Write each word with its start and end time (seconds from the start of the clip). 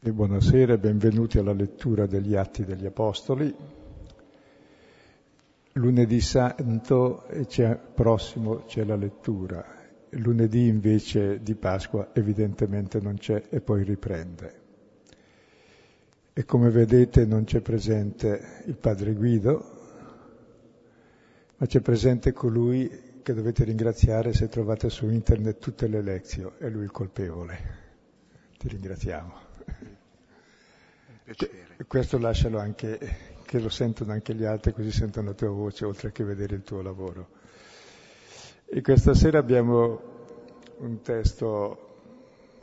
E 0.00 0.12
buonasera 0.12 0.74
e 0.74 0.78
benvenuti 0.78 1.38
alla 1.38 1.52
lettura 1.52 2.06
degli 2.06 2.36
Atti 2.36 2.64
degli 2.64 2.86
Apostoli. 2.86 3.52
Lunedì 5.72 6.20
santo 6.20 7.26
c'è, 7.48 7.76
prossimo 7.76 8.62
c'è 8.62 8.84
la 8.84 8.94
lettura, 8.94 9.64
lunedì 10.10 10.68
invece 10.68 11.42
di 11.42 11.56
Pasqua 11.56 12.10
evidentemente 12.12 13.00
non 13.00 13.16
c'è 13.16 13.42
e 13.48 13.60
poi 13.60 13.82
riprende. 13.82 14.60
E 16.32 16.44
come 16.44 16.70
vedete 16.70 17.26
non 17.26 17.42
c'è 17.42 17.60
presente 17.60 18.62
il 18.66 18.76
padre 18.76 19.14
Guido, 19.14 19.64
ma 21.56 21.66
c'è 21.66 21.80
presente 21.80 22.32
colui 22.32 23.20
che 23.20 23.34
dovete 23.34 23.64
ringraziare 23.64 24.32
se 24.32 24.46
trovate 24.48 24.90
su 24.90 25.10
internet 25.10 25.58
tutte 25.58 25.88
le 25.88 26.02
lezioni, 26.02 26.54
è 26.58 26.68
lui 26.68 26.84
il 26.84 26.92
colpevole. 26.92 27.86
Ti 28.56 28.68
ringraziamo. 28.68 29.47
Questo 31.86 32.18
lascialo 32.18 32.58
anche, 32.58 32.98
che 33.44 33.58
lo 33.60 33.68
sentono 33.68 34.12
anche 34.12 34.34
gli 34.34 34.44
altri, 34.44 34.72
così 34.72 34.90
sentono 34.90 35.28
la 35.28 35.34
tua 35.34 35.48
voce, 35.48 35.84
oltre 35.84 36.12
che 36.12 36.24
vedere 36.24 36.56
il 36.56 36.62
tuo 36.62 36.82
lavoro. 36.82 37.28
E 38.66 38.80
questa 38.82 39.14
sera 39.14 39.38
abbiamo 39.38 40.00
un 40.78 41.00
testo 41.02 41.86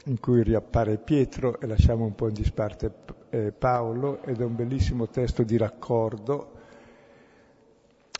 in 0.05 0.19
cui 0.19 0.43
riappare 0.43 0.97
Pietro 0.97 1.59
e 1.59 1.65
lasciamo 1.65 2.05
un 2.05 2.13
po' 2.13 2.27
in 2.27 2.33
disparte 2.33 2.91
eh, 3.29 3.51
Paolo 3.51 4.21
ed 4.23 4.39
è 4.39 4.43
un 4.43 4.55
bellissimo 4.55 5.07
testo 5.07 5.43
di 5.43 5.57
raccordo, 5.57 6.51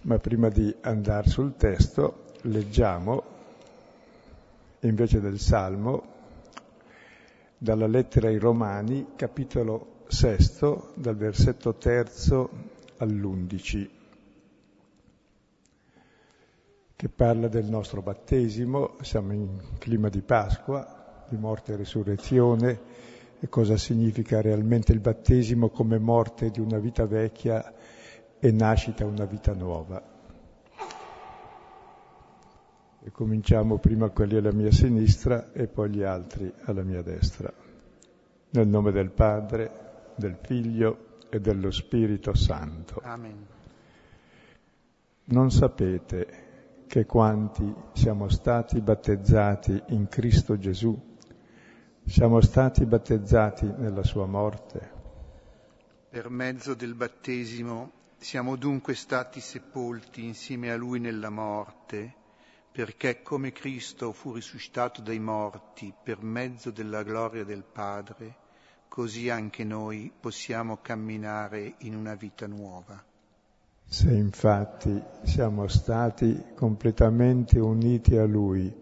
ma 0.04 0.18
prima 0.18 0.50
di 0.50 0.76
andare 0.82 1.30
sul 1.30 1.56
testo 1.56 2.26
leggiamo 2.42 3.24
invece 4.82 5.20
del 5.20 5.40
Salmo 5.40 6.14
dalla 7.58 7.88
lettera 7.88 8.28
ai 8.28 8.38
Romani, 8.38 9.08
capitolo 9.16 10.04
sesto, 10.08 10.92
dal 10.96 11.16
versetto 11.16 11.76
terzo 11.76 12.50
all'undici, 12.98 13.90
che 16.96 17.10
parla 17.10 17.48
del 17.48 17.66
nostro 17.66 18.02
battesimo, 18.02 18.96
siamo 19.02 19.34
in 19.34 19.60
clima 19.80 20.10
di 20.10 20.22
Pasqua, 20.22 21.26
di 21.28 21.38
morte 21.38 21.74
e 21.74 21.76
risurrezione, 21.76 22.80
e 23.40 23.50
cosa 23.50 23.78
significa 23.78 24.42
realmente 24.42 24.92
il 24.92 25.00
battesimo 25.00 25.70
come 25.70 26.00
morte 26.00 26.52
di 26.52 26.60
una 26.60 26.80
vita 26.80 27.06
vecchia 27.06 27.74
e 28.40 28.52
nascita 28.52 29.06
una 29.06 29.26
vita 29.26 29.54
nuova. 29.54 30.15
E 33.06 33.12
cominciamo 33.12 33.78
prima 33.78 34.10
quelli 34.10 34.36
alla 34.36 34.52
mia 34.52 34.72
sinistra 34.72 35.52
e 35.52 35.68
poi 35.68 35.92
gli 35.92 36.02
altri 36.02 36.52
alla 36.64 36.82
mia 36.82 37.04
destra. 37.04 37.54
Nel 38.50 38.68
nome 38.68 38.92
del 38.92 39.12
Padre, 39.12 40.14
del 40.16 40.36
Figlio 40.42 41.20
e 41.30 41.40
dello 41.40 41.70
Spirito 41.70 42.34
Santo. 42.34 43.02
Amen. 43.04 43.46
Non 45.26 45.52
sapete 45.52 46.86
che 46.88 47.06
quanti 47.06 47.72
siamo 47.94 48.28
stati 48.28 48.82
battezzati 48.82 49.84
in 49.90 50.08
Cristo 50.08 50.58
Gesù, 50.58 51.00
siamo 52.04 52.42
stati 52.42 52.86
battezzati 52.86 53.72
nella 53.78 54.04
sua 54.04 54.26
morte? 54.26 54.92
Per 56.10 56.28
mezzo 56.30 56.74
del 56.74 56.96
battesimo 56.96 57.92
siamo 58.18 58.56
dunque 58.56 58.96
stati 58.96 59.42
sepolti 59.42 60.24
insieme 60.24 60.72
a 60.72 60.76
Lui 60.76 61.00
nella 61.00 61.30
morte, 61.30 62.24
perché 62.76 63.22
come 63.22 63.54
Cristo 63.54 64.12
fu 64.12 64.34
risuscitato 64.34 65.02
dai 65.02 65.18
morti 65.18 65.94
per 66.04 66.22
mezzo 66.22 66.72
della 66.72 67.04
gloria 67.04 67.46
del 67.46 67.64
Padre, 67.64 68.36
così 68.90 69.30
anche 69.30 69.64
noi 69.64 70.12
possiamo 70.20 70.80
camminare 70.82 71.76
in 71.80 71.96
una 71.96 72.16
vita 72.16 72.48
nuova. 72.48 73.02
Se 73.86 74.12
infatti 74.12 75.02
siamo 75.24 75.70
stati 75.70 76.48
completamente 76.54 77.60
uniti 77.60 78.18
a 78.18 78.26
Lui 78.26 78.76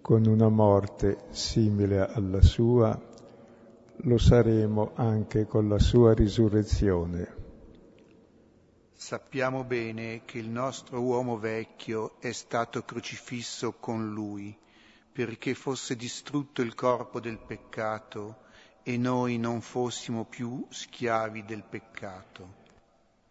con 0.00 0.24
una 0.24 0.48
morte 0.48 1.24
simile 1.30 2.06
alla 2.06 2.40
sua, 2.40 2.96
lo 3.96 4.18
saremo 4.18 4.92
anche 4.94 5.44
con 5.44 5.68
la 5.68 5.80
sua 5.80 6.14
risurrezione. 6.14 7.37
Sappiamo 9.00 9.62
bene 9.62 10.22
che 10.24 10.38
il 10.38 10.48
nostro 10.48 11.00
uomo 11.00 11.38
vecchio 11.38 12.16
è 12.18 12.32
stato 12.32 12.82
crocifisso 12.82 13.74
con 13.74 14.12
Lui 14.12 14.58
perché 15.12 15.54
fosse 15.54 15.94
distrutto 15.94 16.62
il 16.62 16.74
corpo 16.74 17.20
del 17.20 17.38
peccato 17.38 18.38
e 18.82 18.96
noi 18.96 19.38
non 19.38 19.60
fossimo 19.60 20.24
più 20.24 20.66
schiavi 20.68 21.44
del 21.44 21.62
peccato. 21.62 22.54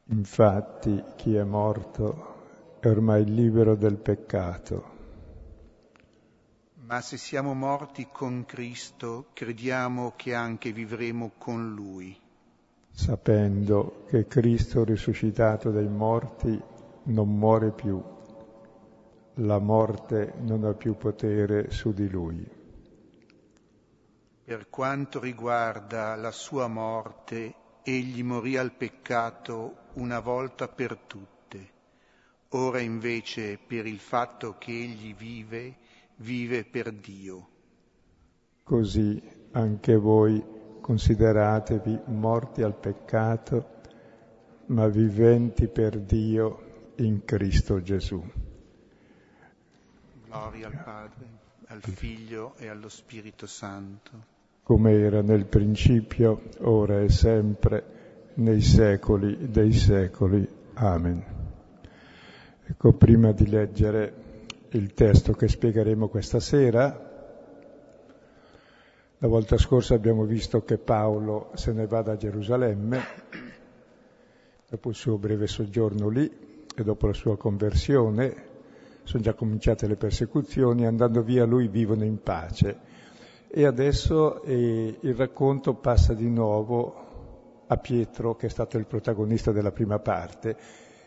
Infatti 0.05 1.03
chi 1.17 1.35
è 1.35 1.43
morto 1.43 2.77
è 2.79 2.87
ormai 2.87 3.25
libero 3.25 3.75
del 3.75 3.97
peccato. 3.97 4.95
Ma 6.85 7.01
se 7.01 7.17
siamo 7.17 7.53
morti 7.53 8.07
con 8.09 8.45
Cristo, 8.45 9.31
crediamo 9.33 10.13
che 10.15 10.33
anche 10.33 10.71
vivremo 10.71 11.33
con 11.37 11.73
Lui. 11.73 12.17
Sapendo 12.97 14.05
che 14.07 14.25
Cristo 14.25 14.83
risuscitato 14.83 15.69
dai 15.69 15.87
morti 15.87 16.59
non 17.03 17.37
muore 17.37 17.71
più, 17.71 18.03
la 19.35 19.59
morte 19.59 20.33
non 20.39 20.63
ha 20.63 20.73
più 20.73 20.97
potere 20.97 21.69
su 21.69 21.93
di 21.93 22.09
Lui. 22.09 22.43
Per 24.43 24.67
quanto 24.71 25.19
riguarda 25.19 26.15
la 26.15 26.31
sua 26.31 26.67
morte, 26.67 27.53
egli 27.83 28.23
morì 28.23 28.57
al 28.57 28.73
peccato 28.73 29.75
una 29.93 30.19
volta 30.19 30.67
per 30.67 30.97
tutte. 30.97 31.69
Ora 32.49 32.79
invece, 32.79 33.59
per 33.59 33.85
il 33.85 33.99
fatto 33.99 34.55
che 34.57 34.71
egli 34.71 35.13
vive, 35.13 35.77
vive 36.15 36.65
per 36.65 36.91
Dio. 36.91 37.47
Così 38.63 39.21
anche 39.51 39.95
voi 39.95 40.55
consideratevi 40.87 41.99
morti 42.05 42.61
al 42.61 42.73
peccato, 42.73 43.75
ma 44.67 44.87
viventi 44.87 45.67
per 45.67 45.99
Dio 45.99 46.93
in 46.95 47.25
Cristo 47.25 47.81
Gesù. 47.81 48.23
Gloria 50.25 50.67
al 50.67 50.81
Padre, 50.81 51.25
al 51.67 51.81
Figlio 51.81 52.55
e 52.55 52.69
allo 52.69 52.87
Spirito 52.87 53.47
Santo 53.47 54.35
come 54.67 54.91
era 54.99 55.21
nel 55.21 55.45
principio, 55.45 56.41
ora 56.59 56.99
e 56.99 57.07
sempre, 57.07 57.85
nei 58.33 58.59
secoli 58.59 59.49
dei 59.49 59.71
secoli. 59.71 60.45
Amen. 60.73 61.23
Ecco, 62.65 62.91
prima 62.91 63.31
di 63.31 63.47
leggere 63.47 64.13
il 64.71 64.93
testo 64.93 65.31
che 65.31 65.47
spiegheremo 65.47 66.09
questa 66.09 66.41
sera, 66.41 67.06
la 69.19 69.27
volta 69.27 69.57
scorsa 69.57 69.95
abbiamo 69.95 70.25
visto 70.25 70.63
che 70.63 70.77
Paolo 70.77 71.49
se 71.55 71.71
ne 71.73 71.87
va 71.87 72.03
da 72.03 72.15
Gerusalemme, 72.15 73.01
dopo 74.69 74.89
il 74.89 74.95
suo 74.95 75.17
breve 75.17 75.47
soggiorno 75.47 76.07
lì 76.07 76.29
e 76.75 76.83
dopo 76.83 77.07
la 77.07 77.13
sua 77.13 77.35
conversione, 77.35 78.45
sono 79.01 79.23
già 79.23 79.33
cominciate 79.33 79.87
le 79.87 79.95
persecuzioni, 79.95 80.85
andando 80.85 81.23
via 81.23 81.45
lui 81.45 81.67
vivono 81.67 82.03
in 82.03 82.21
pace 82.21 82.77
e 83.47 83.65
adesso 83.65 84.43
eh, 84.43 84.97
il 84.99 85.15
racconto 85.15 85.73
passa 85.73 86.13
di 86.13 86.29
nuovo 86.29 87.05
a 87.65 87.77
Pietro, 87.77 88.35
che 88.35 88.45
è 88.45 88.49
stato 88.49 88.77
il 88.77 88.85
protagonista 88.85 89.51
della 89.51 89.71
prima 89.71 89.97
parte, 89.97 90.55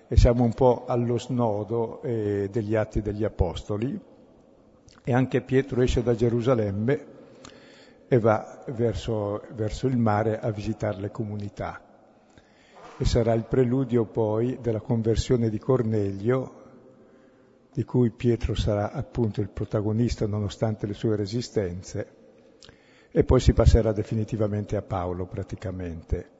e 0.09 0.17
siamo 0.17 0.43
un 0.43 0.53
po' 0.53 0.85
allo 0.87 1.17
snodo 1.17 2.03
eh, 2.03 2.49
degli 2.51 2.75
atti 2.75 3.03
degli 3.03 3.23
Apostoli. 3.23 3.99
E 5.05 5.13
anche 5.13 5.43
Pietro 5.43 5.81
esce 5.81 6.03
da 6.03 6.15
Gerusalemme 6.15 7.19
e 8.13 8.19
va 8.19 8.65
verso, 8.67 9.41
verso 9.53 9.87
il 9.87 9.97
mare 9.97 10.41
a 10.41 10.51
visitare 10.51 10.99
le 10.99 11.13
comunità. 11.13 11.81
E 12.97 13.05
sarà 13.05 13.35
il 13.35 13.45
preludio 13.45 14.05
poi 14.05 14.59
della 14.61 14.81
conversione 14.81 15.49
di 15.49 15.61
Cornelio, 15.61 16.55
di 17.73 17.85
cui 17.85 18.11
Pietro 18.11 18.57
sarà 18.57 18.91
appunto 18.91 19.41
il 19.41 19.49
protagonista 19.49 20.27
nonostante 20.27 20.89
le 20.89 20.95
sue 20.95 21.15
resistenze 21.15 22.15
e 23.13 23.23
poi 23.23 23.39
si 23.39 23.53
passerà 23.53 23.93
definitivamente 23.93 24.75
a 24.75 24.83
Paolo 24.83 25.27
praticamente, 25.27 26.31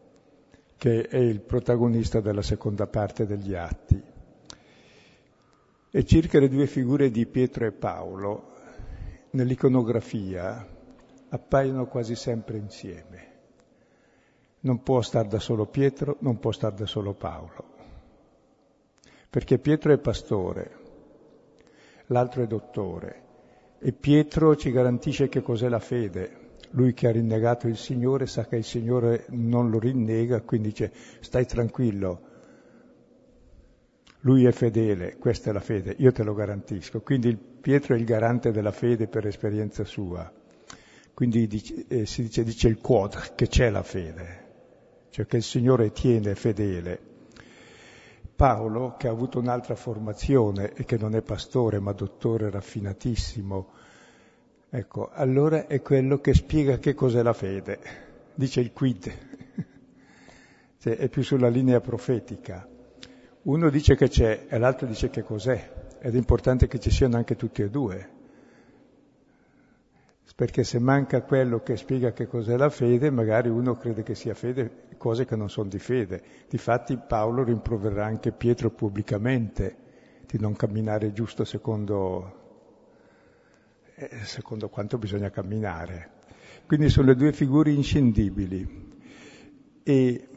che 0.77 1.03
è 1.03 1.19
il 1.19 1.41
protagonista 1.41 2.19
della 2.19 2.43
seconda 2.43 2.89
parte 2.89 3.27
degli 3.27 3.55
atti. 3.55 4.03
E 5.93 6.05
circa 6.05 6.41
le 6.41 6.49
due 6.49 6.67
figure 6.67 7.13
di 7.13 7.27
Pietro 7.27 7.65
e 7.65 7.71
Paolo 7.71 8.55
nell'iconografia 9.31 10.79
appaiono 11.31 11.87
quasi 11.87 12.15
sempre 12.15 12.59
insieme. 12.59 13.29
Non 14.61 14.83
può 14.83 15.01
star 15.01 15.27
da 15.27 15.39
solo 15.39 15.67
Pietro, 15.67 16.17
non 16.21 16.39
può 16.39 16.53
star 16.53 16.73
da 16.73 16.87
solo 16.87 17.15
Paolo. 17.15 17.65
Perché 19.31 19.59
Pietro 19.59 19.93
è 19.93 19.99
pastore, 19.99 20.79
l'altro 22.07 22.43
è 22.43 22.47
dottore 22.47 23.23
e 23.79 23.93
Pietro 23.93 24.57
ci 24.57 24.71
garantisce 24.71 25.29
che 25.29 25.41
cos'è 25.41 25.69
la 25.69 25.79
fede, 25.79 26.49
Lui 26.73 26.93
che 26.93 27.09
ha 27.09 27.13
rinnegato 27.13 27.67
il 27.67 27.77
Signore 27.77 28.27
sa 28.27 28.47
che 28.47 28.57
il 28.57 28.65
Signore 28.65 29.25
non 29.31 29.71
lo 29.71 29.79
rinnega, 29.79 30.43
quindi 30.43 30.69
dice 30.69 30.93
stai 31.21 31.47
tranquillo, 31.47 32.29
lui 34.21 34.45
è 34.45 34.53
fedele, 34.53 35.17
questa 35.17 35.51
è 35.51 35.53
la 35.53 35.61
fede, 35.61 35.95
io 35.99 36.13
te 36.13 36.23
lo 36.23 36.35
garantisco. 36.35 37.01
Quindi 37.01 37.35
Pietro 37.37 37.95
è 37.95 37.99
il 37.99 38.05
garante 38.05 38.51
della 38.51 38.73
fede 38.73 39.09
per 39.09 39.27
esperienza 39.27 39.85
sua. 39.85 40.31
Quindi 41.21 41.47
dice, 41.47 41.85
eh, 41.87 42.07
si 42.07 42.23
dice, 42.23 42.43
dice 42.45 42.67
il 42.69 42.79
quod, 42.79 43.35
che 43.35 43.47
c'è 43.47 43.69
la 43.69 43.83
fede, 43.83 44.45
cioè 45.11 45.27
che 45.27 45.37
il 45.37 45.43
Signore 45.43 45.93
tiene 45.93 46.35
fedele. 46.35 46.99
Paolo, 48.35 48.97
che 48.97 49.07
ha 49.07 49.11
avuto 49.11 49.39
un'altra 49.39 49.75
formazione 49.75 50.73
e 50.73 50.87
che 50.87 50.97
non 50.97 51.15
è 51.15 51.21
pastore 51.21 51.79
ma 51.79 51.93
dottore 51.93 52.49
raffinatissimo, 52.49 53.69
ecco, 54.71 55.11
allora 55.13 55.67
è 55.67 55.83
quello 55.83 56.23
che 56.23 56.33
spiega 56.33 56.79
che 56.79 56.95
cos'è 56.95 57.21
la 57.21 57.35
fede. 57.35 57.79
Dice 58.33 58.61
il 58.61 58.73
quid, 58.73 59.13
cioè, 60.81 60.97
è 60.97 61.11
più 61.11 61.23
sulla 61.23 61.49
linea 61.49 61.83
profetica. 61.83 62.67
Uno 63.43 63.69
dice 63.69 63.95
che 63.95 64.09
c'è 64.09 64.47
e 64.49 64.57
l'altro 64.57 64.87
dice 64.87 65.11
che 65.11 65.23
cos'è, 65.23 65.99
ed 66.01 66.15
è 66.15 66.17
importante 66.17 66.67
che 66.67 66.81
ci 66.81 66.91
siano 66.91 67.19
anche 67.19 67.37
tutti 67.37 67.61
e 67.61 67.69
due. 67.69 68.20
Perché 70.35 70.65
se 70.65 70.79
manca 70.79 71.23
quello 71.23 71.63
che 71.63 71.77
spiega 71.77 72.13
che 72.13 72.27
cos'è 72.27 72.57
la 72.57 72.71
fede, 72.71 73.11
magari 73.11 73.49
uno 73.49 73.77
crede 73.77 74.03
che 74.03 74.15
sia 74.15 74.35
fede 74.35 74.89
cose 75.01 75.25
che 75.25 75.35
non 75.35 75.49
sono 75.49 75.71
di 75.71 75.79
fede. 75.79 76.23
Difatti 76.49 76.99
Paolo 76.99 77.43
rimproverà 77.43 78.05
anche 78.05 78.33
Pietro 78.33 78.71
pubblicamente 78.71 79.77
di 80.27 80.39
non 80.39 80.55
camminare 80.55 81.13
giusto 81.13 81.45
secondo, 81.45 82.35
eh, 83.95 84.11
secondo 84.25 84.69
quanto 84.69 84.99
bisogna 84.99 85.31
camminare. 85.31 86.19
Quindi 86.67 86.91
sono 86.91 87.15
due 87.15 87.33
figure 87.33 87.71
inscindibili. 87.71 88.89
E 89.83 90.29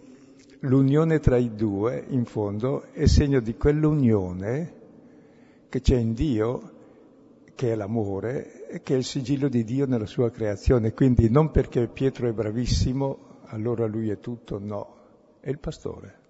l'unione 0.62 1.20
tra 1.20 1.36
i 1.36 1.54
due, 1.54 2.04
in 2.08 2.24
fondo, 2.24 2.84
è 2.94 3.06
segno 3.06 3.42
di 3.42 3.56
quell'unione 3.56 4.82
che 5.68 5.82
c'è 5.82 5.98
in 5.98 6.14
Dio, 6.14 6.73
che 7.56 7.72
è 7.72 7.76
l'amore, 7.76 8.82
che 8.84 8.94
è 8.94 8.98
il 8.98 9.04
sigillo 9.04 9.48
di 9.48 9.64
Dio 9.64 9.86
nella 9.86 10.06
sua 10.06 10.30
creazione. 10.30 10.94
Quindi 10.94 11.30
non 11.30 11.52
perché 11.52 11.88
Pietro 11.88 12.28
è 12.28 12.32
bravissimo, 12.32 13.42
allora 13.46 13.86
lui 13.86 14.10
è 14.10 14.20
tutto, 14.20 14.60
no, 14.60 14.96
è 15.40 15.50
il 15.50 15.60
pastore. 15.60 16.22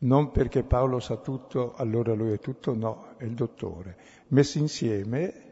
Non 0.00 0.30
perché 0.30 0.62
Paolo 0.62 1.00
sa 1.00 1.16
tutto, 1.16 1.74
allora 1.74 2.14
lui 2.14 2.32
è 2.32 2.38
tutto, 2.38 2.74
no, 2.74 3.14
è 3.16 3.24
il 3.24 3.34
dottore. 3.34 3.96
Messi 4.28 4.58
insieme 4.58 5.46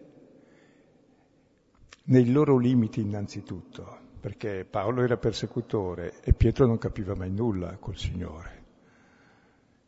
nei 2.05 2.31
loro 2.31 2.57
limiti 2.57 3.01
innanzitutto 3.01 4.05
perché 4.27 4.67
Paolo 4.69 5.03
era 5.03 5.17
persecutore 5.17 6.15
e 6.21 6.33
Pietro 6.33 6.67
non 6.67 6.79
capiva 6.79 7.15
mai 7.15 7.31
nulla 7.31 7.77
col 7.79 7.97
Signore. 7.97 8.56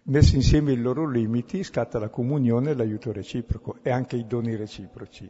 Messi 0.09 0.37
insieme 0.37 0.73
i 0.73 0.77
loro 0.79 1.07
limiti 1.07 1.63
scatta 1.63 1.99
la 1.99 2.09
comunione 2.09 2.71
e 2.71 2.75
l'aiuto 2.75 3.13
reciproco 3.13 3.77
e 3.83 3.91
anche 3.91 4.17
i 4.17 4.27
doni 4.27 4.57
reciproci, 4.57 5.29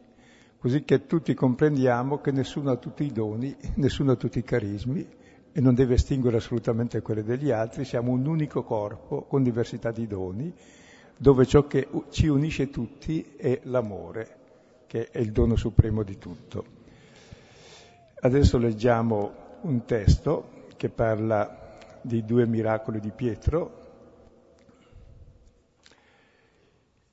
così 0.56 0.84
che 0.84 1.04
tutti 1.04 1.34
comprendiamo 1.34 2.20
che 2.20 2.30
nessuno 2.30 2.70
ha 2.70 2.76
tutti 2.76 3.02
i 3.02 3.10
doni, 3.10 3.56
nessuno 3.74 4.12
ha 4.12 4.14
tutti 4.14 4.38
i 4.38 4.44
carismi 4.44 5.04
e 5.50 5.60
non 5.60 5.74
deve 5.74 5.94
estinguere 5.94 6.36
assolutamente 6.36 7.02
quelli 7.02 7.24
degli 7.24 7.50
altri, 7.50 7.84
siamo 7.84 8.12
un 8.12 8.24
unico 8.24 8.62
corpo 8.62 9.22
con 9.22 9.42
diversità 9.42 9.90
di 9.90 10.06
doni, 10.06 10.54
dove 11.16 11.44
ciò 11.44 11.66
che 11.66 11.88
ci 12.10 12.28
unisce 12.28 12.70
tutti 12.70 13.32
è 13.36 13.58
l'amore, 13.64 14.36
che 14.86 15.08
è 15.10 15.18
il 15.18 15.32
dono 15.32 15.56
supremo 15.56 16.04
di 16.04 16.18
tutto. 16.18 16.64
Adesso 18.20 18.58
leggiamo 18.58 19.32
un 19.62 19.84
testo 19.84 20.66
che 20.76 20.88
parla 20.88 21.78
dei 22.00 22.24
due 22.24 22.46
miracoli 22.46 23.00
di 23.00 23.10
Pietro 23.10 23.77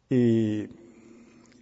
e 0.07 0.69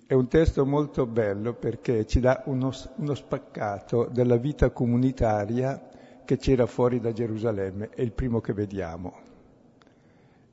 è 0.05 0.13
un 0.13 0.27
testo 0.27 0.65
molto 0.65 1.05
bello 1.05 1.53
perché 1.53 2.05
ci 2.05 2.19
dà 2.19 2.43
uno, 2.45 2.71
uno 2.97 3.15
spaccato 3.15 4.09
della 4.11 4.35
vita 4.35 4.69
comunitaria 4.69 5.89
che 6.25 6.37
c'era 6.37 6.65
fuori 6.65 6.99
da 6.99 7.11
Gerusalemme, 7.11 7.89
è 7.89 8.01
il 8.01 8.11
primo 8.11 8.39
che 8.39 8.53
vediamo. 8.53 9.31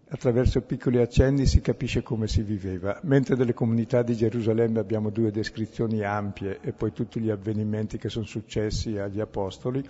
Attraverso 0.08 0.62
piccoli 0.62 0.98
accenni 0.98 1.46
si 1.46 1.60
capisce 1.60 2.02
come 2.02 2.26
si 2.26 2.42
viveva, 2.42 2.98
mentre 3.04 3.36
delle 3.36 3.54
comunità 3.54 4.02
di 4.02 4.16
Gerusalemme 4.16 4.80
abbiamo 4.80 5.10
due 5.10 5.30
descrizioni 5.30 6.02
ampie 6.02 6.58
e 6.60 6.72
poi 6.72 6.92
tutti 6.92 7.20
gli 7.20 7.30
avvenimenti 7.30 7.98
che 7.98 8.08
sono 8.08 8.24
successi 8.24 8.98
agli 8.98 9.20
Apostoli, 9.20 9.86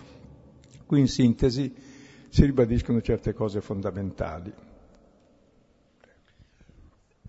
qui 0.85 1.00
in 1.00 1.08
sintesi 1.08 1.73
si 2.29 2.44
ribadiscono 2.44 3.00
certe 3.00 3.32
cose 3.32 3.61
fondamentali. 3.61 4.53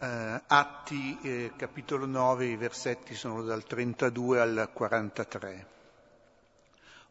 Uh, 0.02 0.42
atti 0.48 1.20
eh, 1.22 1.52
capitolo 1.56 2.08
9, 2.08 2.48
i 2.48 2.56
versetti 2.56 3.14
sono 3.14 3.44
dal 3.44 3.64
32 3.64 4.40
al 4.40 4.70
43. 4.74 5.68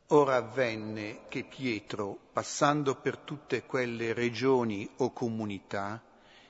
Ora 0.09 0.35
avvenne 0.35 1.21
che 1.29 1.45
Pietro, 1.45 2.19
passando 2.33 2.97
per 2.97 3.19
tutte 3.19 3.63
quelle 3.63 4.13
regioni 4.13 4.91
o 4.97 5.13
comunità, 5.13 6.03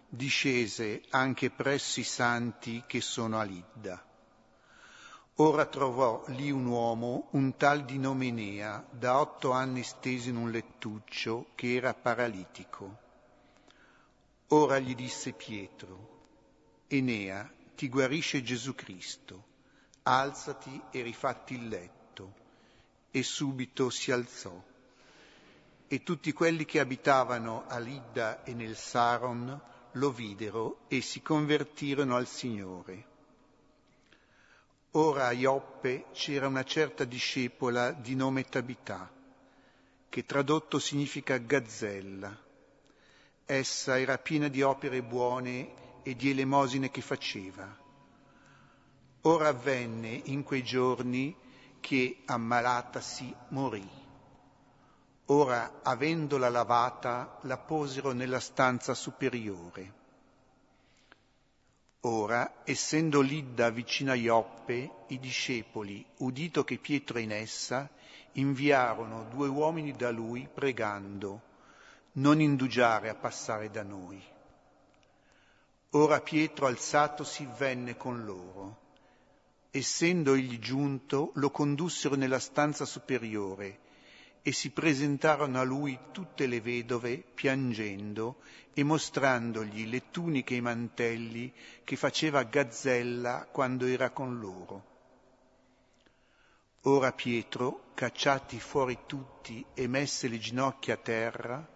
discese 0.09 1.03
anche 1.11 1.51
presso 1.51 2.01
i 2.01 2.05
santi 2.05 2.85
che 2.87 3.03
sono 3.03 3.39
a 3.39 3.43
Lidda. 3.43 4.03
Ora 5.35 5.67
trovò 5.67 6.25
lì 6.29 6.51
un 6.51 6.65
uomo, 6.65 7.29
un 7.33 7.55
tal 7.59 7.85
di 7.85 7.99
nome 7.99 8.29
Enea, 8.29 8.83
da 8.89 9.21
otto 9.21 9.51
anni 9.51 9.83
steso 9.83 10.31
in 10.31 10.37
un 10.37 10.51
lettuccio, 10.51 11.49
che 11.55 11.75
era 11.75 11.93
paralitico. 11.93 12.97
Ora 14.49 14.79
gli 14.79 14.95
disse 14.95 15.33
Pietro, 15.33 16.20
Enea, 16.93 17.49
ti 17.77 17.89
guarisce 17.89 18.43
Gesù 18.43 18.75
Cristo, 18.75 19.45
alzati 20.03 20.83
e 20.91 21.03
rifatti 21.03 21.55
il 21.55 21.69
letto 21.69 22.35
e 23.13 23.23
subito 23.23 23.91
si 23.91 24.11
alzò. 24.11 24.61
E 25.87 26.03
tutti 26.03 26.33
quelli 26.33 26.65
che 26.65 26.81
abitavano 26.81 27.65
a 27.69 27.79
Lidda 27.79 28.43
e 28.43 28.55
nel 28.55 28.77
Saron 28.77 29.61
lo 29.93 30.11
videro 30.11 30.81
e 30.89 31.01
si 31.01 31.23
convertirono 31.23 32.17
al 32.17 32.27
Signore. 32.27 33.05
Ora 34.93 35.29
a 35.29 35.33
Ioppe 35.33 36.07
c'era 36.11 36.49
una 36.49 36.65
certa 36.65 37.05
discepola 37.05 37.93
di 37.93 38.17
nome 38.17 38.43
Tabità, 38.43 39.09
che 40.09 40.25
tradotto 40.25 40.81
significa 40.81 41.37
gazzella. 41.37 42.37
Essa 43.45 43.97
era 43.97 44.19
piena 44.19 44.49
di 44.49 44.63
opere 44.63 45.05
buone 45.05 45.79
e 46.03 46.15
di 46.17 46.31
elemosine 46.31 46.91
che 46.91 47.01
faceva. 47.01 47.77
Ora 49.23 49.49
avvenne 49.49 50.21
in 50.25 50.43
quei 50.43 50.63
giorni 50.63 51.37
che 51.81 52.23
ammalatasi 52.25 53.35
morì. 53.49 53.89
Ora, 55.27 55.81
avendola 55.83 56.49
lavata, 56.49 57.39
la 57.43 57.59
posero 57.59 58.13
nella 58.13 58.41
stanza 58.41 58.95
superiore. 58.95 59.99
Ora, 62.01 62.63
essendo 62.65 63.21
Lidda 63.21 63.71
vicino 63.71 64.11
a 64.11 64.15
Ioppe, 64.15 64.91
i 65.09 65.19
discepoli, 65.19 66.05
udito 66.19 66.65
che 66.65 66.79
Pietro 66.79 67.19
è 67.19 67.21
in 67.21 67.31
essa, 67.31 67.89
inviarono 68.33 69.25
due 69.25 69.49
uomini 69.49 69.93
da 69.93 70.11
lui 70.11 70.49
pregando, 70.53 71.43
non 72.13 72.41
indugiare 72.41 73.11
a 73.11 73.15
passare 73.15 73.71
da 73.71 73.83
noi. 73.83 74.21
Ora 75.91 76.21
Pietro 76.21 76.67
alzatosi 76.67 77.49
venne 77.59 77.97
con 77.97 78.25
loro 78.25 78.89
essendo 79.71 80.35
egli 80.35 80.59
giunto, 80.59 81.31
lo 81.35 81.51
condussero 81.51 82.17
nella 82.17 82.41
stanza 82.41 82.85
superiore 82.85 83.89
e 84.43 84.53
si 84.53 84.71
presentarono 84.71 85.61
a 85.61 85.63
lui 85.63 85.97
tutte 86.13 86.47
le 86.47 86.61
vedove 86.61 87.19
piangendo 87.19 88.39
e 88.73 88.83
mostrandogli 88.83 89.87
le 89.87 90.11
tuniche 90.11 90.55
e 90.55 90.57
i 90.59 90.63
mantelli 90.63 91.53
che 91.85 91.97
faceva 91.97 92.43
Gazzella 92.43 93.47
quando 93.51 93.87
era 93.87 94.11
con 94.11 94.39
loro. 94.39 94.89
Ora 96.85 97.13
Pietro, 97.13 97.91
cacciati 97.95 98.59
fuori 98.59 99.01
tutti 99.07 99.65
e 99.75 99.87
messe 99.87 100.29
le 100.29 100.39
ginocchia 100.39 100.95
a 100.95 100.97
terra, 100.97 101.69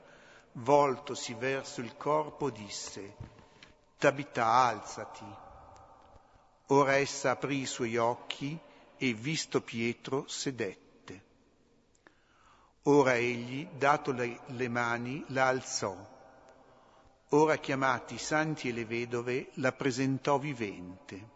voltosi 0.53 1.35
verso 1.35 1.83
il 1.83 1.95
corpo, 1.97 2.51
disse, 2.51 3.15
Tabità, 4.05 4.67
alzati. 4.67 5.25
Ora 6.67 6.97
essa 6.97 7.31
aprì 7.31 7.61
i 7.61 7.67
suoi 7.67 7.97
occhi 7.97 8.59
e, 8.99 9.15
visto 9.15 9.63
Pietro, 9.63 10.29
sedette. 10.29 11.25
Ora 12.83 13.15
egli, 13.15 13.67
dato 13.79 14.13
le, 14.13 14.41
le 14.49 14.69
mani, 14.69 15.25
la 15.29 15.47
alzò. 15.47 15.97
Ora 17.31 17.57
chiamati 17.57 18.17
i 18.17 18.19
santi 18.19 18.69
e 18.69 18.73
le 18.73 18.85
vedove, 18.85 19.53
la 19.55 19.73
presentò 19.73 20.37
vivente. 20.37 21.31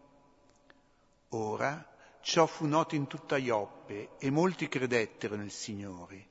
Ora, 1.30 1.82
Ciò 2.20 2.44
fu 2.44 2.66
noto 2.66 2.94
in 2.94 3.06
tutta 3.06 3.38
Ioppe 3.38 4.10
e 4.18 4.30
molti 4.30 4.68
credettero 4.68 5.37
nel 5.37 5.50
Signore. 5.50 6.26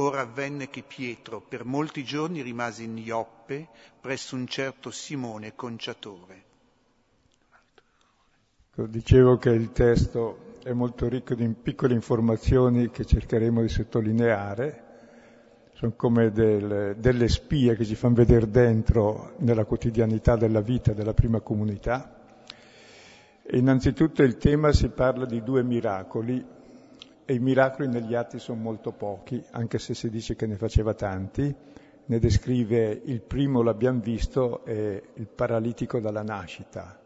Ora 0.00 0.22
avvenne 0.22 0.70
che 0.70 0.82
Pietro 0.82 1.42
per 1.46 1.66
molti 1.66 2.04
giorni 2.04 2.40
rimase 2.40 2.84
in 2.84 2.96
Ioppe 2.96 3.68
presso 4.00 4.34
un 4.34 4.46
certo 4.46 4.90
Simone 4.90 5.54
Conciatore. 5.54 6.44
Dicevo 8.74 9.36
che 9.36 9.50
il 9.50 9.72
testo 9.72 10.54
è 10.62 10.72
molto 10.72 11.06
ricco 11.06 11.34
di 11.34 11.46
piccole 11.48 11.92
informazioni 11.92 12.88
che 12.88 13.04
cercheremo 13.04 13.60
di 13.60 13.68
sottolineare, 13.68 14.84
sono 15.74 15.92
come 15.96 16.30
del, 16.30 16.96
delle 16.96 17.28
spie 17.28 17.76
che 17.76 17.84
ci 17.84 17.94
fanno 17.94 18.14
vedere 18.14 18.48
dentro 18.48 19.34
nella 19.40 19.66
quotidianità 19.66 20.34
della 20.34 20.62
vita 20.62 20.94
della 20.94 21.12
prima 21.12 21.40
comunità. 21.40 22.24
E 23.42 23.58
innanzitutto 23.58 24.22
il 24.22 24.38
tema 24.38 24.72
si 24.72 24.88
parla 24.88 25.26
di 25.26 25.42
due 25.42 25.62
miracoli 25.62 26.58
e 27.30 27.34
i 27.34 27.38
miracoli 27.38 27.86
negli 27.86 28.16
atti 28.16 28.40
sono 28.40 28.60
molto 28.60 28.90
pochi, 28.90 29.40
anche 29.52 29.78
se 29.78 29.94
si 29.94 30.10
dice 30.10 30.34
che 30.34 30.48
ne 30.48 30.56
faceva 30.56 30.94
tanti. 30.94 31.54
Ne 32.06 32.18
descrive 32.18 33.02
il 33.04 33.20
primo, 33.20 33.62
l'abbiamo 33.62 34.00
visto, 34.00 34.64
è 34.64 35.00
il 35.14 35.28
paralitico 35.28 36.00
dalla 36.00 36.24
nascita, 36.24 37.00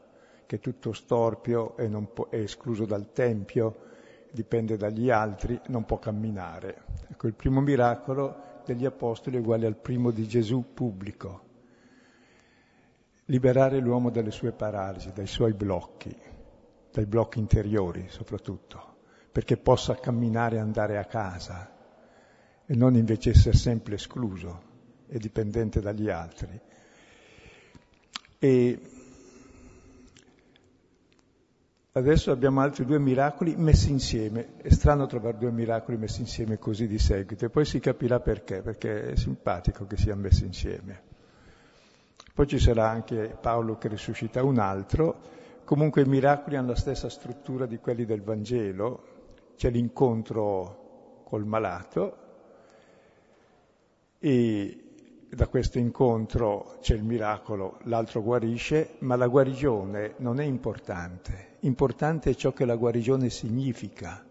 che 0.47 0.57
è 0.57 0.61
tutto 0.61 0.95
storpio 0.95 1.77
e 1.77 1.91
può, 2.11 2.31
è 2.31 2.39
escluso 2.39 2.87
dal 2.87 3.13
Tempio, 3.13 3.77
dipende 4.31 4.79
dagli 4.79 5.11
altri, 5.11 5.61
non 5.67 5.85
può 5.85 5.99
camminare. 5.99 6.85
Ecco, 7.11 7.27
il 7.27 7.35
primo 7.35 7.61
miracolo 7.61 8.63
degli 8.65 8.87
Apostoli 8.87 9.37
è 9.37 9.41
uguale 9.41 9.67
al 9.67 9.77
primo 9.77 10.11
di 10.11 10.27
Gesù 10.27 10.73
pubblico. 10.73 11.43
Liberare 13.27 13.79
l'uomo 13.79 14.09
dalle 14.09 14.31
sue 14.31 14.53
paralisi, 14.53 15.13
dai 15.13 15.27
suoi 15.27 15.53
blocchi, 15.53 16.17
dai 16.91 17.05
blocchi 17.05 17.41
interiori 17.41 18.07
soprattutto, 18.09 18.94
perché 19.35 19.57
possa 19.57 19.97
camminare 19.97 20.55
e 20.55 20.61
andare 20.61 20.97
a 20.97 21.05
casa 21.07 21.69
e 22.65 22.75
non 22.77 22.95
invece 22.95 23.31
essere 23.31 23.57
sempre 23.57 23.97
escluso 23.97 24.63
e 25.09 25.19
dipendente 25.19 25.81
dagli 25.81 26.09
altri. 26.09 26.61
E 28.39 28.81
Adesso 31.97 32.31
abbiamo 32.31 32.61
altri 32.61 32.85
due 32.85 33.01
miracoli 33.01 33.57
messi 33.57 33.91
insieme. 33.91 34.57
È 34.57 34.71
strano 34.71 35.07
trovare 35.07 35.39
due 35.39 35.51
miracoli 35.51 35.97
messi 35.97 36.21
insieme 36.21 36.59
così 36.59 36.87
di 36.87 36.99
seguito 36.99 37.45
e 37.45 37.51
poi 37.51 37.65
si 37.65 37.81
capirà 37.81 38.21
perché, 38.21 38.63
perché 38.63 39.11
è 39.11 39.17
simpatico 39.17 39.85
che 39.87 39.97
siano 39.97 40.21
messi 40.21 40.45
insieme. 40.45 41.03
Poi 42.33 42.47
ci 42.47 42.61
sarà 42.61 42.89
anche 42.89 43.37
Paolo 43.41 43.79
che 43.79 43.89
risuscita 43.89 44.45
un 44.45 44.59
altro. 44.59 45.21
Comunque 45.65 46.03
i 46.03 46.07
miracoli 46.07 46.57
hanno 46.57 46.69
la 46.71 46.77
stessa 46.77 47.09
struttura 47.09 47.67
di 47.67 47.79
quelli 47.79 48.05
del 48.05 48.23
Vangelo. 48.23 49.14
C'è 49.57 49.71
l'incontro 49.71 51.23
col 51.25 51.45
malato 51.45 52.17
e 54.19 54.85
da 55.35 55.49
questo 55.49 55.79
incontro 55.79 56.79
c'è 56.81 56.95
il 56.95 57.03
miracolo, 57.03 57.79
l'altro 57.85 58.23
guarisce, 58.23 58.95
ma 59.01 59.17
la 59.17 59.27
guarigione 59.27 60.15
non 60.19 60.39
è 60.39 60.45
importante, 60.45 61.57
importante 61.61 62.31
è 62.31 62.35
ciò 62.35 62.53
che 62.53 62.65
la 62.65 62.77
guarigione 62.77 63.29
significa, 63.31 64.25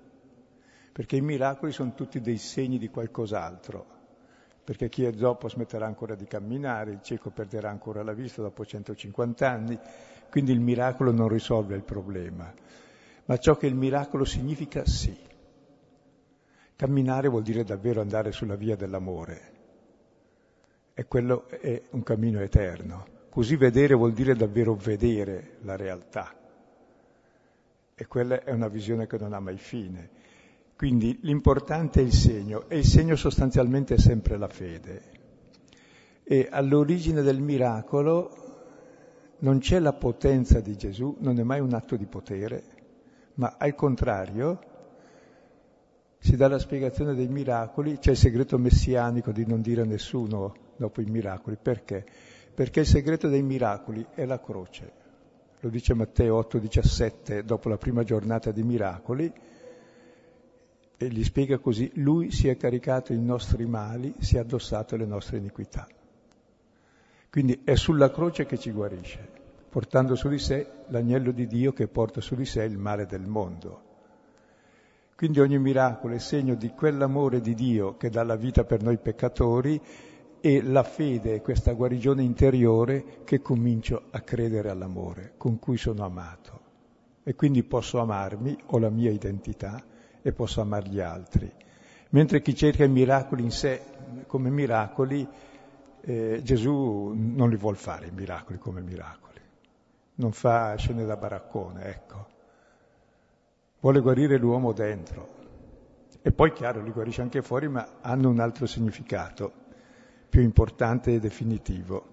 perché 0.91 1.17
i 1.17 1.21
miracoli 1.21 1.71
sono 1.71 1.93
tutti 1.93 2.21
dei 2.21 2.37
segni 2.37 2.77
di 2.77 2.89
qualcos'altro, 2.89 3.85
perché 4.63 4.87
chi 4.87 5.03
è 5.03 5.13
zoppo 5.13 5.49
smetterà 5.49 5.85
ancora 5.85 6.15
di 6.15 6.25
camminare, 6.25 6.91
il 6.91 7.01
cieco 7.01 7.31
perderà 7.31 7.69
ancora 7.69 8.01
la 8.01 8.13
vista 8.13 8.41
dopo 8.41 8.65
150 8.65 9.49
anni, 9.49 9.77
quindi 10.29 10.53
il 10.53 10.61
miracolo 10.61 11.11
non 11.11 11.27
risolve 11.27 11.75
il 11.75 11.83
problema, 11.83 12.51
ma 13.25 13.37
ciò 13.37 13.57
che 13.57 13.67
il 13.67 13.75
miracolo 13.75 14.25
significa 14.25 14.85
sì. 14.85 15.15
Camminare 16.75 17.27
vuol 17.27 17.43
dire 17.43 17.63
davvero 17.63 18.01
andare 18.01 18.31
sulla 18.31 18.55
via 18.55 18.75
dell'amore 18.75 19.51
e 20.93 21.05
quello 21.05 21.47
è 21.47 21.81
un 21.91 22.03
cammino 22.03 22.39
eterno. 22.39 23.05
Così 23.29 23.55
vedere 23.55 23.95
vuol 23.95 24.13
dire 24.13 24.35
davvero 24.35 24.75
vedere 24.75 25.57
la 25.61 25.75
realtà. 25.75 26.35
E 27.95 28.07
quella 28.07 28.43
è 28.43 28.51
una 28.51 28.67
visione 28.67 29.07
che 29.07 29.17
non 29.17 29.33
ha 29.33 29.39
mai 29.39 29.57
fine. 29.57 30.21
Quindi 30.75 31.19
l'importante 31.21 31.99
è 31.99 32.03
il 32.03 32.13
segno, 32.13 32.67
e 32.67 32.77
il 32.79 32.85
segno 32.85 33.15
sostanzialmente 33.15 33.95
è 33.95 33.97
sempre 33.97 34.37
la 34.37 34.47
fede. 34.47 35.01
E 36.23 36.47
all'origine 36.51 37.21
del 37.21 37.39
miracolo 37.41 38.41
non 39.39 39.59
c'è 39.59 39.79
la 39.79 39.93
potenza 39.93 40.59
di 40.59 40.75
Gesù, 40.75 41.17
non 41.19 41.39
è 41.39 41.43
mai 41.43 41.59
un 41.59 41.73
atto 41.73 41.95
di 41.95 42.05
potere, 42.05 42.63
ma 43.35 43.55
al 43.57 43.75
contrario 43.75 44.71
si 46.19 46.37
dà 46.37 46.47
la 46.47 46.59
spiegazione 46.59 47.15
dei 47.15 47.27
miracoli, 47.27 47.97
c'è 47.97 48.11
il 48.11 48.17
segreto 48.17 48.57
messianico 48.57 49.31
di 49.31 49.45
non 49.45 49.61
dire 49.61 49.81
a 49.81 49.85
nessuno 49.85 50.55
dopo 50.77 51.01
i 51.01 51.05
miracoli. 51.05 51.57
Perché? 51.61 52.05
Perché 52.53 52.81
il 52.81 52.85
segreto 52.85 53.27
dei 53.27 53.41
miracoli 53.41 54.05
è 54.13 54.25
la 54.25 54.39
croce. 54.39 55.01
Lo 55.59 55.69
dice 55.69 55.93
Matteo 55.93 56.39
8:17 56.39 57.41
dopo 57.41 57.69
la 57.69 57.77
prima 57.77 58.03
giornata 58.03 58.51
di 58.51 58.63
miracoli 58.63 59.31
e 60.95 61.07
gli 61.07 61.23
spiega 61.23 61.57
così, 61.57 61.91
lui 61.95 62.31
si 62.31 62.47
è 62.47 62.55
caricato 62.55 63.11
i 63.11 63.19
nostri 63.19 63.65
mali, 63.65 64.13
si 64.19 64.37
è 64.37 64.39
addossato 64.39 64.95
le 64.95 65.05
nostre 65.05 65.37
iniquità. 65.37 65.87
Quindi 67.29 67.61
è 67.63 67.75
sulla 67.75 68.11
croce 68.11 68.45
che 68.45 68.57
ci 68.57 68.71
guarisce, 68.71 69.29
portando 69.73 70.13
su 70.13 70.29
di 70.29 70.37
sé 70.37 70.67
l'agnello 70.89 71.31
di 71.31 71.47
Dio 71.47 71.73
che 71.73 71.87
porta 71.87 72.21
su 72.21 72.35
di 72.35 72.45
sé 72.45 72.61
il 72.61 72.77
male 72.77 73.07
del 73.07 73.25
mondo. 73.25 73.81
Quindi 75.15 75.39
ogni 75.39 75.57
miracolo 75.57 76.13
è 76.13 76.19
segno 76.19 76.53
di 76.53 76.69
quell'amore 76.69 77.41
di 77.41 77.55
Dio 77.55 77.97
che 77.97 78.11
dà 78.11 78.21
la 78.21 78.35
vita 78.35 78.65
per 78.65 78.83
noi 78.83 78.99
peccatori 78.99 79.81
e 80.39 80.61
la 80.61 80.83
fede 80.83 81.33
è 81.33 81.41
questa 81.41 81.71
guarigione 81.71 82.21
interiore 82.21 83.23
che 83.23 83.41
comincio 83.41 84.09
a 84.11 84.21
credere 84.21 84.69
all'amore 84.69 85.33
con 85.37 85.57
cui 85.57 85.77
sono 85.77 86.05
amato. 86.05 86.59
E 87.23 87.33
quindi 87.33 87.63
posso 87.63 87.97
amarmi, 87.97 88.55
ho 88.67 88.77
la 88.77 88.91
mia 88.91 89.09
identità 89.09 89.83
e 90.21 90.31
posso 90.33 90.61
amare 90.61 90.87
gli 90.87 90.99
altri. 90.99 91.51
Mentre 92.09 92.43
chi 92.43 92.53
cerca 92.53 92.83
i 92.83 92.89
miracoli 92.89 93.41
in 93.41 93.51
sé 93.51 93.81
come 94.27 94.51
miracoli, 94.51 95.27
eh, 96.01 96.41
Gesù 96.43 97.11
non 97.15 97.49
li 97.49 97.55
vuol 97.55 97.75
fare 97.77 98.05
i 98.05 98.11
miracoli 98.11 98.59
come 98.59 98.81
miracoli. 98.81 99.32
Non 100.15 100.31
fa 100.31 100.75
scene 100.75 101.05
da 101.05 101.17
baraccone, 101.17 101.85
ecco. 101.85 102.27
Vuole 103.79 103.99
guarire 103.99 104.37
l'uomo 104.37 104.71
dentro. 104.71 105.41
E 106.21 106.31
poi, 106.31 106.53
chiaro, 106.53 106.81
li 106.81 106.91
guarisce 106.91 107.21
anche 107.21 107.41
fuori, 107.41 107.67
ma 107.67 107.95
hanno 108.01 108.29
un 108.29 108.39
altro 108.39 108.65
significato 108.65 109.51
più 110.29 110.41
importante 110.41 111.13
e 111.13 111.19
definitivo. 111.19 112.11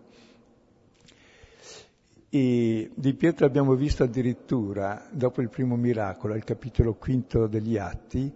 E 2.29 2.91
di 2.95 3.15
Pietro 3.15 3.45
abbiamo 3.45 3.75
visto 3.75 4.05
addirittura, 4.05 5.07
dopo 5.11 5.43
il 5.43 5.49
primo 5.49 5.77
miracolo, 5.77 6.35
al 6.35 6.45
capitolo 6.45 6.95
quinto 6.95 7.47
degli 7.47 7.77
Atti, 7.77 8.33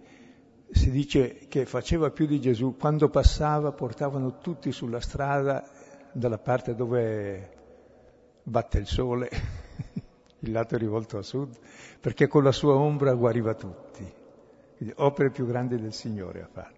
si 0.69 0.91
dice 0.91 1.47
che 1.47 1.65
faceva 1.65 2.09
più 2.09 2.25
di 2.25 2.39
Gesù, 2.39 2.75
quando 2.77 3.09
passava 3.09 3.71
portavano 3.71 4.39
tutti 4.39 4.71
sulla 4.71 4.99
strada 4.99 5.67
dalla 6.11 6.37
parte 6.37 6.75
dove 6.75 7.54
batte 8.47 8.77
il 8.77 8.85
sole, 8.85 9.29
il 10.39 10.51
lato 10.51 10.77
rivolto 10.77 11.17
a 11.17 11.23
sud, 11.23 11.57
perché 11.99 12.27
con 12.27 12.43
la 12.43 12.51
sua 12.51 12.75
ombra 12.75 13.13
guariva 13.13 13.55
tutti. 13.55 14.05
Quindi 14.77 14.93
opere 14.97 15.31
più 15.31 15.47
grandi 15.47 15.79
del 15.79 15.93
Signore 15.93 16.41
ha 16.41 16.47
fatto. 16.51 16.73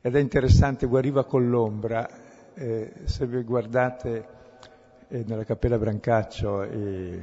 Ed 0.00 0.16
è 0.16 0.18
interessante, 0.18 0.86
guariva 0.86 1.24
con 1.24 1.48
l'ombra, 1.50 2.08
eh, 2.54 2.92
se 3.04 3.26
vi 3.26 3.42
guardate 3.42 4.28
eh, 5.08 5.24
nella 5.26 5.44
Cappella 5.44 5.78
Brancaccio 5.78 6.62
e 6.62 7.22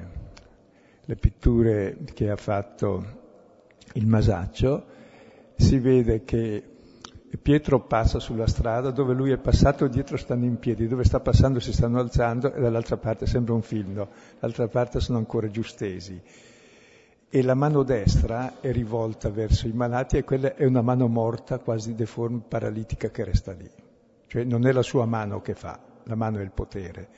le 1.06 1.16
pitture 1.16 1.98
che 2.14 2.30
ha 2.30 2.36
fatto 2.36 3.22
il 3.94 4.06
Masaccio, 4.06 4.86
si 5.56 5.80
vede 5.80 6.24
che 6.24 6.73
Pietro 7.38 7.82
passa 7.82 8.20
sulla 8.20 8.48
strada 8.48 8.92
dove 8.92 9.14
lui 9.14 9.32
è 9.32 9.38
passato, 9.38 9.88
dietro 9.88 10.18
stanno 10.18 10.46
in 10.46 10.60
piedi, 10.60 10.88
dove 10.88 11.04
sta 11.04 11.20
passando 11.20 11.60
si 11.60 11.74
stanno 11.74 12.00
alzando 12.00 12.54
e 12.54 12.62
dall'altra 12.62 12.98
parte 12.98 13.26
sembra 13.26 13.54
un 13.54 13.62
film, 13.62 13.94
no? 13.94 14.10
dall'altra 14.40 14.68
parte 14.68 15.00
sono 15.00 15.18
ancora 15.18 15.50
giù 15.50 15.64
stesi 15.64 16.22
e 17.36 17.42
la 17.42 17.56
mano 17.56 17.82
destra 17.82 18.60
è 18.60 18.72
rivolta 18.72 19.32
verso 19.32 19.68
i 19.68 19.72
malati 19.72 20.18
e 20.18 20.24
quella 20.24 20.54
è 20.54 20.66
una 20.66 20.84
mano 20.84 21.08
morta, 21.08 21.58
quasi 21.58 21.96
deforme, 21.96 22.44
paralitica 22.48 23.10
che 23.10 23.24
resta 23.24 23.54
lì. 23.54 23.68
Cioè 24.28 24.44
non 24.44 24.68
è 24.68 24.72
la 24.72 24.84
sua 24.84 25.08
mano 25.08 25.42
che 25.42 25.56
fa, 25.56 25.80
la 26.04 26.14
mano 26.14 26.38
è 26.38 26.44
il 26.44 26.52
potere. 26.52 27.10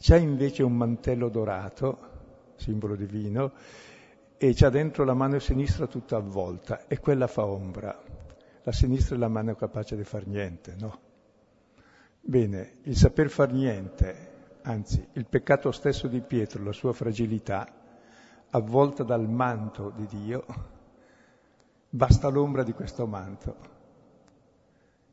C'è 0.00 0.16
invece 0.16 0.64
un 0.64 0.76
mantello 0.76 1.28
dorato, 1.28 1.98
simbolo 2.56 2.96
divino, 2.96 3.52
e 4.36 4.52
c'ha 4.52 4.68
dentro 4.68 5.04
la 5.04 5.14
mano 5.14 5.38
sinistra 5.38 5.86
tutta 5.86 6.16
avvolta 6.16 6.88
e 6.88 6.98
quella 6.98 7.28
fa 7.28 7.44
ombra. 7.46 8.02
La 8.66 8.72
sinistra 8.72 9.14
è 9.14 9.18
la 9.18 9.28
mano 9.28 9.54
capace 9.54 9.94
di 9.94 10.02
far 10.02 10.26
niente, 10.26 10.74
no? 10.76 10.98
Bene, 12.20 12.78
il 12.82 12.96
saper 12.96 13.30
far 13.30 13.52
niente, 13.52 14.58
anzi 14.62 15.06
il 15.12 15.24
peccato 15.24 15.70
stesso 15.70 16.08
di 16.08 16.20
Pietro, 16.20 16.64
la 16.64 16.72
sua 16.72 16.92
fragilità, 16.92 17.64
avvolta 18.50 19.04
dal 19.04 19.28
manto 19.28 19.90
di 19.90 20.06
Dio, 20.06 20.44
basta 21.88 22.26
l'ombra 22.26 22.64
di 22.64 22.72
questo 22.72 23.06
manto 23.06 23.56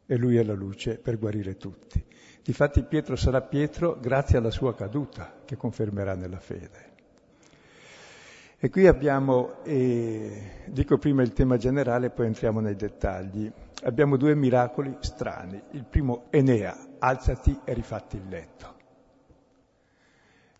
e 0.07 0.15
lui 0.15 0.37
è 0.37 0.43
la 0.43 0.55
luce 0.55 0.97
per 0.97 1.19
guarire 1.19 1.55
tutti. 1.55 2.03
Difatti 2.41 2.81
Pietro 2.81 3.15
sarà 3.15 3.41
Pietro 3.41 3.99
grazie 3.99 4.39
alla 4.39 4.49
sua 4.49 4.73
caduta 4.73 5.41
che 5.45 5.57
confermerà 5.57 6.15
nella 6.15 6.39
fede. 6.39 6.92
E 8.63 8.69
qui 8.69 8.87
abbiamo, 8.87 9.61
eh, 9.63 10.61
dico 10.67 10.97
prima 10.97 11.21
il 11.21 11.33
tema 11.33 11.57
generale, 11.57 12.11
poi 12.11 12.27
entriamo 12.27 12.61
nei 12.61 12.77
dettagli. 12.77 13.51
Abbiamo 13.83 14.15
due 14.15 14.35
miracoli 14.35 14.95
strani. 15.01 15.61
Il 15.71 15.83
primo, 15.83 16.27
Enea, 16.29 16.95
alzati 16.97 17.59
e 17.65 17.73
rifatti 17.73 18.15
il 18.15 18.25
letto. 18.29 18.75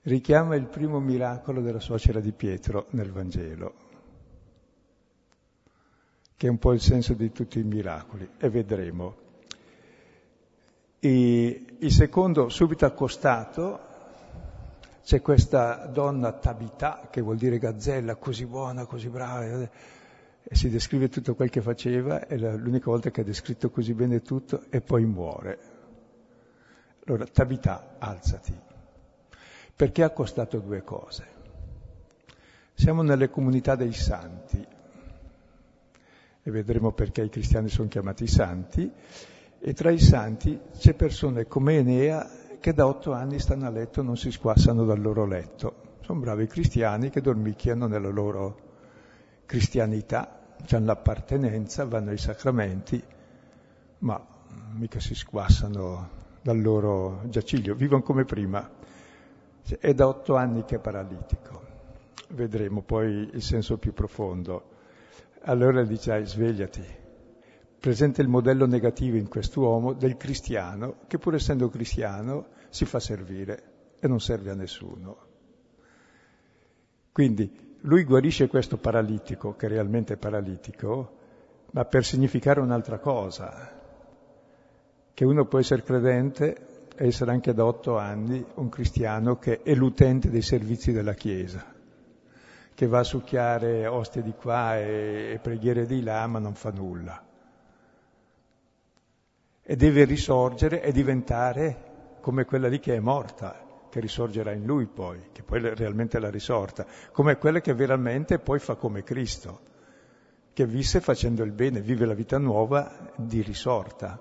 Richiama 0.01 0.55
il 0.55 0.65
primo 0.65 0.99
miracolo 0.99 1.61
della 1.61 1.79
suocera 1.79 2.19
di 2.19 2.33
Pietro 2.33 2.87
nel 2.89 3.09
Vangelo, 3.09 3.73
che 6.35 6.47
è 6.47 6.49
un 6.49 6.57
po' 6.57 6.73
il 6.73 6.81
senso 6.81 7.13
di 7.13 7.31
tutti 7.31 7.57
i 7.59 7.63
miracoli, 7.63 8.31
e 8.37 8.49
vedremo. 8.49 9.15
E 10.99 11.65
il 11.79 11.91
secondo, 11.91 12.49
subito 12.49 12.85
accostato, 12.85 13.92
c'è 15.03 15.21
questa 15.21 15.85
donna 15.87 16.31
Tabità, 16.31 17.07
che 17.11 17.19
vuol 17.21 17.35
dire 17.35 17.59
gazzella, 17.59 18.15
così 18.15 18.45
buona, 18.45 18.85
così 18.85 19.09
brava, 19.09 19.43
e 19.43 19.69
si 20.55 20.69
descrive 20.69 21.09
tutto 21.09 21.35
quel 21.35 21.49
che 21.49 21.61
faceva, 21.61 22.25
è 22.25 22.37
l'unica 22.37 22.89
volta 22.89 23.11
che 23.11 23.21
ha 23.21 23.23
descritto 23.25 23.69
così 23.69 23.93
bene 23.93 24.21
tutto, 24.21 24.63
e 24.69 24.79
poi 24.79 25.03
muore. 25.03 25.59
Allora, 27.05 27.25
Tabità, 27.25 27.95
alzati. 27.99 28.57
Perché 29.75 30.03
ha 30.03 30.11
costato 30.11 30.59
due 30.59 30.83
cose? 30.83 31.27
Siamo 32.73 33.01
nelle 33.01 33.29
comunità 33.29 33.75
dei 33.75 33.93
santi, 33.93 34.65
e 36.45 36.51
vedremo 36.51 36.93
perché 36.93 37.23
i 37.23 37.29
cristiani 37.29 37.67
sono 37.67 37.89
chiamati 37.89 38.25
santi, 38.25 38.89
e 39.59 39.73
tra 39.73 39.91
i 39.91 39.99
santi 39.99 40.57
c'è 40.77 40.93
persone 40.93 41.45
come 41.45 41.77
Enea 41.77 42.41
che 42.63 42.73
da 42.73 42.87
otto 42.87 43.11
anni 43.11 43.39
stanno 43.39 43.65
a 43.65 43.69
letto 43.69 43.99
e 43.99 44.03
non 44.03 44.15
si 44.15 44.31
squassano 44.31 44.85
dal 44.85 45.01
loro 45.01 45.25
letto. 45.25 45.97
Sono 45.99 46.21
bravi 46.21 46.47
cristiani 46.47 47.09
che 47.09 47.19
dormicchiano 47.19 47.87
nella 47.87 48.07
loro 48.07 48.57
cristianità, 49.45 50.39
hanno 50.71 50.85
l'appartenenza, 50.85 51.83
vanno 51.83 52.11
ai 52.11 52.17
sacramenti, 52.17 53.03
ma 53.97 54.25
mica 54.75 55.01
si 55.01 55.13
squassano 55.13 56.09
dal 56.41 56.61
loro 56.61 57.23
giaciglio, 57.25 57.75
vivono 57.75 58.01
come 58.01 58.23
prima. 58.23 58.65
È 59.77 59.93
da 59.93 60.07
otto 60.07 60.37
anni 60.37 60.63
che 60.63 60.77
è 60.77 60.79
paralitico. 60.79 61.61
Vedremo 62.29 62.81
poi 62.81 63.29
il 63.33 63.41
senso 63.41 63.77
più 63.77 63.91
profondo. 63.91 64.69
Allora 65.41 65.83
dice, 65.83 66.25
svegliati, 66.25 66.81
presente 67.83 68.21
il 68.21 68.29
modello 68.29 68.65
negativo 68.65 69.17
in 69.17 69.27
quest'uomo 69.27 69.91
del 69.91 70.15
cristiano 70.15 70.99
che 71.05 71.17
pur 71.17 71.35
essendo 71.35 71.67
cristiano 71.67 72.45
si 72.69 72.85
fa 72.85 72.97
servire 72.97 73.63
e 73.99 74.07
non 74.07 74.21
serve 74.21 74.51
a 74.51 74.53
nessuno. 74.53 75.17
Quindi 77.11 77.75
lui 77.81 78.05
guarisce 78.05 78.47
questo 78.47 78.77
paralitico, 78.77 79.57
che 79.57 79.67
realmente 79.67 80.13
è 80.13 80.17
paralitico, 80.17 81.17
ma 81.71 81.83
per 81.83 82.05
significare 82.05 82.61
un'altra 82.61 82.99
cosa, 82.99 83.69
che 85.13 85.25
uno 85.25 85.45
può 85.47 85.59
essere 85.59 85.83
credente 85.83 86.87
e 86.95 87.07
essere 87.07 87.31
anche 87.31 87.53
da 87.53 87.65
otto 87.65 87.97
anni 87.97 88.45
un 88.53 88.69
cristiano 88.69 89.37
che 89.39 89.61
è 89.61 89.73
l'utente 89.75 90.29
dei 90.29 90.41
servizi 90.41 90.93
della 90.93 91.15
Chiesa, 91.15 91.65
che 92.73 92.87
va 92.87 92.99
a 92.99 93.03
succhiare 93.03 93.87
ostie 93.87 94.23
di 94.23 94.31
qua 94.31 94.79
e 94.79 95.37
preghiere 95.41 95.85
di 95.85 96.01
là, 96.01 96.25
ma 96.27 96.39
non 96.39 96.53
fa 96.53 96.69
nulla 96.69 97.31
e 99.65 99.75
deve 99.77 100.03
risorgere 100.03 100.81
e 100.81 100.91
diventare 100.91 102.17
come 102.19 102.43
quella 102.43 102.67
lì 102.67 102.79
che 102.79 102.95
è 102.95 102.99
morta, 102.99 103.87
che 103.89 103.99
risorgerà 103.99 104.51
in 104.51 104.65
lui 104.65 104.85
poi, 104.87 105.29
che 105.31 105.41
poi 105.43 105.61
realmente 105.73 106.19
la 106.19 106.29
risorta, 106.29 106.85
come 107.11 107.37
quella 107.37 107.61
che 107.61 107.73
veramente 107.73 108.39
poi 108.39 108.59
fa 108.59 108.75
come 108.75 109.03
Cristo, 109.03 109.71
che 110.51 110.65
visse 110.65 110.99
facendo 110.99 111.43
il 111.43 111.51
bene, 111.51 111.81
vive 111.81 112.05
la 112.05 112.13
vita 112.13 112.37
nuova 112.37 113.11
di 113.15 113.41
risorta. 113.41 114.19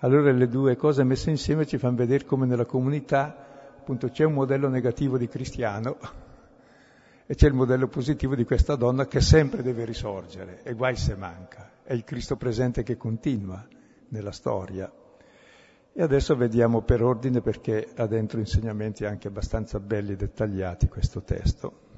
Allora 0.00 0.30
le 0.30 0.48
due 0.48 0.76
cose 0.76 1.04
messe 1.04 1.30
insieme 1.30 1.66
ci 1.66 1.78
fanno 1.78 1.96
vedere 1.96 2.24
come 2.24 2.46
nella 2.46 2.64
comunità 2.64 3.48
appunto 3.78 4.08
c'è 4.08 4.24
un 4.24 4.34
modello 4.34 4.68
negativo 4.68 5.18
di 5.18 5.26
cristiano 5.26 5.96
e 7.26 7.34
c'è 7.34 7.46
il 7.46 7.54
modello 7.54 7.88
positivo 7.88 8.34
di 8.34 8.44
questa 8.44 8.76
donna 8.76 9.06
che 9.06 9.20
sempre 9.20 9.62
deve 9.62 9.84
risorgere 9.84 10.62
e 10.62 10.74
guai 10.74 10.96
se 10.96 11.16
manca, 11.16 11.70
è 11.82 11.92
il 11.92 12.04
Cristo 12.04 12.36
presente 12.36 12.82
che 12.82 12.96
continua 12.96 13.66
nella 14.10 14.32
storia. 14.32 14.90
E 15.92 16.02
adesso 16.02 16.36
vediamo 16.36 16.82
per 16.82 17.02
ordine 17.02 17.40
perché 17.40 17.92
ha 17.96 18.06
dentro 18.06 18.38
insegnamenti 18.38 19.04
anche 19.04 19.28
abbastanza 19.28 19.80
belli 19.80 20.12
e 20.12 20.16
dettagliati 20.16 20.88
questo 20.88 21.22
testo. 21.22 21.88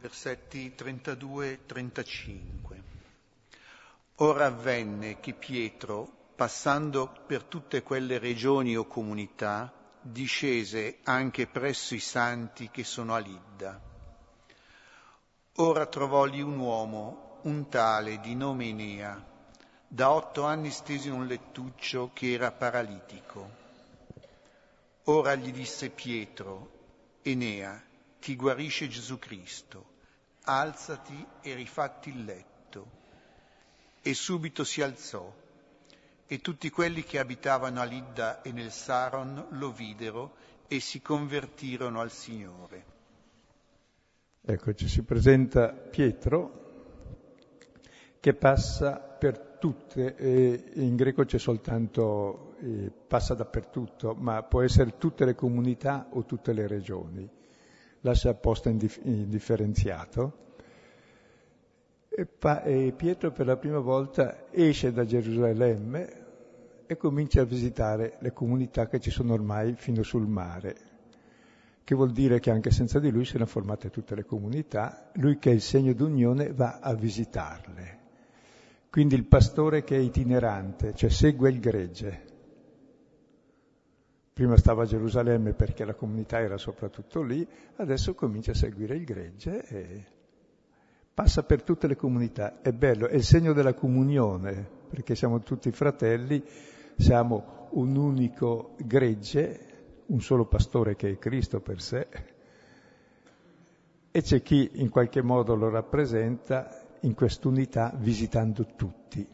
Versetti 0.00 0.74
32 0.74 1.50
e 1.50 1.58
35. 1.66 2.82
Ora 4.16 4.46
avvenne 4.46 5.20
che 5.20 5.32
Pietro, 5.34 6.08
passando 6.34 7.12
per 7.26 7.44
tutte 7.44 7.82
quelle 7.82 8.18
regioni 8.18 8.76
o 8.76 8.86
comunità, 8.86 9.72
discese 10.00 10.98
anche 11.04 11.46
presso 11.46 11.94
i 11.94 12.00
santi 12.00 12.70
che 12.70 12.84
sono 12.84 13.14
a 13.14 13.18
Lidda. 13.18 13.80
Ora 15.56 15.86
trovò 15.86 16.24
lì 16.24 16.42
un 16.42 16.58
uomo 16.58 17.23
un 17.44 17.68
tale 17.68 18.20
di 18.20 18.34
nome 18.34 18.68
Enea, 18.68 19.22
da 19.86 20.10
otto 20.10 20.44
anni 20.44 20.70
steso 20.70 21.08
in 21.08 21.14
un 21.14 21.26
lettuccio 21.26 22.10
che 22.12 22.32
era 22.32 22.50
paralitico. 22.50 23.62
Ora 25.04 25.34
gli 25.34 25.52
disse 25.52 25.90
Pietro, 25.90 27.18
Enea, 27.22 27.82
ti 28.18 28.34
guarisce 28.34 28.88
Gesù 28.88 29.18
Cristo, 29.18 29.92
alzati 30.44 31.26
e 31.42 31.54
rifatti 31.54 32.08
il 32.08 32.24
letto. 32.24 33.02
E 34.00 34.14
subito 34.14 34.64
si 34.64 34.80
alzò, 34.80 35.30
e 36.26 36.40
tutti 36.40 36.70
quelli 36.70 37.04
che 37.04 37.18
abitavano 37.18 37.80
a 37.80 37.84
Lidda 37.84 38.40
e 38.40 38.52
nel 38.52 38.72
Saron 38.72 39.48
lo 39.50 39.70
videro 39.70 40.36
e 40.66 40.80
si 40.80 41.02
convertirono 41.02 42.00
al 42.00 42.10
Signore. 42.10 42.92
Ecco, 44.40 44.72
ci 44.74 44.88
si 44.88 45.02
presenta 45.02 45.68
Pietro, 45.68 46.63
che 48.24 48.32
passa 48.32 49.00
per 49.00 49.38
tutte, 49.58 50.16
e 50.16 50.64
in 50.76 50.96
greco 50.96 51.26
c'è 51.26 51.36
soltanto, 51.36 52.54
eh, 52.60 52.90
passa 53.06 53.34
dappertutto, 53.34 54.14
ma 54.18 54.42
può 54.44 54.62
essere 54.62 54.96
tutte 54.96 55.26
le 55.26 55.34
comunità 55.34 56.06
o 56.08 56.24
tutte 56.24 56.54
le 56.54 56.66
regioni, 56.66 57.28
lascia 58.00 58.30
apposta 58.30 58.70
indif- 58.70 59.04
indifferenziato. 59.04 60.38
E, 62.08 62.24
pa- 62.24 62.62
e 62.62 62.94
Pietro 62.96 63.30
per 63.30 63.44
la 63.44 63.58
prima 63.58 63.80
volta 63.80 64.46
esce 64.50 64.90
da 64.90 65.04
Gerusalemme 65.04 66.22
e 66.86 66.96
comincia 66.96 67.42
a 67.42 67.44
visitare 67.44 68.16
le 68.20 68.32
comunità 68.32 68.88
che 68.88 69.00
ci 69.00 69.10
sono 69.10 69.34
ormai 69.34 69.74
fino 69.74 70.02
sul 70.02 70.26
mare, 70.26 70.76
che 71.84 71.94
vuol 71.94 72.12
dire 72.12 72.40
che 72.40 72.50
anche 72.50 72.70
senza 72.70 72.98
di 72.98 73.10
lui 73.10 73.26
si 73.26 73.34
erano 73.34 73.50
formate 73.50 73.90
tutte 73.90 74.14
le 74.14 74.24
comunità, 74.24 75.10
lui 75.16 75.38
che 75.38 75.50
è 75.50 75.52
il 75.52 75.60
segno 75.60 75.92
d'unione 75.92 76.54
va 76.54 76.78
a 76.80 76.94
visitarle. 76.94 78.03
Quindi 78.94 79.16
il 79.16 79.24
pastore 79.24 79.82
che 79.82 79.96
è 79.96 79.98
itinerante, 79.98 80.94
cioè 80.94 81.10
segue 81.10 81.50
il 81.50 81.58
gregge. 81.58 82.22
Prima 84.32 84.56
stava 84.56 84.84
a 84.84 84.86
Gerusalemme 84.86 85.52
perché 85.52 85.84
la 85.84 85.94
comunità 85.94 86.38
era 86.38 86.56
soprattutto 86.58 87.20
lì, 87.20 87.44
adesso 87.74 88.14
comincia 88.14 88.52
a 88.52 88.54
seguire 88.54 88.94
il 88.94 89.02
gregge 89.02 89.64
e 89.66 90.04
passa 91.12 91.42
per 91.42 91.64
tutte 91.64 91.88
le 91.88 91.96
comunità. 91.96 92.60
È 92.62 92.70
bello, 92.70 93.08
è 93.08 93.16
il 93.16 93.24
segno 93.24 93.52
della 93.52 93.74
comunione, 93.74 94.64
perché 94.88 95.16
siamo 95.16 95.40
tutti 95.40 95.72
fratelli, 95.72 96.40
siamo 96.96 97.66
un 97.70 97.96
unico 97.96 98.76
gregge, 98.76 100.04
un 100.06 100.20
solo 100.20 100.44
pastore 100.44 100.94
che 100.94 101.10
è 101.10 101.18
Cristo 101.18 101.58
per 101.58 101.82
sé, 101.82 102.06
e 104.12 104.22
c'è 104.22 104.40
chi 104.40 104.70
in 104.74 104.88
qualche 104.88 105.20
modo 105.20 105.56
lo 105.56 105.68
rappresenta 105.68 106.82
in 107.04 107.14
quest'unità 107.14 107.92
visitando 107.96 108.66
tutti, 108.76 109.26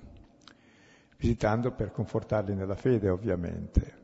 visitando 1.17 1.73
per 1.73 1.93
confortarli 1.93 2.55
nella 2.55 2.75
fede 2.75 3.09
ovviamente. 3.09 3.99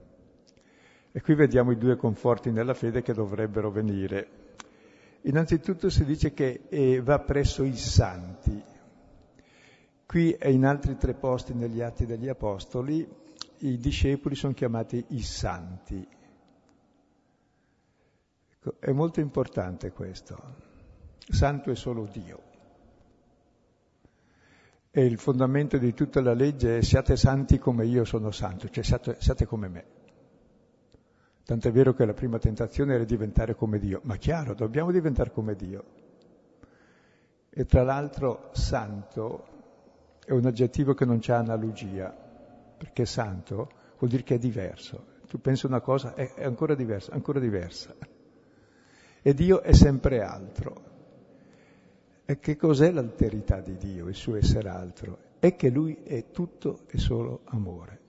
E 1.13 1.21
qui 1.21 1.35
vediamo 1.35 1.73
i 1.73 1.79
due 1.79 1.97
conforti 1.97 2.51
nella 2.51 2.75
fede 2.75 3.03
che 3.03 3.13
dovrebbero 3.13 3.71
venire. 3.71 4.45
Innanzitutto 5.23 5.89
si 5.89 6.05
dice 6.05 6.33
che 6.33 6.67
eh, 6.69 7.01
va 7.01 7.19
presso 7.21 7.65
i 7.65 7.77
santi. 7.77 8.63
Qui 10.07 10.33
e 10.33 10.53
in 10.53 10.65
altri 10.65 10.97
tre 10.97 11.15
posti 11.15 11.53
negli 11.53 11.81
Atti 11.81 12.07
degli 12.07 12.29
Apostoli 12.29 13.09
i 13.61 13.79
discepoli 13.79 14.35
sono 14.35 14.53
chiamati 14.53 15.05
i 15.09 15.23
santi. 15.23 16.07
Ecco, 18.53 18.75
è 18.79 18.93
molto 18.93 19.21
importante 19.21 19.91
questo. 19.91 20.37
Santo 21.29 21.71
è 21.71 21.75
solo 21.75 22.05
Dio. 22.05 22.55
E 24.99 25.05
il 25.05 25.19
fondamento 25.19 25.77
di 25.77 25.93
tutta 25.93 26.23
la 26.23 26.33
legge 26.33 26.79
è 26.79 26.81
siate 26.81 27.17
santi 27.17 27.59
come 27.59 27.85
io 27.85 28.07
sono 28.07 28.31
santo, 28.31 28.71
cioè 28.71 28.83
siate, 28.83 29.17
siate 29.19 29.45
come 29.45 29.69
me. 29.69 29.85
Tant'è 31.45 31.71
vero 31.71 31.93
che 31.93 32.07
la 32.07 32.15
prima 32.15 32.39
tentazione 32.39 32.95
era 32.95 33.05
diventare 33.05 33.55
come 33.55 33.79
Dio, 33.79 34.01
ma 34.05 34.17
chiaro, 34.17 34.55
dobbiamo 34.55 34.91
diventare 34.91 35.33
come 35.33 35.55
Dio. 35.55 35.85
E 37.51 37.67
tra 37.67 37.83
l'altro 37.83 38.49
santo 38.53 39.45
è 40.25 40.33
un 40.33 40.47
aggettivo 40.47 40.95
che 40.95 41.05
non 41.05 41.19
c'ha 41.21 41.37
analogia, 41.37 42.09
perché 42.79 43.05
santo 43.05 43.69
vuol 43.99 44.09
dire 44.09 44.23
che 44.23 44.37
è 44.37 44.39
diverso. 44.39 45.09
Tu 45.29 45.39
pensi 45.43 45.67
una 45.67 45.81
cosa, 45.81 46.15
è, 46.15 46.33
è 46.33 46.45
ancora 46.47 46.75
diversa, 46.75 47.13
ancora 47.13 47.39
diversa. 47.39 47.95
E 49.21 49.35
Dio 49.35 49.61
è 49.61 49.75
sempre 49.75 50.23
altro. 50.23 50.86
E 52.29 52.41
che 52.41 52.57
cos'è 52.57 52.91
l'alterità 52.91 53.61
di 53.61 53.77
Dio, 53.77 54.09
il 54.09 54.17
suo 54.17 54.35
essere 54.35 54.69
altro? 54.69 55.19
È 55.39 55.55
che 55.55 55.71
Lui 55.71 56.03
è 56.03 56.33
tutto 56.33 56.81
e 56.89 56.99
solo 56.99 57.43
amore. 57.45 58.01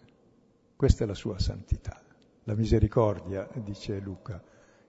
Questa 0.75 1.03
è 1.03 1.07
la 1.07 1.13
sua 1.13 1.37
santità. 1.37 2.01
La 2.45 2.55
misericordia, 2.55 3.47
dice 3.63 3.99
Luca, 3.99 4.41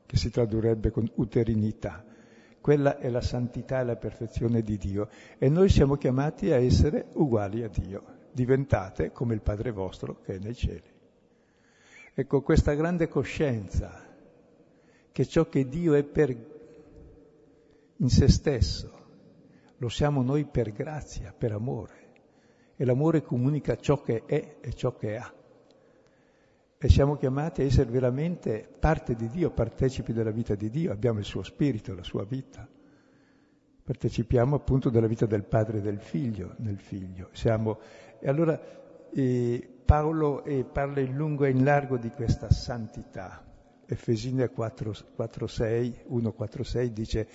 che 0.07 0.17
si 0.17 0.31
tradurrebbe 0.31 0.91
con 0.91 1.07
uterinità. 1.17 2.03
Quella 2.59 2.97
è 2.97 3.11
la 3.11 3.21
santità 3.21 3.81
e 3.81 3.85
la 3.85 3.97
perfezione 3.97 4.63
di 4.63 4.79
Dio. 4.79 5.11
E 5.37 5.51
noi 5.51 5.69
siamo 5.69 5.97
chiamati 5.97 6.51
a 6.51 6.57
essere 6.57 7.09
uguali 7.13 7.63
a 7.63 7.69
Dio. 7.69 8.03
Diventate 8.33 9.13
come 9.13 9.35
il 9.35 9.43
Padre 9.43 9.73
vostro 9.73 10.23
che 10.23 10.37
è 10.37 10.39
nei 10.39 10.55
cieli. 10.55 10.91
Ecco, 12.15 12.41
questa 12.41 12.73
grande 12.73 13.09
coscienza 13.09 14.07
che 15.13 15.27
ciò 15.27 15.51
che 15.51 15.69
Dio 15.69 15.93
è 15.93 16.03
per 16.03 16.35
in 17.97 18.09
se 18.09 18.29
stesso 18.29 18.98
lo 19.79 19.89
siamo 19.89 20.23
noi 20.23 20.45
per 20.45 20.73
grazia, 20.73 21.35
per 21.37 21.53
amore. 21.53 22.07
E 22.77 22.85
l'amore 22.85 23.23
comunica 23.23 23.77
ciò 23.77 24.03
che 24.03 24.25
è 24.25 24.57
e 24.61 24.73
ciò 24.75 24.95
che 24.97 25.17
ha. 25.17 25.33
E 26.81 26.89
siamo 26.89 27.17
chiamati 27.17 27.63
a 27.63 27.65
essere 27.65 27.91
veramente 27.91 28.69
parte 28.79 29.15
di 29.15 29.29
Dio, 29.29 29.51
partecipi 29.51 30.13
della 30.13 30.31
vita 30.31 30.55
di 30.55 30.71
Dio, 30.71 30.93
abbiamo 30.93 31.19
il 31.19 31.25
suo 31.25 31.43
spirito, 31.43 31.95
la 31.95 32.05
sua 32.05 32.25
vita. 32.25 32.69
Partecipiamo 33.83 34.55
appunto 34.55 34.91
della 34.91 35.07
vita 35.07 35.27
del 35.27 35.45
padre 35.45 35.79
e 35.79 35.81
del 35.81 35.99
figlio 35.99 36.55
nel 36.59 36.79
figlio. 36.79 37.31
Siamo... 37.33 37.79
E 38.21 38.29
allora 38.29 38.61
eh, 39.11 39.69
Paolo 39.85 40.45
eh, 40.45 40.65
parla 40.65 41.01
in 41.01 41.17
lungo 41.17 41.47
e 41.47 41.51
in 41.51 41.65
largo 41.65 41.97
di 41.97 42.11
questa 42.11 42.51
santità. 42.51 43.45
Efesini 43.87 44.43
4.6, 44.43 46.05
1.4.6 46.11 46.85
dice 46.89 47.29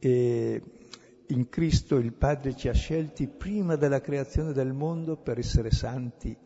e 0.00 0.62
in 1.32 1.48
Cristo 1.48 1.96
il 1.96 2.12
Padre 2.12 2.54
ci 2.54 2.68
ha 2.68 2.72
scelti 2.72 3.26
prima 3.26 3.76
della 3.76 4.00
creazione 4.00 4.52
del 4.52 4.72
mondo 4.72 5.16
per 5.16 5.38
essere 5.38 5.70
santi 5.70 6.36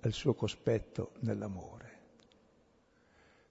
al 0.00 0.12
suo 0.12 0.34
cospetto 0.34 1.12
nell'amore. 1.20 1.84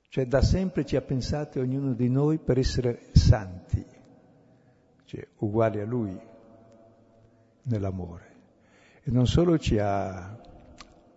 Cioè 0.10 0.26
da 0.28 0.42
sempre 0.42 0.86
ci 0.86 0.96
ha 0.96 1.02
pensato 1.02 1.60
ognuno 1.60 1.94
di 1.94 2.10
noi 2.10 2.38
per 2.38 2.58
essere 2.58 3.08
santi, 3.12 3.86
cioè 5.04 5.28
uguali 5.40 5.82
a 5.82 5.86
Lui 5.86 6.18
nell'amore. 7.64 8.34
E 9.04 9.12
non 9.12 9.28
solo 9.28 9.58
ci 9.58 9.78
ha 9.78 10.40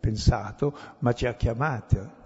pensato, 0.00 0.76
ma 0.98 1.12
ci 1.12 1.26
ha 1.26 1.34
chiamato 1.34 2.16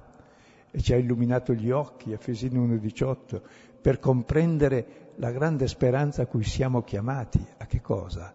e 0.71 0.81
ci 0.81 0.95
ha 0.95 0.97
illuminato 0.97 1.53
gli 1.53 1.71
occhi, 1.71 2.13
Efesini 2.13 2.59
1.18, 2.59 3.43
per 3.81 3.99
comprendere 3.99 5.12
la 5.17 5.31
grande 5.31 5.69
speranza 5.69 6.23
a 6.23 6.27
cui 6.27 6.45
siamo 6.45 6.83
chiamati, 6.83 7.45
a 7.59 7.67
che 7.67 7.81
cosa? 7.81 8.35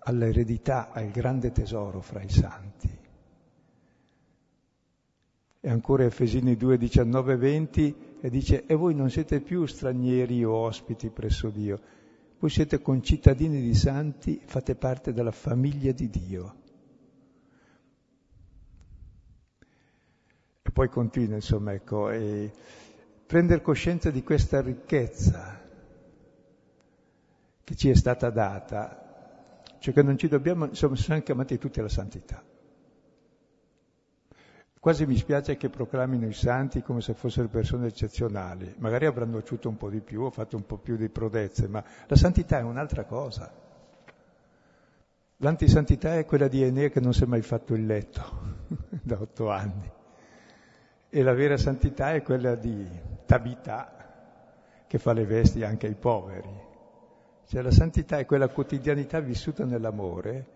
All'eredità, 0.00 0.90
al 0.92 1.10
grande 1.10 1.52
tesoro 1.52 2.00
fra 2.00 2.22
i 2.22 2.28
santi. 2.28 2.98
E 5.60 5.70
ancora 5.70 6.04
Efesini 6.04 6.56
2, 6.56 6.78
19 6.78 7.36
20 7.36 7.96
e 8.20 8.30
dice, 8.30 8.66
e 8.66 8.74
voi 8.74 8.94
non 8.94 9.10
siete 9.10 9.40
più 9.40 9.66
stranieri 9.66 10.44
o 10.44 10.52
ospiti 10.52 11.10
presso 11.10 11.50
Dio, 11.50 11.80
voi 12.38 12.50
siete 12.50 12.80
concittadini 12.80 13.60
di 13.60 13.74
santi, 13.74 14.40
fate 14.44 14.76
parte 14.76 15.12
della 15.12 15.32
famiglia 15.32 15.90
di 15.92 16.08
Dio. 16.08 16.54
E 20.62 20.70
poi 20.70 20.88
continua, 20.88 21.36
insomma, 21.36 21.72
ecco, 21.72 22.10
e 22.10 22.52
prendere 23.26 23.62
coscienza 23.62 24.10
di 24.10 24.22
questa 24.22 24.60
ricchezza 24.60 25.64
che 27.66 27.74
ci 27.74 27.90
è 27.90 27.96
stata 27.96 28.30
data, 28.30 29.60
cioè 29.80 29.92
che 29.92 30.02
non 30.04 30.16
ci 30.16 30.28
dobbiamo, 30.28 30.72
siamo 30.72 30.94
chiamati 31.20 31.58
tutti 31.58 31.80
alla 31.80 31.88
santità. 31.88 32.40
Quasi 34.78 35.04
mi 35.04 35.16
spiace 35.16 35.56
che 35.56 35.68
proclamino 35.68 36.28
i 36.28 36.32
santi 36.32 36.80
come 36.80 37.00
se 37.00 37.14
fossero 37.14 37.48
persone 37.48 37.88
eccezionali, 37.88 38.72
magari 38.78 39.06
avranno 39.06 39.38
aciuto 39.38 39.68
un 39.68 39.76
po' 39.76 39.90
di 39.90 40.00
più, 40.00 40.22
ho 40.22 40.30
fatto 40.30 40.54
un 40.54 40.64
po' 40.64 40.78
più 40.78 40.94
di 40.96 41.08
prodezze, 41.08 41.66
ma 41.66 41.82
la 42.06 42.14
santità 42.14 42.60
è 42.60 42.62
un'altra 42.62 43.02
cosa. 43.02 43.52
L'antisantità 45.38 46.18
è 46.18 46.24
quella 46.24 46.46
di 46.46 46.62
Enea 46.62 46.88
che 46.88 47.00
non 47.00 47.12
si 47.12 47.24
è 47.24 47.26
mai 47.26 47.42
fatto 47.42 47.74
il 47.74 47.84
letto 47.84 48.22
da 49.02 49.20
otto 49.20 49.50
anni. 49.50 49.90
E 51.08 51.22
la 51.24 51.34
vera 51.34 51.56
santità 51.56 52.12
è 52.12 52.22
quella 52.22 52.54
di 52.54 52.88
Tabità 53.26 54.84
che 54.86 54.98
fa 54.98 55.12
le 55.12 55.26
vesti 55.26 55.64
anche 55.64 55.88
ai 55.88 55.96
poveri. 55.96 56.65
Cioè 57.48 57.62
la 57.62 57.70
santità 57.70 58.18
è 58.18 58.26
quella 58.26 58.48
quotidianità 58.48 59.20
vissuta 59.20 59.64
nell'amore 59.64 60.54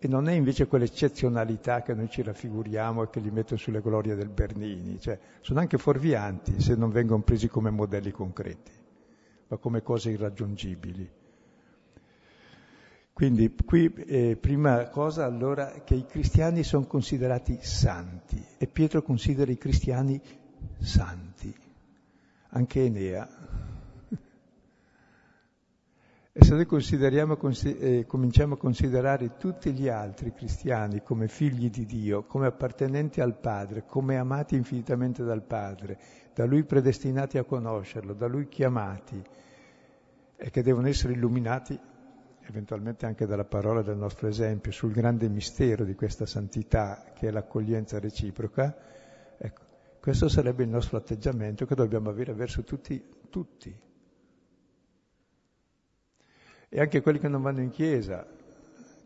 e 0.00 0.08
non 0.08 0.28
è 0.28 0.32
invece 0.32 0.66
quell'eccezionalità 0.66 1.82
che 1.82 1.94
noi 1.94 2.08
ci 2.08 2.22
raffiguriamo 2.22 3.04
e 3.04 3.10
che 3.10 3.20
li 3.20 3.30
metto 3.30 3.56
sulle 3.56 3.80
glorie 3.80 4.16
del 4.16 4.28
Bernini. 4.28 5.00
Cioè, 5.00 5.18
sono 5.40 5.60
anche 5.60 5.78
fuorvianti 5.78 6.60
se 6.60 6.74
non 6.74 6.90
vengono 6.90 7.22
presi 7.22 7.48
come 7.48 7.70
modelli 7.70 8.10
concreti, 8.10 8.72
ma 9.46 9.56
come 9.58 9.82
cose 9.82 10.10
irraggiungibili. 10.10 11.08
Quindi 13.12 13.54
qui 13.64 13.92
eh, 13.92 14.36
prima 14.40 14.88
cosa 14.88 15.24
allora 15.24 15.82
che 15.84 15.94
i 15.94 16.06
cristiani 16.06 16.62
sono 16.64 16.86
considerati 16.86 17.58
santi 17.60 18.44
e 18.58 18.66
Pietro 18.66 19.02
considera 19.02 19.50
i 19.50 19.58
cristiani 19.58 20.20
santi, 20.78 21.52
anche 22.50 22.84
Enea 22.84 23.67
e 26.40 26.44
se 26.44 26.54
noi 26.54 26.66
consideriamo, 26.66 27.36
eh, 27.64 28.04
cominciamo 28.06 28.54
a 28.54 28.58
considerare 28.58 29.36
tutti 29.38 29.72
gli 29.72 29.88
altri 29.88 30.32
cristiani 30.32 31.02
come 31.02 31.26
figli 31.26 31.68
di 31.68 31.84
Dio, 31.84 32.22
come 32.26 32.46
appartenenti 32.46 33.20
al 33.20 33.36
Padre, 33.36 33.84
come 33.84 34.18
amati 34.18 34.54
infinitamente 34.54 35.24
dal 35.24 35.42
Padre, 35.42 35.98
da 36.32 36.44
Lui 36.44 36.62
predestinati 36.62 37.38
a 37.38 37.42
conoscerlo, 37.42 38.12
da 38.12 38.28
Lui 38.28 38.46
chiamati 38.46 39.20
e 40.36 40.50
che 40.50 40.62
devono 40.62 40.86
essere 40.86 41.14
illuminati 41.14 41.76
eventualmente 42.42 43.04
anche 43.04 43.26
dalla 43.26 43.44
parola 43.44 43.82
del 43.82 43.96
nostro 43.96 44.28
esempio 44.28 44.70
sul 44.70 44.92
grande 44.92 45.28
mistero 45.28 45.82
di 45.82 45.96
questa 45.96 46.24
santità 46.24 47.02
che 47.16 47.26
è 47.26 47.30
l'accoglienza 47.32 47.98
reciproca, 47.98 48.76
ecco, 49.36 49.62
questo 50.00 50.28
sarebbe 50.28 50.62
il 50.62 50.68
nostro 50.68 50.98
atteggiamento 50.98 51.66
che 51.66 51.74
dobbiamo 51.74 52.10
avere 52.10 52.32
verso 52.32 52.62
tutti, 52.62 53.02
tutti 53.28 53.86
e 56.68 56.80
anche 56.80 57.00
quelli 57.00 57.18
che 57.18 57.28
non 57.28 57.42
vanno 57.42 57.60
in 57.60 57.70
chiesa, 57.70 58.26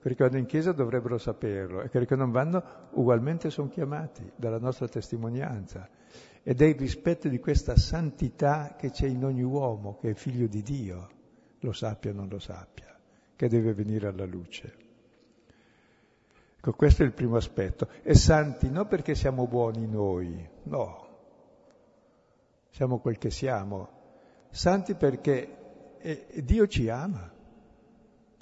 quelli 0.01 0.17
che 0.17 0.25
vanno 0.25 0.39
in 0.39 0.47
chiesa 0.47 0.73
dovrebbero 0.73 1.17
saperlo 1.17 1.83
e 1.83 1.89
quelli 1.89 2.07
che 2.07 2.17
non 2.17 2.33
vanno 2.33 2.63
ugualmente 2.93 3.51
sono 3.51 3.69
chiamati 3.69 4.29
dalla 4.35 4.59
nostra 4.59 4.89
testimonianza. 4.89 5.89
Ed 6.43 6.61
è 6.61 6.65
il 6.65 6.75
rispetto 6.75 7.29
di 7.29 7.39
questa 7.39 7.77
santità 7.77 8.75
che 8.77 8.91
c'è 8.91 9.07
in 9.07 9.25
ogni 9.25 9.45
uomo, 9.45 9.97
che 10.01 10.11
è 10.11 10.15
figlio 10.15 10.49
di 10.49 10.61
Dio, 10.63 11.09
lo 11.61 11.73
sappia 11.73 12.11
o 12.11 12.15
non 12.15 12.29
lo 12.29 12.41
sappia, 12.41 12.99
che 13.37 13.49
deve 13.49 13.73
venire 13.75 14.09
alla 14.09 14.25
luce. 14.25 14.81
Ecco, 16.57 16.73
questo 16.73 17.05
è 17.05 17.07
il 17.07 17.13
primo 17.13 17.37
aspetto. 17.37 17.89
E 18.03 18.15
santi 18.15 18.71
non 18.71 18.89
perché 18.89 19.15
siamo 19.15 19.47
buoni 19.47 19.87
noi, 19.87 20.49
no, 20.65 21.09
siamo 22.71 22.99
quel 22.99 23.19
che 23.19 23.31
siamo. 23.31 24.01
Santi 24.51 24.95
perché 24.97 25.97
eh, 25.99 26.43
Dio 26.43 26.67
ci 26.67 26.89
ama 26.89 27.33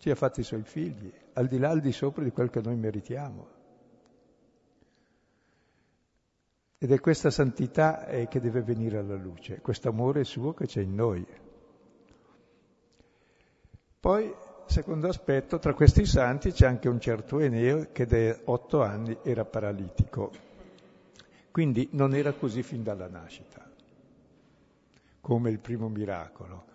ci 0.00 0.08
ha 0.08 0.14
fatti 0.14 0.40
i 0.40 0.44
suoi 0.44 0.62
figli, 0.62 1.12
al 1.34 1.46
di 1.46 1.58
là, 1.58 1.68
al 1.68 1.80
di 1.80 1.92
sopra 1.92 2.24
di 2.24 2.30
quel 2.30 2.48
che 2.48 2.62
noi 2.62 2.74
meritiamo. 2.74 3.48
Ed 6.78 6.90
è 6.90 6.98
questa 7.00 7.28
santità 7.28 8.06
eh, 8.06 8.26
che 8.26 8.40
deve 8.40 8.62
venire 8.62 8.96
alla 8.96 9.16
luce, 9.16 9.60
questo 9.60 9.90
amore 9.90 10.24
suo 10.24 10.54
che 10.54 10.64
c'è 10.64 10.80
in 10.80 10.94
noi. 10.94 11.26
Poi, 14.00 14.34
secondo 14.64 15.06
aspetto, 15.06 15.58
tra 15.58 15.74
questi 15.74 16.06
santi 16.06 16.52
c'è 16.52 16.66
anche 16.66 16.88
un 16.88 16.98
certo 16.98 17.38
Eneo 17.38 17.88
che 17.92 18.06
da 18.06 18.40
otto 18.44 18.82
anni 18.82 19.18
era 19.22 19.44
paralitico, 19.44 20.30
quindi 21.50 21.90
non 21.92 22.14
era 22.14 22.32
così 22.32 22.62
fin 22.62 22.82
dalla 22.82 23.06
nascita. 23.06 23.68
come 25.20 25.50
il 25.50 25.58
primo 25.58 25.90
miracolo, 25.90 26.69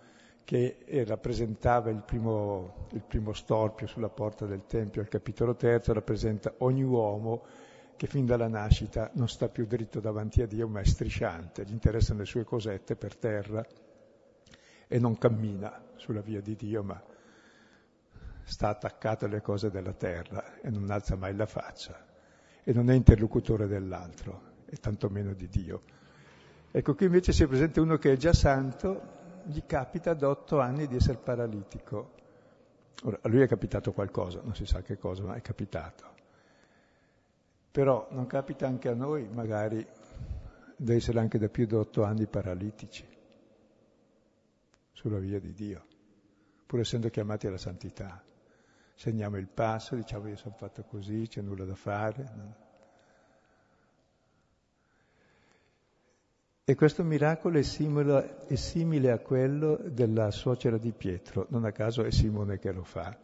che 0.46 0.76
rappresentava 1.04 1.90
il 1.90 2.02
primo, 2.06 2.86
il 2.92 3.02
primo 3.02 3.32
storpio 3.32 3.88
sulla 3.88 4.08
porta 4.08 4.46
del 4.46 4.64
Tempio 4.64 5.00
al 5.00 5.08
capitolo 5.08 5.56
terzo, 5.56 5.92
rappresenta 5.92 6.54
ogni 6.58 6.84
uomo 6.84 7.42
che 7.96 8.06
fin 8.06 8.26
dalla 8.26 8.46
nascita 8.46 9.10
non 9.14 9.28
sta 9.28 9.48
più 9.48 9.66
dritto 9.66 9.98
davanti 9.98 10.42
a 10.42 10.46
Dio, 10.46 10.68
ma 10.68 10.78
è 10.78 10.84
strisciante, 10.84 11.64
gli 11.64 11.72
interessano 11.72 12.20
le 12.20 12.26
sue 12.26 12.44
cosette 12.44 12.94
per 12.94 13.16
terra 13.16 13.66
e 14.86 14.98
non 15.00 15.18
cammina 15.18 15.82
sulla 15.96 16.20
via 16.20 16.40
di 16.40 16.54
Dio, 16.54 16.84
ma 16.84 17.02
sta 18.44 18.68
attaccato 18.68 19.24
alle 19.24 19.40
cose 19.40 19.68
della 19.68 19.94
terra 19.94 20.60
e 20.60 20.70
non 20.70 20.88
alza 20.90 21.16
mai 21.16 21.34
la 21.34 21.46
faccia 21.46 22.06
e 22.62 22.72
non 22.72 22.88
è 22.88 22.94
interlocutore 22.94 23.66
dell'altro 23.66 24.42
e 24.66 24.76
tantomeno 24.76 25.32
di 25.32 25.48
Dio. 25.48 25.82
Ecco, 26.70 26.94
qui 26.94 27.06
invece 27.06 27.32
si 27.32 27.44
presenta 27.48 27.80
uno 27.80 27.96
che 27.96 28.12
è 28.12 28.16
già 28.16 28.32
santo, 28.32 29.24
gli 29.46 29.62
capita 29.66 30.10
ad 30.10 30.22
otto 30.22 30.60
anni 30.60 30.86
di 30.86 30.96
essere 30.96 31.18
paralitico. 31.18 32.14
Ora, 33.04 33.18
a 33.22 33.28
lui 33.28 33.42
è 33.42 33.46
capitato 33.46 33.92
qualcosa, 33.92 34.40
non 34.42 34.54
si 34.54 34.66
sa 34.66 34.82
che 34.82 34.98
cosa, 34.98 35.22
ma 35.22 35.34
è 35.34 35.40
capitato. 35.40 36.14
Però 37.70 38.08
non 38.10 38.26
capita 38.26 38.66
anche 38.66 38.88
a 38.88 38.94
noi, 38.94 39.28
magari, 39.28 39.86
di 40.76 40.94
essere 40.94 41.20
anche 41.20 41.38
da 41.38 41.48
più 41.48 41.66
di 41.66 41.74
otto 41.74 42.04
anni 42.04 42.26
paralitici 42.26 43.06
sulla 44.92 45.18
via 45.18 45.38
di 45.38 45.52
Dio, 45.52 45.84
pur 46.64 46.80
essendo 46.80 47.08
chiamati 47.10 47.46
alla 47.46 47.58
santità. 47.58 48.22
Segniamo 48.94 49.36
il 49.36 49.46
passo, 49.46 49.94
diciamo 49.94 50.28
io 50.28 50.36
sono 50.36 50.54
fatto 50.56 50.82
così, 50.84 51.26
c'è 51.28 51.42
nulla 51.42 51.64
da 51.64 51.74
fare. 51.74 52.32
No? 52.34 52.65
E 56.68 56.74
questo 56.74 57.04
miracolo 57.04 57.58
è 57.58 57.62
simile, 57.62 58.44
è 58.48 58.56
simile, 58.56 59.12
a 59.12 59.20
quello 59.20 59.78
della 59.84 60.32
suocera 60.32 60.78
di 60.78 60.90
Pietro, 60.90 61.46
non 61.50 61.64
a 61.64 61.70
caso 61.70 62.02
è 62.02 62.10
Simone 62.10 62.58
che 62.58 62.72
lo 62.72 62.82
fa, 62.82 63.16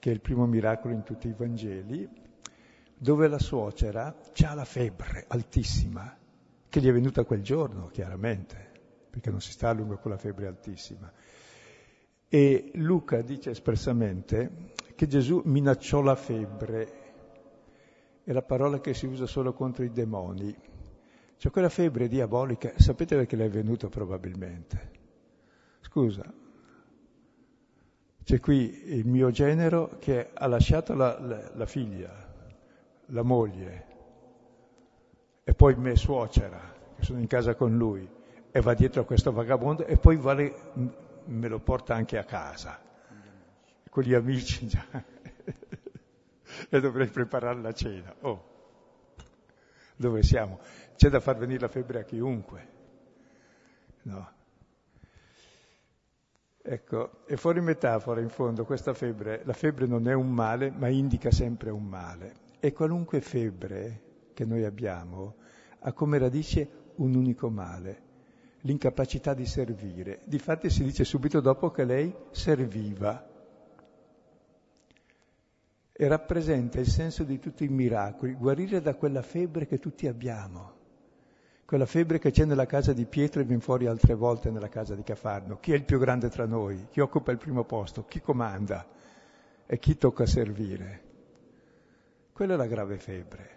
che 0.00 0.10
è 0.10 0.12
il 0.12 0.20
primo 0.20 0.46
miracolo 0.46 0.92
in 0.92 1.04
tutti 1.04 1.28
i 1.28 1.32
Vangeli, 1.32 2.08
dove 2.96 3.28
la 3.28 3.38
suocera 3.38 4.16
ha 4.34 4.54
la 4.54 4.64
febbre 4.64 5.26
altissima, 5.28 6.18
che 6.68 6.80
gli 6.80 6.88
è 6.88 6.92
venuta 6.92 7.22
quel 7.22 7.40
giorno, 7.42 7.86
chiaramente, 7.86 8.70
perché 9.08 9.30
non 9.30 9.40
si 9.40 9.52
sta 9.52 9.68
a 9.68 9.74
lungo 9.74 9.98
con 9.98 10.10
la 10.10 10.18
febbre 10.18 10.48
altissima. 10.48 11.08
E 12.28 12.70
Luca 12.74 13.22
dice 13.22 13.50
espressamente 13.50 14.72
che 14.96 15.06
Gesù 15.06 15.40
minacciò 15.44 16.00
la 16.02 16.16
febbre, 16.16 16.92
è 18.24 18.32
la 18.32 18.42
parola 18.42 18.80
che 18.80 18.92
si 18.92 19.06
usa 19.06 19.26
solo 19.26 19.52
contro 19.52 19.84
i 19.84 19.92
demoni, 19.92 20.70
cioè 21.42 21.50
quella 21.50 21.68
febbre 21.68 22.06
diabolica, 22.06 22.72
sapete 22.76 23.16
perché 23.16 23.34
le 23.34 23.46
è 23.46 23.48
venuta 23.48 23.88
probabilmente? 23.88 24.90
Scusa, 25.80 26.22
c'è 28.22 28.38
qui 28.38 28.94
il 28.96 29.04
mio 29.08 29.32
genero 29.32 29.96
che 29.98 30.30
ha 30.32 30.46
lasciato 30.46 30.94
la, 30.94 31.18
la, 31.18 31.50
la 31.52 31.66
figlia, 31.66 32.32
la 33.06 33.22
moglie, 33.22 33.86
e 35.42 35.52
poi 35.52 35.74
me 35.74 35.96
suocera, 35.96 36.60
che 36.94 37.02
sono 37.02 37.18
in 37.18 37.26
casa 37.26 37.56
con 37.56 37.76
lui, 37.76 38.08
e 38.52 38.60
va 38.60 38.74
dietro 38.74 39.00
a 39.00 39.04
questo 39.04 39.32
vagabondo 39.32 39.84
e 39.84 39.96
poi 39.96 40.14
vale, 40.18 40.54
me 41.24 41.48
lo 41.48 41.58
porta 41.58 41.96
anche 41.96 42.18
a 42.18 42.24
casa, 42.24 42.80
con 43.90 44.04
gli 44.04 44.14
amici 44.14 44.68
già, 44.68 44.86
e 46.70 46.80
dovrei 46.80 47.08
preparare 47.08 47.60
la 47.60 47.72
cena. 47.72 48.14
Oh, 48.20 48.50
dove 50.02 50.22
siamo? 50.22 50.58
c'è 50.96 51.08
da 51.08 51.20
far 51.20 51.36
venire 51.36 51.60
la 51.60 51.68
febbre 51.68 52.00
a 52.00 52.04
chiunque. 52.04 52.68
No. 54.02 54.30
Ecco, 56.64 57.24
è 57.26 57.34
fuori 57.34 57.60
metafora 57.60 58.20
in 58.20 58.28
fondo 58.28 58.64
questa 58.64 58.94
febbre, 58.94 59.42
la 59.44 59.52
febbre 59.52 59.86
non 59.86 60.08
è 60.08 60.12
un 60.12 60.30
male, 60.30 60.70
ma 60.70 60.88
indica 60.88 61.32
sempre 61.32 61.70
un 61.70 61.84
male. 61.84 62.34
E 62.60 62.72
qualunque 62.72 63.20
febbre 63.20 64.02
che 64.32 64.44
noi 64.44 64.64
abbiamo 64.64 65.36
ha 65.80 65.92
come 65.92 66.18
radice 66.18 66.70
un 66.96 67.14
unico 67.14 67.50
male, 67.50 68.02
l'incapacità 68.60 69.34
di 69.34 69.46
servire. 69.46 70.20
Difatti 70.24 70.70
si 70.70 70.84
dice 70.84 71.02
subito 71.02 71.40
dopo 71.40 71.72
che 71.72 71.84
lei 71.84 72.14
serviva 72.30 73.28
e 75.92 76.08
rappresenta 76.08 76.80
il 76.80 76.88
senso 76.88 77.24
di 77.24 77.38
tutti 77.38 77.64
i 77.64 77.68
miracoli, 77.68 78.34
guarire 78.34 78.80
da 78.80 78.94
quella 78.94 79.22
febbre 79.22 79.66
che 79.66 79.78
tutti 79.78 80.06
abbiamo 80.06 80.80
quella 81.72 81.86
febbre 81.86 82.18
che 82.18 82.30
c'è 82.30 82.44
nella 82.44 82.66
casa 82.66 82.92
di 82.92 83.06
Pietro 83.06 83.40
e 83.40 83.44
viene 83.44 83.62
fuori 83.62 83.86
altre 83.86 84.12
volte 84.12 84.50
nella 84.50 84.68
casa 84.68 84.94
di 84.94 85.02
Cafarno. 85.02 85.56
Chi 85.56 85.72
è 85.72 85.74
il 85.74 85.84
più 85.84 85.98
grande 85.98 86.28
tra 86.28 86.44
noi? 86.44 86.88
Chi 86.90 87.00
occupa 87.00 87.32
il 87.32 87.38
primo 87.38 87.64
posto? 87.64 88.04
Chi 88.04 88.20
comanda? 88.20 88.86
E 89.64 89.78
chi 89.78 89.96
tocca 89.96 90.26
servire? 90.26 91.02
Quella 92.30 92.52
è 92.52 92.56
la 92.58 92.66
grave 92.66 92.98
febbre, 92.98 93.50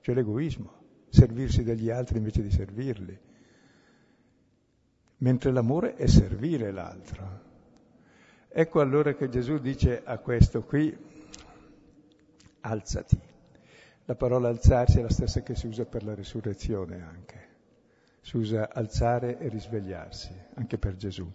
cioè 0.00 0.16
l'egoismo, 0.16 0.72
servirsi 1.10 1.62
degli 1.62 1.90
altri 1.90 2.18
invece 2.18 2.42
di 2.42 2.50
servirli. 2.50 3.20
Mentre 5.18 5.52
l'amore 5.52 5.94
è 5.94 6.08
servire 6.08 6.72
l'altro. 6.72 7.40
Ecco 8.48 8.80
allora 8.80 9.14
che 9.14 9.28
Gesù 9.28 9.58
dice 9.58 10.02
a 10.04 10.18
questo 10.18 10.64
qui, 10.64 10.92
alzati 12.68 13.28
la 14.08 14.14
parola 14.14 14.48
alzarsi 14.48 15.00
è 15.00 15.02
la 15.02 15.10
stessa 15.10 15.42
che 15.42 15.54
si 15.54 15.66
usa 15.66 15.84
per 15.84 16.02
la 16.02 16.14
risurrezione 16.14 17.02
anche. 17.02 17.46
Si 18.22 18.38
usa 18.38 18.72
alzare 18.72 19.38
e 19.38 19.48
risvegliarsi, 19.48 20.32
anche 20.54 20.78
per 20.78 20.96
Gesù. 20.96 21.30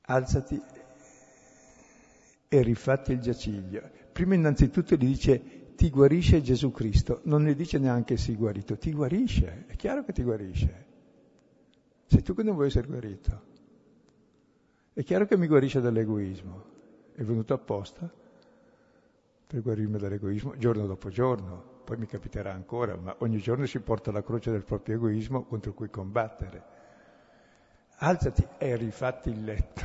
Alzati 0.00 0.58
e 2.48 2.62
rifatti 2.62 3.12
il 3.12 3.20
giaciglio. 3.20 3.90
Prima 4.10 4.34
innanzitutto 4.34 4.94
gli 4.94 5.04
dice 5.04 5.74
ti 5.74 5.90
guarisce 5.90 6.40
Gesù 6.40 6.70
Cristo, 6.70 7.20
non 7.24 7.42
ne 7.42 7.54
dice 7.54 7.76
neanche 7.76 8.16
si 8.16 8.34
guarito, 8.34 8.78
ti 8.78 8.92
guarisce, 8.92 9.66
è 9.66 9.76
chiaro 9.76 10.02
che 10.02 10.14
ti 10.14 10.22
guarisce. 10.22 10.86
Sei 12.06 12.22
tu 12.22 12.34
che 12.34 12.42
non 12.42 12.54
vuoi 12.54 12.68
essere 12.68 12.86
guarito. 12.86 13.42
È 14.94 15.02
chiaro 15.02 15.26
che 15.26 15.36
mi 15.36 15.46
guarisce 15.46 15.82
dall'egoismo. 15.82 16.64
È 17.12 17.22
venuto 17.22 17.52
apposta 17.52 18.10
per 19.50 19.62
guarirmi 19.62 19.98
dall'egoismo 19.98 20.56
giorno 20.56 20.86
dopo 20.86 21.08
giorno, 21.08 21.80
poi 21.84 21.96
mi 21.96 22.06
capiterà 22.06 22.52
ancora, 22.52 22.94
ma 22.94 23.16
ogni 23.18 23.38
giorno 23.38 23.66
si 23.66 23.80
porta 23.80 24.12
la 24.12 24.22
croce 24.22 24.52
del 24.52 24.62
proprio 24.62 24.94
egoismo 24.94 25.42
contro 25.42 25.74
cui 25.74 25.90
combattere. 25.90 26.62
Alzati 27.96 28.46
e 28.58 28.76
rifatti 28.76 29.30
il 29.30 29.42
letto. 29.42 29.82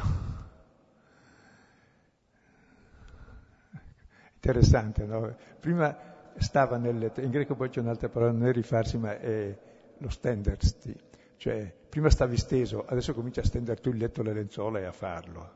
Interessante, 4.36 5.04
no? 5.06 5.36
Prima 5.60 5.98
stava 6.38 6.78
nel 6.78 7.00
letto, 7.00 7.22
in 7.22 7.32
greco 7.32 7.56
poi 7.56 7.70
c'è 7.70 7.80
un'altra 7.80 8.08
parola, 8.08 8.34
non 8.34 8.46
è 8.46 8.52
rifarsi, 8.52 9.00
ma 9.00 9.18
è 9.18 9.58
lo 9.98 10.10
stendersti, 10.10 10.96
cioè 11.38 11.76
prima 11.90 12.12
stavi 12.12 12.38
steso, 12.38 12.86
adesso 12.86 13.16
comincia 13.16 13.42
a 13.42 13.46
stendere 13.46 13.82
tu 13.82 13.90
il 13.90 13.98
letto, 13.98 14.22
le 14.22 14.34
lenzuola 14.34 14.78
e 14.78 14.86
a 14.86 14.92
farlo 14.92 15.50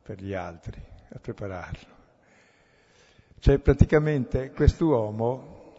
per 0.00 0.22
gli 0.22 0.32
altri, 0.32 0.82
a 1.10 1.18
prepararlo. 1.18 2.01
Cioè 3.42 3.58
praticamente 3.58 4.52
quest'uomo 4.52 5.72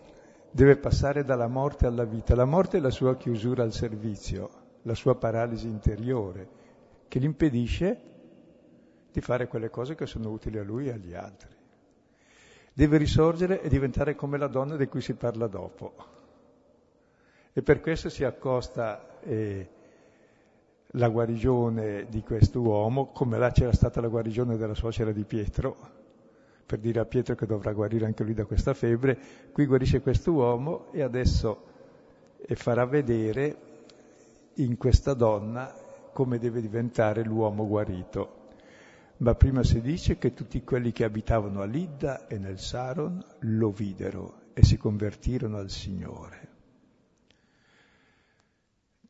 deve 0.52 0.76
passare 0.76 1.23
dalla 1.23 1.47
morte 1.47 1.86
alla 1.86 2.04
vita. 2.04 2.36
La 2.36 2.43
morte 2.43 2.76
è 2.76 2.82
la 2.82 2.89
sua 2.89 3.15
chiusura 3.15 3.63
al 3.63 3.71
servizio, 3.71 4.49
la 4.82 4.93
sua 4.93 5.15
paralisi 5.15 5.67
interiore, 5.67 6.49
che 7.08 7.21
gli 7.21 7.23
impedisce 7.23 8.02
di 9.10 9.21
fare 9.21 9.47
quelle 9.47 9.69
cose 9.69 9.95
che 9.95 10.06
sono 10.06 10.30
utili 10.30 10.58
a 10.58 10.63
lui 10.63 10.89
e 10.89 10.91
agli 10.91 11.13
altri. 11.13 11.56
Deve 12.73 12.97
risorgere 12.97 13.62
e 13.62 13.69
diventare 13.69 14.13
come 14.13 14.38
la 14.38 14.47
donna 14.47 14.76
di 14.76 14.88
cui 14.88 14.99
si 14.99 15.13
parla 15.13 15.47
dopo. 15.47 15.93
E 17.54 17.62
per 17.62 17.80
questo 17.80 18.10
si 18.10 18.26
accosta 18.26 19.21
eh, 19.21 19.69
la 20.88 21.08
guarigione 21.08 22.08
di 22.10 22.23
quest'uomo, 22.23 23.13
come 23.13 23.38
là 23.38 23.52
c'era 23.52 23.71
stata 23.71 24.02
la 24.02 24.10
guarigione 24.10 24.58
della 24.58 24.76
suocera 24.76 25.13
di 25.13 25.23
Pietro, 25.23 26.02
per 26.65 26.80
dire 26.80 26.99
a 26.99 27.06
Pietro 27.06 27.36
che 27.36 27.45
dovrà 27.45 27.73
guarire 27.73 28.06
anche 28.06 28.23
lui 28.23 28.34
da 28.34 28.45
questa 28.45 28.73
febbre, 28.73 29.17
qui 29.52 29.65
guarisce 29.65 30.02
questo 30.02 30.32
uomo 30.32 30.91
e 30.91 31.02
adesso 31.02 31.71
farà 32.56 32.86
vedere 32.86 33.58
in 34.56 34.78
questa 34.78 35.13
donna 35.13 35.73
come 36.12 36.38
deve 36.38 36.62
diventare 36.62 37.23
l'uomo 37.23 37.67
guarito. 37.67 38.41
Ma 39.17 39.36
prima 39.36 39.63
si 39.63 39.82
dice 39.82 40.17
che 40.17 40.34
tutti 40.34 40.63
quelli 40.63 40.91
che 40.91 41.04
abitavano 41.04 41.62
a 41.62 41.65
Lidda 41.65 42.28
e 42.28 42.38
nel 42.38 42.60
Saron 42.60 43.23
lo 43.39 43.71
videro 43.71 44.41
e 44.54 44.63
si 44.63 44.78
convertirono 44.78 45.58
al 45.58 45.69
Signore. 45.69 46.52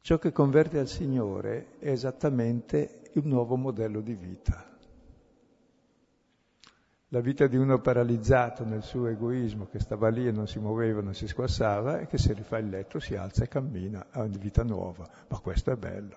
Ciò 0.01 0.17
che 0.19 0.31
converte 0.31 0.79
al 0.79 0.87
Signore 0.87 1.77
è 1.79 1.89
esattamente 1.89 3.03
il 3.13 3.25
nuovo 3.25 3.55
modello 3.55 4.01
di 4.01 4.13
vita. 4.13 4.72
La 7.13 7.21
vita 7.21 7.45
di 7.45 7.57
uno 7.57 7.79
paralizzato 7.79 8.65
nel 8.65 8.81
suo 8.81 9.05
egoismo, 9.05 9.67
che 9.67 9.79
stava 9.79 10.09
lì 10.09 10.27
e 10.27 10.31
non 10.31 10.47
si 10.47 10.57
muoveva, 10.57 10.99
non 10.99 11.13
si 11.13 11.27
squassava, 11.27 11.99
e 11.99 12.07
che 12.07 12.17
se 12.17 12.33
rifà 12.33 12.57
il 12.57 12.69
letto 12.69 12.99
si 12.99 13.15
alza 13.15 13.43
e 13.43 13.47
cammina, 13.47 14.07
ha 14.09 14.23
una 14.23 14.35
vita 14.35 14.63
nuova. 14.63 15.07
Ma 15.27 15.37
questo 15.37 15.69
è 15.69 15.75
bello, 15.75 16.15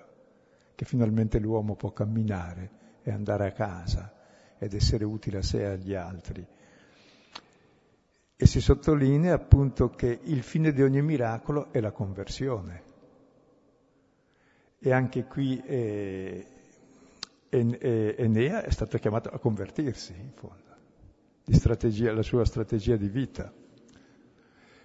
che 0.74 0.87
finalmente 0.87 1.38
l'uomo 1.38 1.74
può 1.74 1.92
camminare 1.92 2.70
e 3.02 3.11
andare 3.11 3.46
a 3.46 3.52
casa 3.52 4.11
ed 4.56 4.72
essere 4.72 5.04
utile 5.04 5.38
a 5.38 5.42
sé 5.42 5.61
e 5.61 5.66
agli 5.66 5.92
altri. 5.92 6.46
E 8.38 8.46
si 8.46 8.62
sottolinea 8.62 9.35
appunto 9.35 9.90
che 9.90 10.18
il 10.22 10.42
fine 10.42 10.72
di 10.72 10.82
ogni 10.82 11.02
miracolo 11.02 11.70
è 11.72 11.80
la 11.80 11.92
conversione. 11.92 12.82
E 14.78 14.92
anche 14.94 15.24
qui 15.24 15.61
eh, 15.62 16.46
Enea 17.50 18.62
è 18.62 18.70
stato 18.70 18.96
chiamato 18.96 19.28
a 19.28 19.38
convertirsi, 19.38 20.14
in 20.18 20.32
fondo, 20.32 20.65
la 22.12 22.22
sua 22.22 22.44
strategia 22.44 22.96
di 22.96 23.09
vita. 23.09 23.52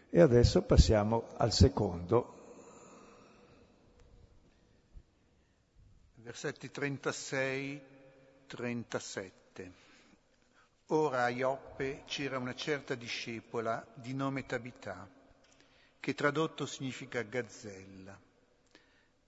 E 0.09 0.19
adesso 0.19 0.61
passiamo 0.61 1.29
al 1.37 1.51
secondo. 1.51 2.39
Versetti 6.15 6.69
36-37. 6.73 9.71
Ora 10.87 11.23
a 11.23 11.29
Ioppe 11.29 12.03
c'era 12.05 12.37
una 12.37 12.53
certa 12.53 12.95
discepola 12.95 13.85
di 13.93 14.13
nome 14.13 14.45
Tabità, 14.45 15.09
che 15.99 16.13
tradotto 16.13 16.65
significa 16.65 17.21
gazzella. 17.21 18.19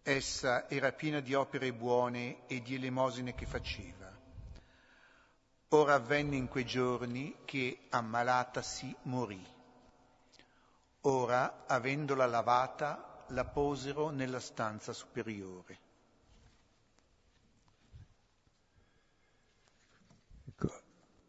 Essa 0.03 0.69
era 0.69 0.91
piena 0.91 1.21
di 1.21 1.33
opere 1.33 1.71
buone 1.71 2.45
e 2.47 2.61
di 2.61 2.75
elemosine 2.75 3.33
che 3.33 3.45
faceva. 3.45 4.02
Ora 5.73 5.95
avvenne 5.95 6.35
in 6.35 6.47
quei 6.47 6.65
giorni 6.65 7.37
che 7.45 7.79
ammalatasi 7.89 8.95
morì. 9.03 9.43
Ora, 11.01 11.63
avendola 11.65 12.27
lavata, 12.27 13.25
la 13.29 13.43
posero 13.43 14.09
nella 14.11 14.39
stanza 14.39 14.93
superiore. 14.93 15.77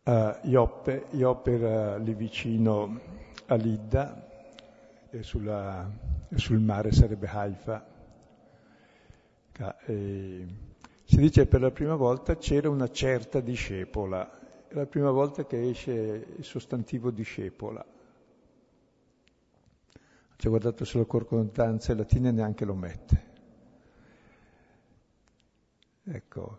a 0.07 0.39
Ioppe, 0.43 1.07
Ioppe 1.13 1.53
era 1.53 1.97
lì 1.97 2.13
vicino 2.13 3.01
a 3.47 3.55
Lidda 3.55 5.09
e, 5.09 5.23
sulla, 5.23 5.91
sul 6.35 6.59
mare 6.59 6.93
sarebbe 6.93 7.27
Haifa. 7.29 7.87
E 9.87 10.74
si 11.05 11.17
dice 11.17 11.47
per 11.47 11.61
la 11.61 11.71
prima 11.71 11.95
volta 11.95 12.37
c'era 12.37 12.69
una 12.71 12.91
certa 12.91 13.41
discepola, 13.41 14.67
è 14.67 14.75
la 14.75 14.87
prima 14.87 15.11
volta 15.11 15.45
che 15.45 15.69
esce 15.69 16.27
il 16.37 16.45
sostantivo 16.45 17.11
discepola. 17.11 17.85
Ci 20.37 20.47
ho 20.47 20.51
guardato 20.51 20.85
sulle 20.85 21.07
concordanze 21.07 21.95
latine 21.95 22.31
neanche 22.31 22.65
lo 22.65 22.75
mette. 22.75 23.33
Ecco, 26.05 26.59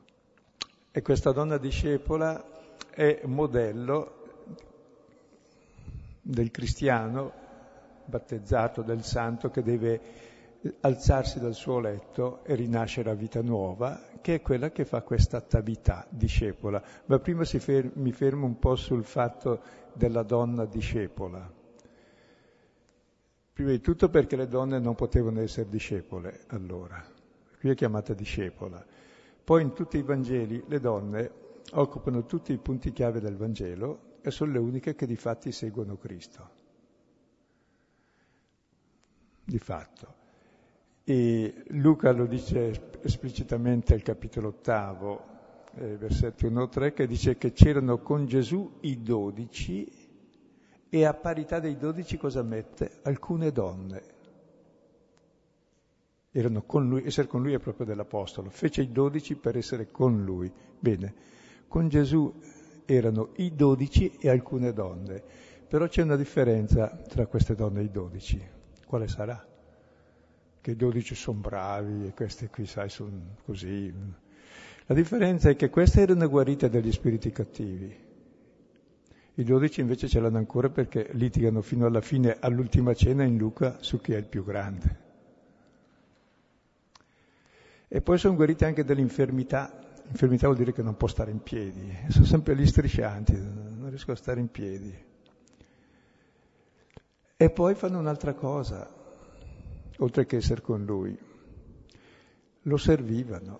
e 0.91 1.01
questa 1.01 1.31
donna 1.31 1.57
discepola 1.57 2.43
è 2.89 3.21
modello 3.25 4.23
del 6.21 6.49
cristiano 6.51 7.31
battezzato 8.05 8.81
del 8.81 9.03
santo 9.03 9.49
che 9.49 9.61
deve 9.61 9.99
alzarsi 10.81 11.39
dal 11.39 11.53
suo 11.53 11.79
letto 11.79 12.43
e 12.43 12.55
rinascere 12.55 13.09
a 13.09 13.13
vita 13.13 13.41
nuova, 13.41 14.01
che 14.21 14.35
è 14.35 14.41
quella 14.41 14.71
che 14.71 14.85
fa 14.85 15.01
questa 15.01 15.37
attività 15.37 16.05
discepola. 16.09 16.81
Ma 17.05 17.19
prima 17.19 17.43
fer- 17.43 17.95
mi 17.95 18.11
fermo 18.11 18.45
un 18.45 18.57
po' 18.57 18.75
sul 18.75 19.03
fatto 19.03 19.61
della 19.93 20.23
donna 20.23 20.65
discepola. 20.65 21.51
Prima 23.53 23.69
di 23.69 23.79
tutto 23.79 24.09
perché 24.09 24.35
le 24.35 24.47
donne 24.47 24.79
non 24.79 24.95
potevano 24.95 25.39
essere 25.39 25.69
discepole 25.69 26.41
allora, 26.47 27.01
qui 27.59 27.69
è 27.69 27.75
chiamata 27.75 28.13
discepola. 28.13 28.83
Poi 29.43 29.61
in 29.61 29.73
tutti 29.73 29.97
i 29.97 30.01
Vangeli 30.01 30.61
le 30.67 30.79
donne 30.79 31.31
occupano 31.73 32.25
tutti 32.25 32.51
i 32.51 32.57
punti 32.57 32.91
chiave 32.91 33.19
del 33.21 33.37
Vangelo 33.37 34.17
e 34.21 34.31
sono 34.31 34.51
le 34.51 34.59
uniche 34.59 34.95
che 34.95 35.05
di 35.05 35.15
fatti 35.15 35.51
seguono 35.51 35.97
Cristo. 35.97 36.49
Di 39.45 39.59
fatto. 39.59 40.24
E 41.07 41.65
Luca 41.67 42.11
lo 42.11 42.25
dice 42.25 42.97
esplicitamente 43.03 43.93
al 43.93 44.01
capitolo 44.01 44.47
ottavo, 44.47 45.23
eh, 45.75 45.97
versetti 45.97 46.47
1-3, 46.47 46.93
che 46.93 47.05
dice 47.05 47.37
che 47.37 47.51
c'erano 47.51 47.99
con 47.99 48.25
Gesù 48.25 48.77
i 48.81 49.03
dodici 49.03 49.87
e 50.89 51.05
a 51.05 51.13
parità 51.13 51.59
dei 51.59 51.77
dodici 51.77 52.17
cosa 52.17 52.41
mette? 52.41 53.01
Alcune 53.03 53.51
donne. 53.51 54.03
Erano 56.31 56.63
con 56.63 56.87
lui, 56.87 57.05
essere 57.05 57.27
con 57.27 57.43
lui 57.43 57.53
è 57.53 57.59
proprio 57.59 57.85
dell'Apostolo, 57.85 58.49
fece 58.49 58.81
i 58.81 58.91
dodici 58.91 59.35
per 59.35 59.57
essere 59.57 59.91
con 59.91 60.23
lui. 60.23 60.51
Bene, 60.79 61.13
con 61.67 61.87
Gesù 61.87 62.33
erano 62.83 63.29
i 63.35 63.53
dodici 63.53 64.17
e 64.17 64.27
alcune 64.27 64.73
donne, 64.73 65.21
però 65.67 65.87
c'è 65.87 66.01
una 66.01 66.15
differenza 66.15 66.87
tra 66.87 67.27
queste 67.27 67.53
donne 67.53 67.81
e 67.81 67.83
i 67.83 67.91
dodici. 67.91 68.41
Quale 68.87 69.07
sarà? 69.07 69.53
Che 70.65 70.71
i 70.71 70.75
dodici 70.75 71.13
sono 71.13 71.37
bravi 71.37 72.07
e 72.07 72.13
queste 72.15 72.49
qui, 72.49 72.65
sai, 72.65 72.89
sono 72.89 73.35
così. 73.45 73.93
La 74.87 74.95
differenza 74.95 75.51
è 75.51 75.55
che 75.55 75.69
queste 75.69 76.01
erano 76.01 76.27
guarite 76.27 76.69
dagli 76.69 76.91
spiriti 76.91 77.31
cattivi. 77.31 77.95
I 79.35 79.43
dodici 79.43 79.81
invece 79.81 80.07
ce 80.07 80.19
l'hanno 80.19 80.39
ancora 80.39 80.69
perché 80.69 81.09
litigano 81.11 81.61
fino 81.61 81.85
alla 81.85 82.01
fine, 82.01 82.37
all'ultima 82.39 82.95
cena 82.95 83.21
in 83.21 83.37
Luca, 83.37 83.77
su 83.81 84.01
chi 84.01 84.13
è 84.13 84.17
il 84.17 84.25
più 84.25 84.43
grande. 84.43 84.99
E 87.87 88.01
poi 88.01 88.17
sono 88.17 88.33
guarite 88.33 88.65
anche 88.65 88.83
dall'infermità, 88.83 89.71
Infermità 90.07 90.47
vuol 90.47 90.57
dire 90.57 90.73
che 90.73 90.81
non 90.81 90.97
può 90.97 91.07
stare 91.07 91.29
in 91.29 91.43
piedi, 91.43 91.95
sono 92.09 92.25
sempre 92.25 92.55
lì 92.55 92.65
striscianti, 92.65 93.33
non 93.33 93.85
riesco 93.89 94.13
a 94.13 94.15
stare 94.15 94.39
in 94.39 94.49
piedi. 94.49 94.91
E 97.37 97.49
poi 97.51 97.75
fanno 97.75 97.99
un'altra 97.99 98.33
cosa, 98.33 99.04
oltre 99.99 100.25
che 100.25 100.37
essere 100.37 100.61
con 100.61 100.83
lui, 100.85 101.17
lo 102.63 102.77
servivano, 102.77 103.59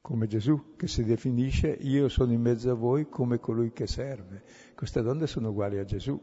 come 0.00 0.26
Gesù 0.26 0.74
che 0.76 0.88
si 0.88 1.04
definisce 1.04 1.68
io 1.68 2.08
sono 2.08 2.32
in 2.32 2.40
mezzo 2.40 2.70
a 2.70 2.74
voi 2.74 3.08
come 3.08 3.38
colui 3.38 3.72
che 3.72 3.86
serve. 3.86 4.42
Queste 4.74 5.00
donne 5.00 5.26
sono 5.26 5.50
uguali 5.50 5.78
a 5.78 5.84
Gesù. 5.84 6.20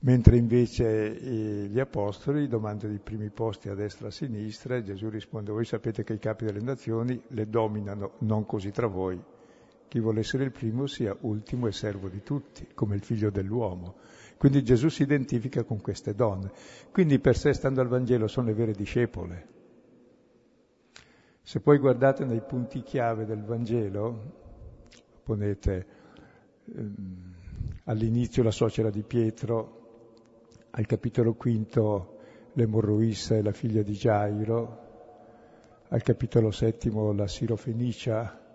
mentre 0.00 0.36
invece 0.36 1.18
eh, 1.18 1.66
gli 1.68 1.80
apostoli 1.80 2.46
domandano 2.46 2.92
i 2.92 3.00
primi 3.00 3.30
posti 3.30 3.68
a 3.68 3.74
destra 3.74 4.06
e 4.06 4.08
a 4.08 4.12
sinistra 4.12 4.76
e 4.76 4.84
Gesù 4.84 5.08
risponde 5.08 5.50
voi 5.50 5.64
sapete 5.64 6.04
che 6.04 6.14
i 6.14 6.18
capi 6.18 6.44
delle 6.44 6.60
nazioni 6.60 7.20
le 7.28 7.48
dominano, 7.48 8.12
non 8.18 8.46
così 8.46 8.70
tra 8.70 8.86
voi. 8.86 9.20
Chi 9.88 10.00
vuole 10.00 10.20
essere 10.20 10.44
il 10.44 10.52
primo 10.52 10.86
sia 10.86 11.16
ultimo 11.20 11.66
e 11.66 11.72
servo 11.72 12.08
di 12.08 12.22
tutti, 12.22 12.68
come 12.74 12.96
il 12.96 13.02
figlio 13.02 13.30
dell'uomo. 13.30 13.96
Quindi 14.36 14.62
Gesù 14.62 14.88
si 14.88 15.02
identifica 15.02 15.62
con 15.64 15.80
queste 15.80 16.14
donne. 16.14 16.50
Quindi 16.90 17.18
per 17.18 17.36
sé, 17.36 17.52
stando 17.52 17.80
al 17.80 17.88
Vangelo, 17.88 18.26
sono 18.26 18.48
le 18.48 18.54
vere 18.54 18.72
discepole. 18.72 19.54
Se 21.42 21.60
poi 21.60 21.78
guardate 21.78 22.24
nei 22.24 22.40
punti 22.40 22.82
chiave 22.82 23.24
del 23.24 23.44
Vangelo, 23.44 24.32
ponete 25.22 25.86
ehm, 26.74 27.34
all'inizio 27.84 28.42
la 28.42 28.50
suocera 28.50 28.90
di 28.90 29.02
Pietro, 29.02 29.84
al 30.70 30.86
capitolo 30.86 31.34
quinto 31.34 32.18
l'emorroissa 32.54 33.36
e 33.36 33.42
la 33.42 33.52
figlia 33.52 33.82
di 33.82 33.96
Gairo, 33.96 34.84
al 35.88 36.02
capitolo 36.02 36.50
settimo 36.50 37.12
la 37.12 37.28
Sirofenicia, 37.28 38.45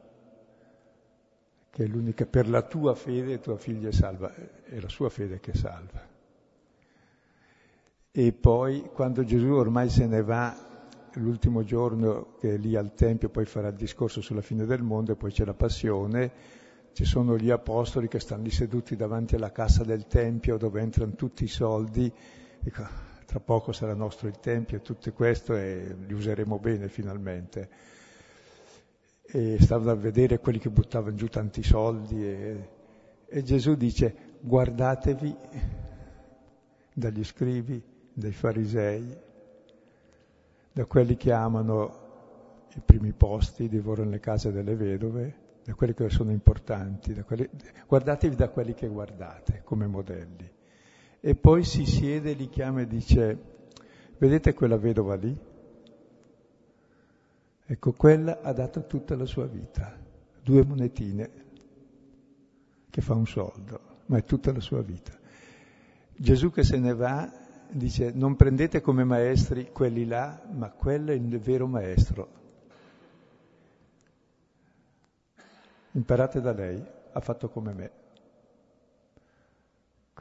che 1.72 1.86
è 1.86 1.88
l'unica 1.88 2.26
per 2.26 2.50
la 2.50 2.62
tua 2.64 2.94
fede 2.96 3.40
tua 3.40 3.58
figlia 3.58 3.88
è 3.88 3.94
salva, 3.94 4.34
è 4.36 4.80
la 4.80 4.90
sua 4.90 5.10
fede 5.10 5.40
che 5.40 5.54
salva. 5.54 6.06
E 8.12 8.34
poi 8.34 8.90
quando 8.94 9.24
Gesù 9.24 9.54
ormai 9.54 9.90
se 9.90 10.06
ne 10.06 10.22
va, 10.22 10.54
l'ultimo 11.14 11.64
giorno 11.64 12.36
che 12.40 12.56
è 12.56 12.58
lì 12.58 12.76
al 12.76 12.94
Tempio, 12.94 13.30
poi 13.30 13.46
farà 13.46 13.70
il 13.70 13.76
discorso 13.76 14.20
sulla 14.20 14.42
fine 14.42 14.66
del 14.66 14.84
mondo 14.84 15.14
e 15.14 15.16
poi 15.16 15.32
c'è 15.32 15.46
la 15.46 15.54
passione, 15.54 16.32
ci 16.92 17.06
sono 17.06 17.38
gli 17.38 17.50
apostoli 17.50 18.10
che 18.10 18.20
stanno 18.20 18.44
lì 18.44 18.52
seduti 18.52 18.98
davanti 18.98 19.36
alla 19.36 19.54
cassa 19.54 19.86
del 19.86 20.08
Tempio 20.08 20.58
dove 20.58 20.82
entrano 20.82 21.16
tutti 21.16 21.46
i 21.46 21.48
soldi, 21.48 22.12
dico, 22.60 22.86
tra 23.26 23.40
poco 23.40 23.72
sarà 23.72 23.94
nostro 23.94 24.28
il 24.28 24.40
Tempio 24.42 24.76
e 24.76 24.82
tutto 24.82 25.10
questo 25.14 25.56
e 25.56 25.96
li 26.06 26.14
useremo 26.14 26.60
bene 26.60 26.90
finalmente. 26.90 27.70
E 29.34 29.58
stavano 29.62 29.92
a 29.92 29.96
vedere 29.96 30.40
quelli 30.40 30.60
che 30.60 30.70
buttavano 30.70 31.16
giù 31.16 31.28
tanti 31.28 31.64
soldi 31.64 32.26
e, 32.26 32.70
e 33.26 33.44
Gesù 33.44 33.76
dice 33.76 34.14
guardatevi 34.42 35.36
dagli 36.94 37.24
scrivi, 37.24 37.82
dai 38.14 38.34
farisei, 38.34 39.18
da 40.74 40.86
quelli 40.86 41.16
che 41.16 41.32
amano 41.32 42.10
i 42.76 42.82
primi 42.84 43.14
posti, 43.14 43.68
divorano 43.68 44.10
le 44.10 44.20
case 44.20 44.52
delle 44.52 44.76
vedove, 44.76 45.36
da 45.64 45.74
quelli 45.74 45.94
che 45.94 46.10
sono 46.10 46.32
importanti, 46.32 47.14
da 47.14 47.24
quelli, 47.24 47.48
guardatevi 47.88 48.36
da 48.36 48.50
quelli 48.50 48.74
che 48.74 48.88
guardate 48.88 49.62
come 49.64 49.88
modelli. 49.88 50.50
E 51.20 51.36
poi 51.36 51.64
si 51.64 51.86
siede, 51.86 52.34
li 52.34 52.50
chiama 52.50 52.82
e 52.82 52.88
dice, 52.88 53.38
vedete 54.18 54.54
quella 54.54 54.78
vedova 54.78 55.16
lì? 55.16 55.38
Ecco, 57.72 57.94
quella 57.94 58.42
ha 58.42 58.52
dato 58.52 58.86
tutta 58.86 59.16
la 59.16 59.24
sua 59.24 59.46
vita, 59.46 59.98
due 60.44 60.66
monetine, 60.66 61.32
che 62.90 63.00
fa 63.00 63.14
un 63.14 63.26
soldo, 63.26 63.80
ma 64.08 64.18
è 64.18 64.26
tutta 64.26 64.52
la 64.52 64.60
sua 64.60 64.82
vita. 64.82 65.18
Gesù 66.14 66.52
che 66.52 66.66
se 66.66 66.78
ne 66.78 66.94
va 66.94 67.32
dice 67.70 68.12
non 68.14 68.36
prendete 68.36 68.82
come 68.82 69.06
maestri 69.06 69.72
quelli 69.72 70.04
là, 70.04 70.42
ma 70.52 70.70
quello 70.70 71.12
è 71.12 71.14
il 71.14 71.40
vero 71.40 71.66
maestro. 71.66 72.28
Imparate 75.92 76.42
da 76.42 76.52
lei, 76.52 76.86
ha 77.14 77.20
fatto 77.22 77.48
come 77.48 77.72
me. 77.72 77.92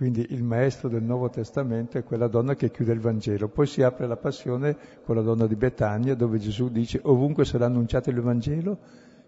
Quindi 0.01 0.29
il 0.31 0.43
maestro 0.43 0.89
del 0.89 1.03
Nuovo 1.03 1.29
Testamento 1.29 1.99
è 1.99 2.05
quella 2.05 2.27
donna 2.27 2.55
che 2.55 2.71
chiude 2.71 2.95
il 2.95 3.01
Vangelo. 3.01 3.49
Poi 3.49 3.67
si 3.67 3.83
apre 3.83 4.07
la 4.07 4.17
passione 4.17 4.75
con 5.05 5.15
la 5.15 5.21
donna 5.21 5.47
di 5.47 5.57
Betania, 5.57 6.15
dove 6.15 6.39
Gesù 6.39 6.71
dice 6.71 7.03
ovunque 7.03 7.45
sarà 7.45 7.67
annunciato 7.67 8.09
il 8.09 8.19
Vangelo, 8.23 8.79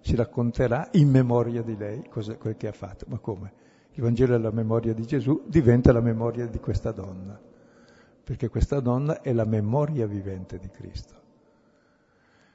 si 0.00 0.16
racconterà 0.16 0.88
in 0.92 1.10
memoria 1.10 1.60
di 1.60 1.76
lei 1.76 2.08
cosa, 2.08 2.36
quel 2.36 2.56
che 2.56 2.68
ha 2.68 2.72
fatto. 2.72 3.04
Ma 3.10 3.18
come? 3.18 3.52
Il 3.92 4.02
Vangelo 4.02 4.34
è 4.34 4.38
la 4.38 4.50
memoria 4.50 4.94
di 4.94 5.04
Gesù, 5.04 5.42
diventa 5.46 5.92
la 5.92 6.00
memoria 6.00 6.46
di 6.46 6.58
questa 6.58 6.90
donna 6.90 7.38
perché 8.24 8.48
questa 8.48 8.80
donna 8.80 9.20
è 9.20 9.30
la 9.34 9.44
memoria 9.44 10.06
vivente 10.06 10.58
di 10.58 10.70
Cristo. 10.70 11.20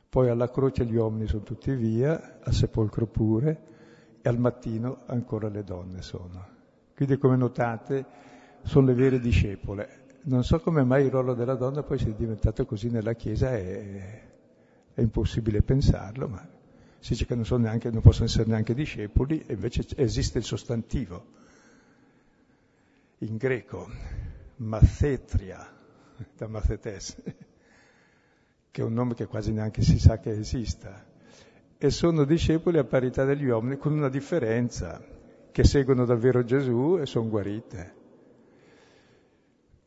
Poi 0.10 0.28
alla 0.30 0.50
croce 0.50 0.86
gli 0.86 0.96
uomini 0.96 1.28
sono 1.28 1.44
tutti 1.44 1.72
via, 1.76 2.40
al 2.42 2.54
sepolcro 2.54 3.06
pure, 3.06 3.62
e 4.24 4.28
al 4.28 4.40
mattino 4.40 5.04
ancora 5.06 5.50
le 5.50 5.64
donne 5.64 6.02
sono. 6.02 6.57
Quindi 6.98 7.20
come 7.20 7.36
notate 7.36 8.06
sono 8.64 8.88
le 8.88 8.96
vere 8.96 9.20
discepole. 9.20 10.06
Non 10.24 10.44
so 10.44 10.60
come 10.60 10.84
mai 10.84 11.06
il 11.06 11.12
ruolo 11.12 11.36
della 11.36 11.54
donna 11.54 11.84
poi 11.84 12.00
sia 12.00 12.12
diventato 12.12 12.66
così 12.66 12.90
nella 12.90 13.14
Chiesa, 13.14 13.52
è, 13.52 14.24
è 14.96 15.02
impossibile 15.02 15.62
pensarlo, 15.62 16.28
ma 16.28 16.44
si 16.98 17.12
dice 17.12 17.28
che 17.28 17.36
non, 17.36 17.46
neanche, 17.62 17.92
non 17.92 18.02
possono 18.02 18.26
essere 18.26 18.46
neanche 18.48 18.74
discepoli, 18.74 19.44
e 19.46 19.54
invece 19.54 19.86
esiste 19.96 20.40
il 20.40 20.44
sostantivo 20.44 21.24
in 23.20 23.38
greco 23.38 23.88
Mathetria, 24.56 25.72
da 26.36 26.48
Mathetes, 26.48 27.16
che 28.72 28.82
è 28.82 28.84
un 28.84 28.94
nome 28.94 29.14
che 29.14 29.28
quasi 29.28 29.52
neanche 29.52 29.84
si 29.84 30.00
sa 30.00 30.18
che 30.18 30.32
esista, 30.32 31.06
e 31.78 31.90
sono 31.92 32.24
discepoli 32.24 32.80
a 32.80 32.84
parità 32.86 33.24
degli 33.24 33.46
uomini, 33.46 33.78
con 33.78 33.94
una 33.94 34.10
differenza, 34.10 35.16
che 35.58 35.64
seguono 35.64 36.06
davvero 36.06 36.44
Gesù 36.44 37.00
e 37.02 37.08
sono 37.08 37.30
guarite. 37.30 37.96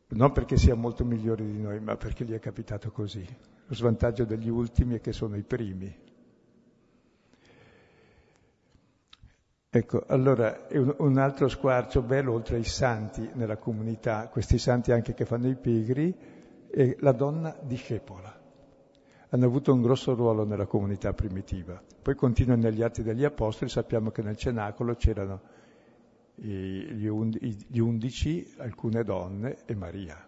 Non 0.09 0.33
perché 0.33 0.57
sia 0.57 0.75
molto 0.75 1.05
migliori 1.05 1.49
di 1.49 1.61
noi, 1.61 1.79
ma 1.79 1.95
perché 1.95 2.25
gli 2.25 2.33
è 2.33 2.39
capitato 2.39 2.91
così. 2.91 3.25
Lo 3.67 3.73
svantaggio 3.73 4.25
degli 4.25 4.49
ultimi 4.49 4.95
è 4.95 4.99
che 4.99 5.13
sono 5.13 5.37
i 5.37 5.43
primi. 5.43 5.97
Ecco, 9.69 10.03
allora 10.07 10.67
un 10.97 11.17
altro 11.17 11.47
squarcio 11.47 12.01
bello, 12.01 12.33
oltre 12.33 12.57
ai 12.57 12.65
santi 12.65 13.29
nella 13.35 13.55
comunità, 13.55 14.27
questi 14.27 14.57
santi 14.57 14.91
anche 14.91 15.13
che 15.13 15.23
fanno 15.23 15.47
i 15.47 15.55
pigri, 15.55 16.13
è 16.69 16.97
la 16.99 17.13
donna 17.13 17.55
discepola. 17.61 18.37
Hanno 19.29 19.45
avuto 19.45 19.71
un 19.71 19.81
grosso 19.81 20.15
ruolo 20.15 20.43
nella 20.43 20.65
comunità 20.65 21.13
primitiva. 21.13 21.81
Poi 22.01 22.15
continua 22.15 22.57
negli 22.57 22.81
Atti 22.81 23.03
degli 23.03 23.23
Apostoli, 23.23 23.71
sappiamo 23.71 24.11
che 24.11 24.21
nel 24.21 24.35
cenacolo 24.35 24.95
c'erano 24.95 25.59
gli, 26.43 27.07
undici, 27.79 28.51
alcune 28.57 29.03
donne 29.03 29.57
e 29.65 29.75
Maria. 29.75 30.27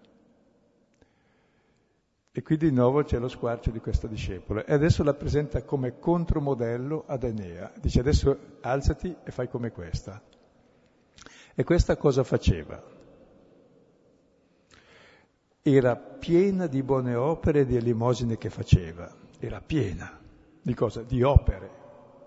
E 2.35 2.41
qui 2.41 2.57
di 2.57 2.71
nuovo 2.71 3.03
c'è 3.03 3.19
lo 3.19 3.27
squarcio 3.27 3.71
di 3.71 3.79
questa 3.79 4.07
discepola. 4.07 4.63
E 4.65 4.73
adesso 4.73 5.03
la 5.03 5.13
presenta 5.13 5.63
come 5.63 5.99
contromodello 5.99 7.03
ad 7.05 7.23
Enea. 7.23 7.71
Dice 7.79 7.99
adesso 7.99 8.57
alzati 8.61 9.15
e 9.23 9.31
fai 9.31 9.47
come 9.49 9.71
questa. 9.71 10.21
E 11.55 11.63
questa 11.63 11.95
cosa 11.95 12.23
faceva? 12.23 12.81
Era 15.61 15.95
piena 15.95 16.67
di 16.67 16.81
buone 16.81 17.15
opere 17.15 17.61
e 17.61 17.65
di 17.65 17.75
elemosine 17.75 18.37
che 18.37 18.49
faceva. 18.49 19.11
Era 19.39 19.61
piena. 19.61 20.19
Di 20.61 20.73
cosa? 20.73 21.01
Di 21.03 21.21
opere, 21.21 21.69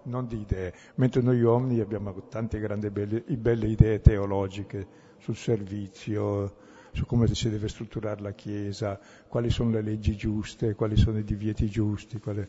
non 0.07 0.27
di 0.27 0.41
idee. 0.41 0.73
Mentre 0.97 1.23
noi 1.23 1.41
uomini 1.43 1.81
abbiamo 1.81 2.13
tante 2.29 2.59
grandi 2.59 2.91
belle, 2.91 3.23
belle 3.23 3.67
idee 3.67 4.01
teologiche 4.01 5.05
sul 5.19 5.37
servizio, 5.37 6.65
su 6.93 7.05
come 7.07 7.27
si 7.27 7.51
deve 7.51 7.69
strutturare 7.69 8.23
la 8.23 8.33
Chiesa, 8.33 8.99
quali 9.29 9.51
sono 9.51 9.71
le 9.71 9.83
leggi 9.83 10.17
giuste, 10.17 10.75
quali 10.75 10.97
sono 10.97 11.19
i 11.19 11.25
divieti 11.25 11.69
giusti, 11.69 12.19
quale, 12.19 12.49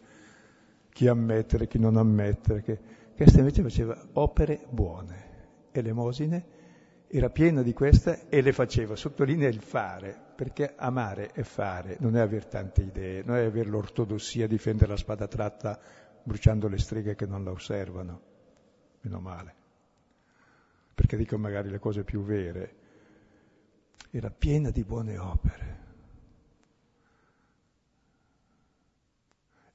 chi 0.89 1.07
ammettere, 1.07 1.67
chi 1.67 1.79
non 1.79 1.97
ammettere. 1.97 2.61
Che, 2.61 2.79
questa 3.15 3.39
invece 3.39 3.61
faceva 3.61 3.99
opere 4.13 4.65
buone, 4.69 5.25
elemosine, 5.71 6.55
era 7.09 7.29
piena 7.29 7.61
di 7.61 7.73
queste 7.73 8.27
e 8.29 8.41
le 8.41 8.51
faceva, 8.51 8.95
sottolinea 8.95 9.47
il 9.47 9.61
fare, 9.61 10.15
perché 10.35 10.73
amare 10.75 11.31
è 11.31 11.41
fare, 11.41 11.97
non 11.99 12.15
è 12.15 12.19
avere 12.19 12.47
tante 12.47 12.81
idee, 12.81 13.23
non 13.25 13.37
è 13.37 13.45
avere 13.45 13.69
l'ortodossia, 13.69 14.45
difendere 14.45 14.91
la 14.91 14.97
spada 14.97 15.27
tratta 15.27 15.79
bruciando 16.27 16.67
le 16.67 16.77
streghe 16.77 17.15
che 17.15 17.25
non 17.25 17.45
la 17.45 17.51
osservano, 17.51 18.21
meno 18.99 19.19
male, 19.21 19.55
perché 20.93 21.15
dico 21.15 21.37
magari 21.37 21.69
le 21.69 21.79
cose 21.79 22.03
più 22.03 22.21
vere, 22.21 22.75
era 24.11 24.29
piena 24.29 24.69
di 24.69 24.83
buone 24.83 25.17
opere. 25.17 25.85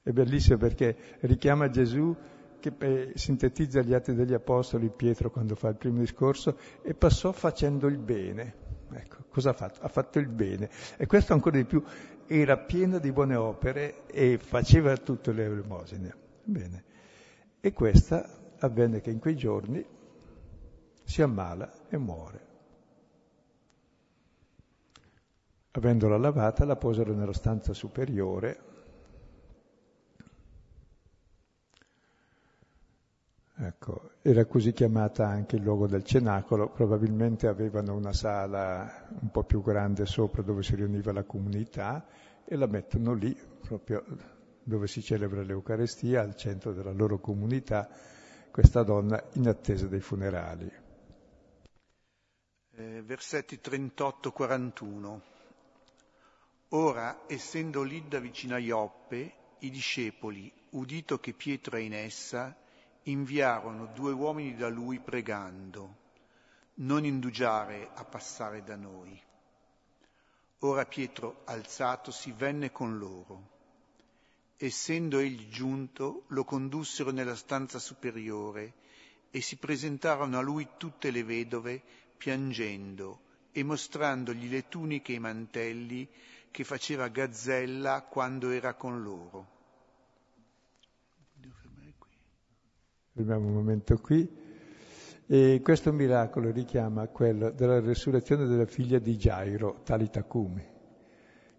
È 0.03 0.11
bellissimo 0.11 0.57
perché 0.57 1.17
richiama 1.21 1.69
Gesù 1.69 2.15
che 2.59 2.71
eh, 2.77 3.13
sintetizza 3.15 3.81
gli 3.81 3.95
atti 3.95 4.13
degli 4.13 4.33
Apostoli, 4.33 4.91
Pietro 4.91 5.31
quando 5.31 5.55
fa 5.55 5.69
il 5.69 5.75
primo 5.75 5.99
discorso, 5.99 6.59
e 6.83 6.93
passò 6.93 7.31
facendo 7.31 7.87
il 7.87 7.97
bene. 7.97 8.61
Ecco, 8.91 9.23
cosa 9.29 9.49
ha 9.49 9.53
fatto? 9.53 9.81
Ha 9.81 9.87
fatto 9.87 10.19
il 10.19 10.27
bene. 10.27 10.69
E 10.97 11.07
questo 11.07 11.33
ancora 11.33 11.57
di 11.57 11.65
più, 11.65 11.83
era 12.27 12.57
piena 12.57 12.99
di 12.99 13.11
buone 13.11 13.35
opere 13.35 14.05
e 14.05 14.37
faceva 14.37 14.95
tutte 14.97 15.33
le 15.33 15.45
elemosine. 15.45 16.21
Bene. 16.43 16.83
E 17.59 17.71
questa 17.71 18.55
avvenne 18.59 19.01
che 19.01 19.09
in 19.09 19.19
quei 19.19 19.35
giorni 19.35 19.85
si 21.03 21.21
ammala 21.21 21.87
e 21.89 21.97
muore. 21.97 22.51
Avendola 25.71 26.17
lavata 26.17 26.65
la 26.65 26.75
posero 26.75 27.13
nella 27.13 27.33
stanza 27.33 27.73
superiore. 27.73 28.71
Ecco, 33.55 34.11
era 34.21 34.45
così 34.45 34.73
chiamata 34.73 35.27
anche 35.27 35.55
il 35.55 35.63
luogo 35.63 35.87
del 35.87 36.03
cenacolo, 36.03 36.69
probabilmente 36.69 37.47
avevano 37.47 37.95
una 37.95 38.11
sala 38.11 39.07
un 39.19 39.31
po' 39.31 39.43
più 39.43 39.61
grande 39.61 40.05
sopra 40.05 40.41
dove 40.41 40.63
si 40.63 40.75
riuniva 40.75 41.13
la 41.13 41.23
comunità 41.23 42.05
e 42.43 42.55
la 42.55 42.67
mettono 42.67 43.13
lì, 43.13 43.35
proprio 43.61 44.03
dove 44.63 44.87
si 44.87 45.01
celebra 45.01 45.43
l'Eucarestia, 45.43 46.21
al 46.21 46.35
centro 46.35 46.73
della 46.73 46.91
loro 46.91 47.19
comunità, 47.19 47.89
questa 48.51 48.83
donna 48.83 49.21
in 49.33 49.47
attesa 49.47 49.87
dei 49.87 49.99
funerali. 49.99 50.71
Eh, 52.75 53.01
versetti 53.03 53.59
38-41. 53.61 55.19
Ora, 56.69 57.23
essendo 57.27 57.83
Lidda 57.83 58.19
vicino 58.19 58.55
a 58.55 58.59
Ioppe, 58.59 59.33
i 59.59 59.69
discepoli, 59.69 60.51
udito 60.71 61.19
che 61.19 61.33
Pietro 61.33 61.77
è 61.77 61.81
in 61.81 61.93
essa, 61.93 62.55
inviarono 63.03 63.87
due 63.93 64.11
uomini 64.11 64.55
da 64.55 64.69
lui 64.69 64.99
pregando, 64.99 65.97
non 66.75 67.05
indugiare 67.05 67.89
a 67.93 68.03
passare 68.05 68.63
da 68.63 68.75
noi. 68.75 69.21
Ora 70.59 70.85
Pietro, 70.85 71.41
alzatosi, 71.45 72.31
venne 72.31 72.71
con 72.71 72.97
loro. 72.97 73.52
Essendo 74.57 75.19
egli 75.19 75.49
giunto, 75.49 76.23
lo 76.27 76.43
condussero 76.43 77.11
nella 77.11 77.35
stanza 77.35 77.79
superiore 77.79 78.73
e 79.31 79.41
si 79.41 79.57
presentarono 79.57 80.37
a 80.37 80.41
lui 80.41 80.67
tutte 80.77 81.11
le 81.11 81.23
vedove, 81.23 81.81
piangendo 82.17 83.19
e 83.51 83.63
mostrandogli 83.63 84.49
le 84.49 84.67
tuniche 84.67 85.11
e 85.11 85.15
i 85.15 85.19
mantelli 85.19 86.07
che 86.51 86.63
faceva 86.63 87.07
gazzella 87.07 88.03
quando 88.03 88.49
era 88.51 88.73
con 88.75 89.01
loro. 89.01 89.47
Fermiamo 93.13 93.47
un 93.47 93.53
momento 93.53 93.97
qui. 93.97 94.41
E 95.25 95.61
questo 95.63 95.93
miracolo 95.93 96.51
richiama 96.51 97.07
quello 97.07 97.49
della 97.51 97.79
resurrezione 97.79 98.45
della 98.45 98.65
figlia 98.65 98.99
di 98.99 99.15
Gairo, 99.15 99.81
Talitacumi, 99.83 100.63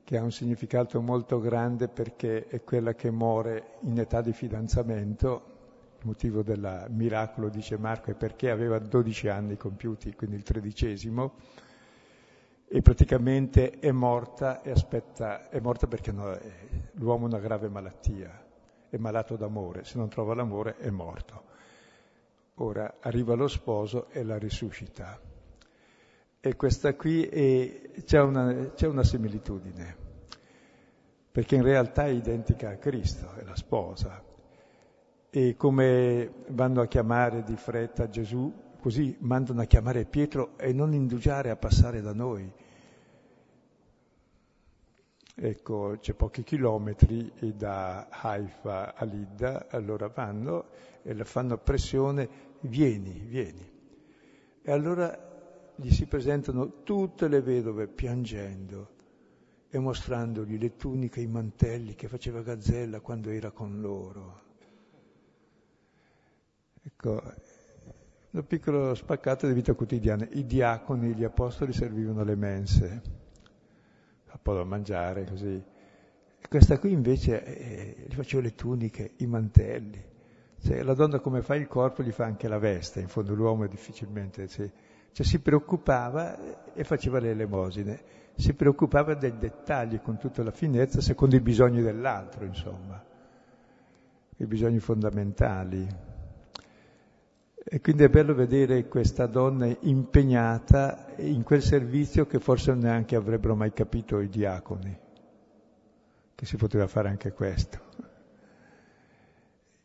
che 0.05 0.19
ha 0.19 0.23
un 0.23 0.31
significato 0.31 1.01
molto 1.01 1.41
grande 1.41 1.89
perché 1.89 2.47
è 2.47 2.63
quella 2.63 2.93
che 2.93 3.11
muore 3.11 3.79
in 3.81 3.99
età 3.99 4.21
di 4.21 4.33
fidanzamento. 4.33 5.53
Il 6.01 6.07
motivo 6.07 6.43
del 6.43 6.87
miracolo, 6.91 7.49
dice 7.49 7.79
Marco, 7.79 8.11
è 8.11 8.15
perché 8.15 8.51
aveva 8.51 8.79
12 8.79 9.29
anni 9.29 9.57
compiuti, 9.57 10.15
quindi 10.15 10.37
il 10.37 10.43
tredicesimo, 10.43 11.33
e 12.69 12.83
praticamente 12.83 13.79
è 13.79 13.91
morta 13.93 14.61
e 14.61 14.71
aspetta, 14.71 15.49
è 15.49 15.59
morta 15.61 15.87
perché 15.87 16.13
no, 16.13 16.39
l'uomo 16.93 17.25
ha 17.25 17.29
una 17.29 17.39
grave 17.39 17.71
malattia, 17.71 18.45
è 18.91 18.97
malato 18.99 19.37
d'amore, 19.37 19.85
se 19.85 19.97
non 19.97 20.09
trova 20.09 20.35
l'amore 20.35 20.77
è 20.77 20.91
morto. 20.91 21.45
Ora 22.57 22.97
arriva 23.01 23.35
lo 23.35 23.49
sposo 23.49 24.11
e 24.11 24.23
la 24.23 24.37
risuscita. 24.37 25.33
E 26.47 26.57
questa 26.57 26.95
qui 26.95 27.23
è, 27.23 28.03
c'è, 28.05 28.21
una, 28.21 28.73
c'è 28.75 28.87
una 28.87 29.03
similitudine, 29.03 29.97
perché 31.33 31.55
in 31.55 31.63
realtà 31.63 32.05
è 32.05 32.11
identica 32.11 32.69
a 32.69 32.77
Cristo, 32.77 33.33
è 33.33 33.45
la 33.45 33.57
sposa. 33.57 34.23
E 35.31 35.57
come 35.57 36.45
vanno 36.49 36.83
a 36.83 36.87
chiamare 36.87 37.45
di 37.45 37.57
fretta 37.57 38.11
Gesù, 38.11 38.53
così 38.79 39.17
mandano 39.21 39.63
a 39.63 39.65
chiamare 39.65 40.05
Pietro 40.05 40.59
e 40.59 40.75
non 40.75 40.93
indugiare 40.93 41.49
a 41.49 41.57
passare 41.57 42.03
da 42.03 42.13
noi. 42.13 42.53
Ecco, 45.37 45.97
c'è 45.99 46.13
pochi 46.13 46.43
chilometri 46.43 47.33
da 47.55 48.09
Haifa 48.11 48.95
a 48.95 49.05
Lidda, 49.07 49.69
allora 49.71 50.09
vanno 50.09 50.67
e 51.03 51.15
le 51.15 51.25
fanno 51.25 51.57
pressione, 51.57 52.29
vieni, 52.61 53.25
vieni. 53.27 53.73
E 54.61 54.71
allora 54.71 55.33
gli 55.77 55.91
si 55.91 56.07
presentano 56.07 56.83
tutte 56.83 57.29
le 57.29 57.41
vedove 57.41 57.89
piangendo 57.89 58.93
e 59.69 59.79
mostrandogli 59.79 60.59
le 60.59 60.77
tuniche, 60.77 61.21
i 61.21 61.27
mantelli 61.27 61.95
che 61.95 62.07
faceva 62.07 62.43
Gazzella 62.43 63.01
quando 63.01 63.31
era 63.31 63.51
con 63.51 63.81
loro. 63.81 64.43
Ecco, 66.83 67.23
un 68.31 68.47
piccolo 68.47 68.95
spaccato 68.95 69.47
di 69.47 69.53
vita 69.53 69.75
quotidiana. 69.75 70.27
I 70.31 70.47
diaconi, 70.47 71.15
gli 71.15 71.25
apostoli 71.25 71.73
servivano 71.73 72.23
le 72.23 72.37
mense 72.37 73.03
un 74.35 74.41
po' 74.43 74.55
da 74.55 74.65
mangiare 74.65 75.25
così. 75.25 75.63
E 76.39 76.49
questa 76.49 76.79
qui 76.79 76.93
invece 76.93 77.45
eh, 77.45 78.07
gli 78.07 78.15
facevo 78.15 78.43
le 78.43 78.55
tuniche, 78.55 79.13
i 79.17 79.27
mantelli. 79.27 80.03
Cioè, 80.61 80.83
la 80.83 80.95
donna 80.95 81.19
come 81.19 81.43
fa 81.43 81.57
il 81.57 81.67
corpo 81.67 82.03
gli 82.03 82.11
fa 82.11 82.25
anche 82.25 82.49
la 82.49 82.59
veste, 82.59 83.01
in 83.01 83.09
fondo 83.09 83.35
l'uomo 83.35 83.65
è 83.65 83.69
difficilmente... 83.69 84.47
Cioè, 84.47 84.71
cioè 85.15 85.25
si 85.25 85.39
preoccupava 85.39 86.73
e 86.75 86.83
faceva 86.83 87.21
le 87.21 87.31
elemosine, 87.31 88.03
si 88.35 88.53
preoccupava 88.53 89.15
dei 89.15 89.39
dettagli 89.39 90.01
con 90.01 90.19
tutta 90.19 90.43
la 90.43 90.51
finezza 90.51 91.01
secondo 91.01 91.37
i 91.37 91.41
bisogni 91.41 91.83
dell'altro, 91.83 92.45
insomma, 92.45 93.01
i 94.39 94.45
bisogni 94.45 94.81
fondamentali. 94.81 95.87
E 97.67 97.81
quindi 97.81 98.03
è 98.03 98.09
bello 98.09 98.35
vedere 98.35 98.89
questa 98.89 99.27
donna 99.27 99.73
impegnata 99.83 101.07
in 101.19 101.45
quel 101.45 101.63
servizio 101.63 102.27
che 102.27 102.41
forse 102.41 102.75
neanche 102.75 103.15
avrebbero 103.15 103.55
mai 103.55 103.73
capito 103.73 104.19
i 104.19 104.29
diaconi, 104.29 104.99
che 106.35 106.45
si 106.45 106.57
poteva 106.57 106.89
fare 106.89 107.09
anche 107.09 107.33
questo. 107.33 107.79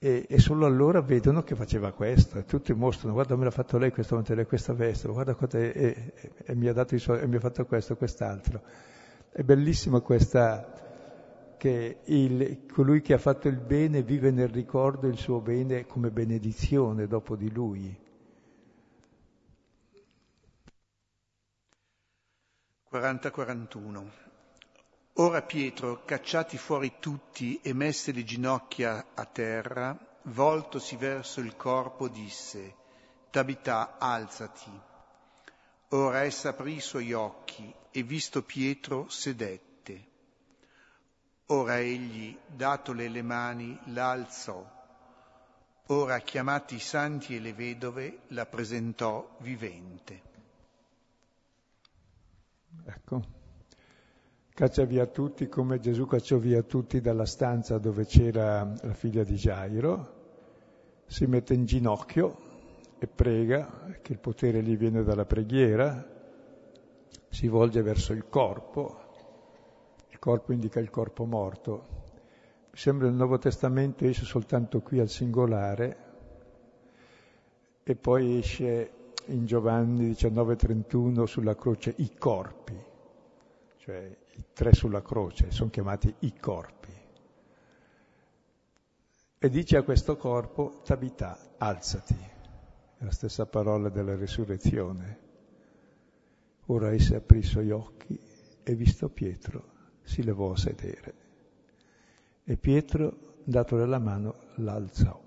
E, 0.02 0.26
e 0.30 0.39
solo 0.39 0.66
allora 0.66 1.02
vedono 1.02 1.43
che 1.43 1.56
faceva 1.56 1.91
questo, 1.91 2.38
e 2.38 2.45
tutti 2.45 2.74
mostrano, 2.74 3.14
guarda 3.14 3.36
me 3.36 3.43
l'ha 3.43 3.52
fatto 3.52 3.78
lei 3.78 3.91
questo 3.91 4.16
mantello, 4.16 4.45
questa 4.45 4.72
veste, 4.72 5.10
guarda 5.10 5.34
cosa 5.36 5.58
è, 5.60 5.74
e, 5.76 6.14
e, 6.45 6.56
mi 6.56 6.68
ha 6.68 6.74
dato 6.74 6.95
i 6.95 7.00
suoi, 7.00 7.20
e 7.20 7.28
mi 7.28 7.36
ha 7.36 7.39
fatto 7.41 7.66
questo, 7.66 7.97
quest'altro. 7.97 8.62
È 9.30 9.43
bellissima 9.43 10.00
questa 10.00 11.56
che 11.58 11.97
il, 12.06 12.66
colui 12.72 13.02
che 13.02 13.14
ha 13.14 13.18
fatto 13.18 13.50
il 13.50 13.58
bene 13.58 14.02
vive 14.02 14.32
nel 14.32 14.47
ricordo 14.47 15.08
il 15.08 15.18
suo 15.18 15.41
bene 15.41 15.86
come 15.86 16.10
benedizione 16.12 17.06
dopo 17.06 17.36
di 17.36 17.52
lui. 17.52 18.08
40-41 22.89 24.29
Ora 25.20 25.42
Pietro, 25.42 26.06
cacciati 26.06 26.58
fuori 26.58 26.94
tutti 26.98 27.60
e 27.62 27.74
messe 27.74 28.14
le 28.14 28.24
ginocchia 28.24 29.08
a 29.14 29.26
terra, 29.26 29.98
voltosi 30.24 30.96
verso 30.96 31.42
il 31.42 31.58
corpo, 31.58 32.08
disse, 32.08 32.76
Tabità, 33.30 33.98
alzati. 34.00 34.72
Ora 35.90 36.22
essa 36.22 36.50
aprì 36.50 36.76
i 36.76 36.80
suoi 36.80 37.12
occhi 37.12 37.74
e 37.92 38.02
visto 38.02 38.44
Pietro 38.44 39.10
sedette. 39.10 40.08
Ora 41.48 41.80
egli, 41.80 42.38
datole 42.48 43.10
le 43.10 43.22
mani, 43.22 43.78
la 43.88 44.12
alzò. 44.12 44.66
Ora, 45.88 46.20
chiamati 46.20 46.76
i 46.76 46.80
santi 46.80 47.36
e 47.36 47.40
le 47.42 47.54
vedove, 47.54 48.22
la 48.28 48.46
presentò 48.46 49.36
vivente. 49.40 50.22
Ecco, 52.86 53.38
caccia 54.60 54.84
via 54.84 55.05
tutti 55.05 55.47
come 55.47 55.80
Gesù 55.80 56.05
cacciò 56.05 56.36
via 56.36 56.62
tutti 56.64 56.99
dalla 56.99 57.26
stanza 57.26 57.78
dove 57.78 58.05
c'era 58.05 58.70
la 58.82 58.93
figlia 58.93 59.24
di 59.24 59.36
Gairo, 59.38 60.16
si 61.05 61.26
mette 61.28 61.53
in 61.53 61.64
ginocchio 61.64 62.38
e 62.99 63.07
prega, 63.07 63.95
che 64.01 64.12
il 64.12 64.20
potere 64.20 64.62
gli 64.62 64.76
viene 64.76 65.01
dalla 65.03 65.24
preghiera, 65.24 66.05
si 67.30 67.47
volge 67.47 67.82
verso 67.82 68.12
il 68.12 68.28
corpo, 68.28 68.99
il 70.10 70.20
corpo 70.20 70.51
indica 70.51 70.82
il 70.82 70.89
corpo 70.89 71.24
morto. 71.24 71.88
Mi 72.70 72.78
sembra 72.78 73.07
il 73.07 73.14
Nuovo 73.14 73.38
Testamento 73.38 74.03
esce 74.03 74.26
soltanto 74.26 74.82
qui 74.82 74.99
al 74.99 75.07
singolare 75.07 75.97
e 77.82 77.95
poi 77.95 78.39
esce 78.39 78.91
in 79.28 79.45
Giovanni 79.45 80.10
19:31 80.10 81.24
sulla 81.24 81.55
croce 81.55 81.93
i 81.95 82.14
corpi, 82.18 82.76
cioè 83.78 84.28
i 84.40 84.46
tre 84.54 84.74
sulla 84.74 85.02
croce, 85.02 85.52
sono 85.52 85.70
chiamati 85.70 86.14
i 86.20 86.34
corpi. 86.38 86.94
E 89.42 89.50
dice 89.50 89.78
a 89.78 89.84
questo 89.84 90.18
corpo, 90.18 90.82
Tabità, 90.84 91.56
alzati, 91.58 92.16
è 92.98 93.04
la 93.04 93.12
stessa 93.12 93.46
parola 93.46 93.90
della 93.90 94.16
risurrezione. 94.16 95.28
Ora 96.68 96.94
essa 96.94 97.18
aprì 97.18 97.40
i 97.40 97.44
suoi 97.44 97.72
occhi 97.72 98.20
e 98.64 98.76
visto 98.76 99.10
Pietro 99.10 99.78
si 100.04 100.24
levò 100.24 100.52
a 100.52 100.58
sedere 100.58 101.28
e 102.50 102.58
Pietro, 102.58 103.36
datole 103.44 103.86
la 103.86 104.00
mano, 104.00 104.36
l'alzò. 104.56 105.22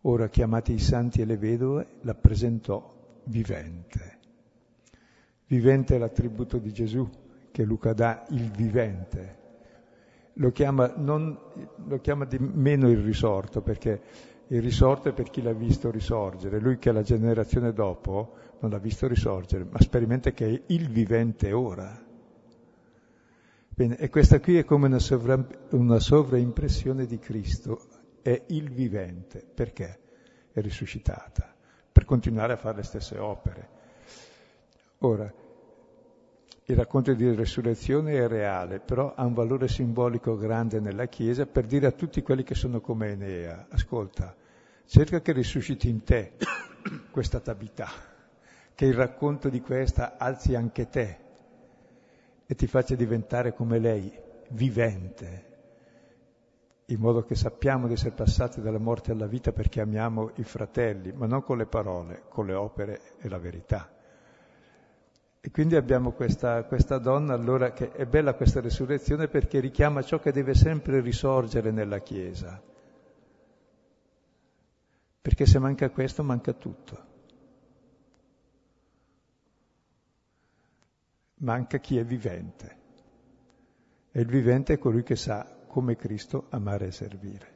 Ora, 0.00 0.28
chiamati 0.30 0.72
i 0.72 0.78
santi 0.78 1.20
e 1.20 1.26
le 1.26 1.36
vedove, 1.36 1.96
la 2.02 2.14
presentò 2.14 3.20
vivente. 3.24 4.15
Vivente 5.48 5.94
è 5.94 5.98
l'attributo 5.98 6.58
di 6.58 6.72
Gesù, 6.72 7.08
che 7.52 7.62
Luca 7.62 7.92
dà 7.92 8.24
il 8.30 8.50
vivente. 8.50 9.44
Lo 10.34 10.50
chiama, 10.50 10.92
non, 10.96 11.38
lo 11.86 11.98
chiama 12.00 12.24
di 12.24 12.38
meno 12.38 12.90
il 12.90 12.98
risorto, 12.98 13.62
perché 13.62 14.00
il 14.48 14.60
risorto 14.60 15.08
è 15.08 15.12
per 15.12 15.30
chi 15.30 15.42
l'ha 15.42 15.52
visto 15.52 15.90
risorgere. 15.90 16.58
Lui 16.58 16.78
che 16.78 16.90
è 16.90 16.92
la 16.92 17.02
generazione 17.02 17.72
dopo 17.72 18.34
non 18.60 18.70
l'ha 18.70 18.78
visto 18.78 19.06
risorgere, 19.06 19.64
ma 19.64 19.80
sperimenta 19.80 20.32
che 20.32 20.46
è 20.46 20.62
il 20.66 20.88
vivente 20.88 21.52
ora. 21.52 22.04
Bene, 23.68 23.96
e 23.98 24.08
questa 24.08 24.40
qui 24.40 24.58
è 24.58 24.64
come 24.64 24.86
una, 24.86 24.98
sovra, 24.98 25.46
una 25.70 26.00
sovraimpressione 26.00 27.06
di 27.06 27.18
Cristo, 27.18 27.86
è 28.20 28.42
il 28.48 28.70
vivente, 28.70 29.44
perché 29.54 29.98
è 30.50 30.60
risuscitata, 30.60 31.54
per 31.92 32.04
continuare 32.04 32.54
a 32.54 32.56
fare 32.56 32.78
le 32.78 32.82
stesse 32.82 33.18
opere. 33.18 33.75
Ora, 35.00 35.30
il 36.68 36.74
racconto 36.74 37.12
di 37.12 37.34
resurrezione 37.34 38.14
è 38.14 38.26
reale, 38.26 38.80
però 38.80 39.12
ha 39.14 39.24
un 39.24 39.34
valore 39.34 39.68
simbolico 39.68 40.36
grande 40.36 40.80
nella 40.80 41.06
Chiesa 41.06 41.44
per 41.44 41.66
dire 41.66 41.86
a 41.86 41.92
tutti 41.92 42.22
quelli 42.22 42.42
che 42.42 42.54
sono 42.54 42.80
come 42.80 43.10
Enea, 43.10 43.66
ascolta, 43.68 44.34
cerca 44.86 45.20
che 45.20 45.32
risusciti 45.32 45.90
in 45.90 46.02
te 46.02 46.32
questa 47.12 47.40
tabità, 47.40 47.88
che 48.74 48.86
il 48.86 48.94
racconto 48.94 49.50
di 49.50 49.60
questa 49.60 50.16
alzi 50.16 50.54
anche 50.54 50.88
te 50.88 51.18
e 52.46 52.54
ti 52.54 52.66
faccia 52.66 52.94
diventare 52.94 53.52
come 53.52 53.78
lei, 53.78 54.10
vivente, 54.50 55.44
in 56.86 57.00
modo 57.00 57.22
che 57.22 57.34
sappiamo 57.34 57.86
di 57.86 57.92
essere 57.92 58.14
passati 58.14 58.62
dalla 58.62 58.78
morte 58.78 59.12
alla 59.12 59.26
vita 59.26 59.52
perché 59.52 59.82
amiamo 59.82 60.30
i 60.36 60.42
fratelli, 60.44 61.12
ma 61.12 61.26
non 61.26 61.42
con 61.42 61.58
le 61.58 61.66
parole, 61.66 62.22
con 62.28 62.46
le 62.46 62.54
opere 62.54 63.00
e 63.18 63.28
la 63.28 63.38
verità. 63.38 63.90
E 65.46 65.50
quindi 65.52 65.76
abbiamo 65.76 66.10
questa, 66.10 66.64
questa 66.64 66.98
donna 66.98 67.32
allora 67.32 67.72
che 67.72 67.92
è 67.92 68.04
bella 68.04 68.34
questa 68.34 68.60
resurrezione 68.60 69.28
perché 69.28 69.60
richiama 69.60 70.02
ciò 70.02 70.18
che 70.18 70.32
deve 70.32 70.54
sempre 70.54 70.98
risorgere 70.98 71.70
nella 71.70 72.00
Chiesa. 72.00 72.60
Perché 75.22 75.46
se 75.46 75.60
manca 75.60 75.88
questo 75.90 76.24
manca 76.24 76.52
tutto. 76.52 77.04
manca 81.36 81.78
chi 81.78 81.96
è 81.96 82.04
vivente. 82.04 82.76
E 84.10 84.20
il 84.20 84.26
vivente 84.26 84.72
è 84.72 84.78
colui 84.78 85.04
che 85.04 85.14
sa, 85.14 85.46
come 85.68 85.94
Cristo, 85.94 86.46
amare 86.48 86.86
e 86.86 86.90
servire. 86.90 87.54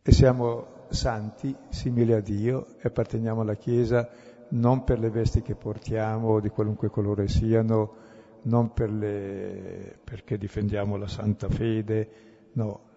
E 0.00 0.12
siamo 0.12 0.86
santi, 0.90 1.52
simili 1.70 2.12
a 2.12 2.20
Dio, 2.20 2.76
e 2.78 2.82
apparteniamo 2.86 3.40
alla 3.40 3.56
Chiesa 3.56 4.29
non 4.50 4.84
per 4.84 4.98
le 4.98 5.10
vesti 5.10 5.42
che 5.42 5.54
portiamo, 5.54 6.40
di 6.40 6.48
qualunque 6.48 6.88
colore 6.88 7.28
siano, 7.28 7.94
non 8.42 8.72
per 8.72 8.90
le... 8.90 9.98
perché 10.02 10.38
difendiamo 10.38 10.96
la 10.96 11.06
santa 11.06 11.48
fede, 11.48 12.10
no. 12.52 12.88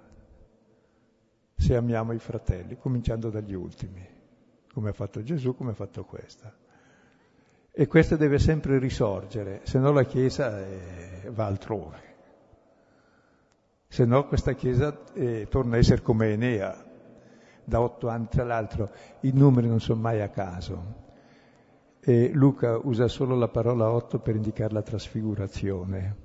Se 1.56 1.76
amiamo 1.76 2.14
i 2.14 2.20
fratelli, 2.20 2.78
cominciando 2.78 3.30
dagli 3.30 3.54
ultimi, 3.54 4.06
come 4.74 4.90
ha 4.90 4.94
fatto 4.94 5.22
Gesù, 5.22 5.56
come 5.56 5.72
ha 5.72 5.76
fatto 5.76 6.04
questa. 6.04 6.54
E 7.72 7.88
questo 7.88 8.18
deve 8.18 8.38
sempre 8.40 8.78
risorgere, 8.78 9.62
se 9.64 9.80
no 9.80 9.92
la 9.92 10.04
Chiesa 10.04 10.60
eh, 10.60 11.30
va 11.32 11.46
altrove. 11.46 12.12
Se 13.88 14.06
no 14.06 14.28
questa 14.28 14.54
Chiesa 14.54 15.04
eh, 15.14 15.48
torna 15.50 15.76
a 15.76 15.80
essere 15.80 16.02
come 16.02 16.32
Enea, 16.34 16.92
da 17.64 17.80
otto 17.82 18.10
anni 18.10 18.28
tra 18.28 18.44
l'altro. 18.44 18.92
I 19.22 19.32
numeri 19.32 19.68
non 19.68 19.80
sono 19.80 20.02
mai 20.02 20.22
a 20.22 20.30
caso. 20.30 21.03
E 22.06 22.32
Luca 22.34 22.78
usa 22.84 23.08
solo 23.08 23.34
la 23.34 23.48
parola 23.48 23.90
otto 23.90 24.20
per 24.20 24.36
indicare 24.36 24.74
la 24.74 24.82
trasfigurazione. 24.82 26.16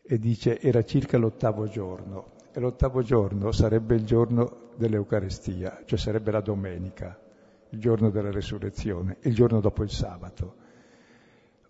E 0.00 0.18
dice 0.18 0.58
era 0.58 0.82
circa 0.82 1.18
l'ottavo 1.18 1.68
giorno. 1.68 2.30
E 2.50 2.58
l'ottavo 2.58 3.02
giorno 3.02 3.52
sarebbe 3.52 3.96
il 3.96 4.06
giorno 4.06 4.70
dell'Eucarestia, 4.76 5.82
cioè 5.84 5.98
sarebbe 5.98 6.30
la 6.30 6.40
domenica, 6.40 7.20
il 7.68 7.78
giorno 7.78 8.08
della 8.08 8.30
resurrezione, 8.30 9.18
il 9.24 9.34
giorno 9.34 9.60
dopo 9.60 9.82
il 9.82 9.90
sabato. 9.90 10.54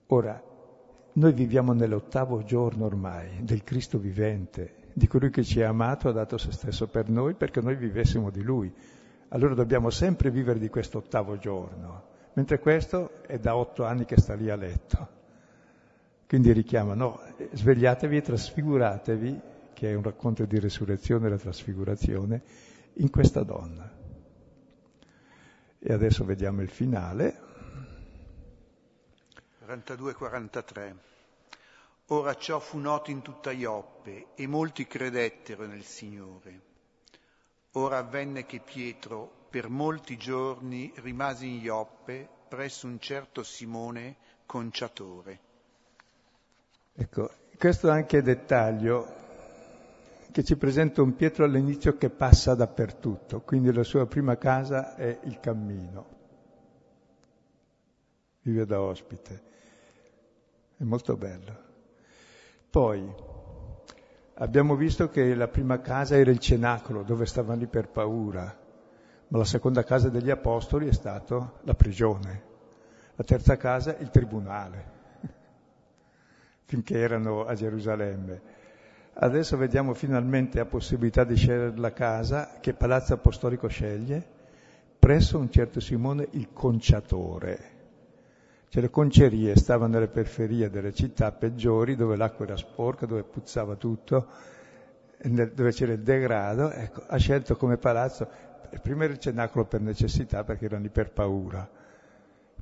Ora, 0.07 0.41
noi 1.15 1.33
viviamo 1.33 1.73
nell'ottavo 1.73 2.45
giorno 2.45 2.85
ormai 2.85 3.43
del 3.43 3.65
Cristo 3.65 3.99
vivente, 3.99 4.91
di 4.93 5.09
colui 5.09 5.31
che 5.31 5.43
ci 5.43 5.61
ha 5.61 5.71
amato 5.71 6.09
ha 6.09 6.13
dato 6.13 6.39
se 6.39 6.53
stesso 6.53 6.87
per 6.87 7.09
noi 7.09 7.35
perché 7.35 7.61
noi 7.61 7.75
vivessimo 7.75 8.31
di 8.31 8.43
lui. 8.43 8.73
Allora 9.31 9.55
dobbiamo 9.55 9.91
sempre 9.91 10.31
vivere 10.31 10.61
di 10.61 10.69
questo 10.69 10.99
ottavo 10.99 11.37
giorno, 11.37 12.10
mentre 12.35 12.59
questo 12.59 13.23
è 13.27 13.39
da 13.39 13.57
otto 13.57 13.85
anni 13.85 14.05
che 14.05 14.21
sta 14.21 14.35
lì 14.35 14.51
a 14.51 14.57
letto. 14.57 15.19
Quindi 16.27 16.53
richiama, 16.53 16.95
no, 16.95 17.21
svegliatevi 17.53 18.17
e 18.17 18.23
trasfiguratevi, 18.23 19.41
che 19.73 19.91
è 19.91 19.95
un 19.95 20.03
racconto 20.03 20.45
di 20.45 20.61
resurrezione 20.61 21.27
e 21.27 21.31
la 21.31 21.39
trasfigurazione, 21.39 22.43
in 22.95 23.11
questa 23.11 23.43
donna. 23.43 23.91
E 25.79 25.93
adesso 25.93 26.25
vediamo 26.25 26.63
il 26.63 26.69
finale. 26.69 27.41
42-43. 29.67 30.95
Ora 32.13 32.35
ciò 32.35 32.59
fu 32.59 32.79
noto 32.79 33.11
in 33.11 33.23
tutta 33.23 33.51
Ioppe 33.51 34.27
e 34.35 34.47
molti 34.47 34.87
credettero 34.87 35.67
nel 35.67 35.85
Signore. 35.85 36.61
Ora 37.73 37.99
avvenne 37.99 38.47
che 38.47 38.61
Pietro 38.61 39.40
per 39.51 39.69
molti 39.69 40.17
giorni 40.17 40.93
rimase 40.97 41.45
in 41.45 41.57
Ioppe 41.57 42.29
presso 42.49 42.87
un 42.87 43.01
certo 43.01 43.43
Simone 43.43 44.17
conciatore. 44.47 45.39
Ecco, 46.95 47.31
questo 47.59 47.89
è 47.89 47.91
anche 47.91 48.23
dettaglio 48.23 49.19
che 50.31 50.45
ci 50.45 50.57
presenta 50.57 51.03
un 51.03 51.17
Pietro 51.17 51.45
all'inizio 51.45 51.97
che 51.97 52.11
passa 52.11 52.55
dappertutto, 52.55 53.41
quindi 53.41 53.73
la 53.73 53.83
sua 53.83 54.07
prima 54.07 54.37
casa 54.37 54.95
è 54.95 55.19
il 55.25 55.41
cammino, 55.41 56.07
vive 58.43 58.65
da 58.67 58.81
ospite, 58.81 59.43
è 60.77 60.85
molto 60.85 61.17
bello. 61.17 61.69
Poi 62.71 63.13
abbiamo 64.35 64.77
visto 64.77 65.09
che 65.09 65.35
la 65.35 65.49
prima 65.49 65.81
casa 65.81 66.17
era 66.17 66.31
il 66.31 66.39
cenacolo, 66.39 67.03
dove 67.03 67.27
stavano 67.27 67.59
lì 67.59 67.67
per 67.67 67.89
paura, 67.89 68.60
ma 69.31 69.39
la 69.39 69.45
seconda 69.45 69.83
casa 69.83 70.09
degli 70.09 70.31
apostoli 70.31 70.87
è 70.87 70.93
stata 70.93 71.53
la 71.63 71.75
prigione, 71.75 72.43
la 73.17 73.25
terza 73.25 73.57
casa 73.57 73.97
il 73.99 74.11
tribunale, 74.11 74.85
finché 76.67 76.99
erano 76.99 77.45
a 77.45 77.55
Gerusalemme. 77.55 78.59
Adesso 79.15 79.57
vediamo 79.57 79.95
finalmente 79.95 80.59
la 80.59 80.67
possibilità 80.67 81.25
di 81.25 81.37
scegliere 81.37 81.77
la 81.77 81.93
casa 81.93 82.59
che 82.61 82.75
Palazzo 82.75 83.15
Apostolico 83.15 83.67
sceglie 83.67 84.39
presso 84.99 85.39
un 85.39 85.51
certo 85.51 85.81
Simone 85.81 86.29
il 86.33 86.53
conciatore 86.53 87.79
cioè 88.71 88.83
le 88.83 88.91
concerie 88.91 89.57
stavano 89.57 89.95
nelle 89.95 90.07
periferie 90.07 90.71
delle 90.71 90.95
città 90.95 91.33
peggiori, 91.33 91.97
dove 91.97 92.15
l'acqua 92.15 92.45
era 92.45 92.57
sporca, 92.57 93.05
dove 93.05 93.25
puzzava 93.25 93.75
tutto, 93.75 94.29
dove 95.19 95.73
c'era 95.73 95.93
il 95.93 96.03
degrado. 96.03 96.71
Ecco, 96.71 97.03
ha 97.05 97.17
scelto 97.17 97.57
come 97.57 97.79
palazzo, 97.79 98.29
prima 98.83 99.05
il 99.05 99.19
cenacolo 99.19 99.65
per 99.65 99.81
necessità, 99.81 100.45
perché 100.45 100.67
erano 100.67 100.83
lì 100.83 100.89
per 100.89 101.11
paura, 101.11 101.69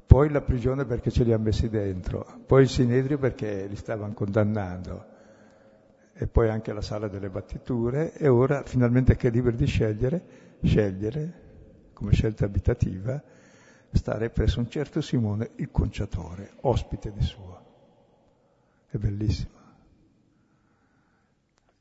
poi 0.07 0.31
la 0.31 0.41
prigione 0.41 0.85
perché 0.85 1.11
ce 1.11 1.25
li 1.25 1.33
ha 1.33 1.39
messi 1.39 1.69
dentro, 1.69 2.27
poi 2.47 2.63
il 2.63 2.69
sinedrio 2.69 3.19
perché 3.19 3.67
li 3.67 3.77
stavano 3.77 4.15
condannando, 4.15 5.05
e 6.15 6.27
poi 6.27 6.49
anche 6.49 6.73
la 6.73 6.81
sala 6.81 7.09
delle 7.09 7.29
battiture, 7.29 8.15
e 8.15 8.27
ora 8.27 8.63
finalmente 8.65 9.17
che 9.17 9.29
è 9.29 9.31
libero 9.31 9.57
di 9.57 9.67
scegliere, 9.67 10.23
scegliere 10.63 11.47
come 11.93 12.13
scelta 12.13 12.45
abitativa, 12.45 13.23
stare 13.91 14.31
presso 14.31 14.61
un 14.61 14.69
certo 14.69 15.01
Simone 15.01 15.51
il 15.57 15.71
conciatore, 15.71 16.53
ospite 16.61 17.13
di 17.13 17.23
suo. 17.23 17.67
È 18.89 18.97
bellissimo. 18.97 19.58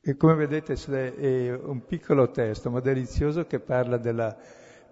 E 0.08 0.16
come 0.16 0.34
vedete 0.36 0.72
è 0.72 1.52
un 1.52 1.84
piccolo 1.84 2.30
testo, 2.30 2.70
ma 2.70 2.80
delizioso, 2.80 3.44
che 3.44 3.60
parla 3.60 3.98
della 3.98 4.34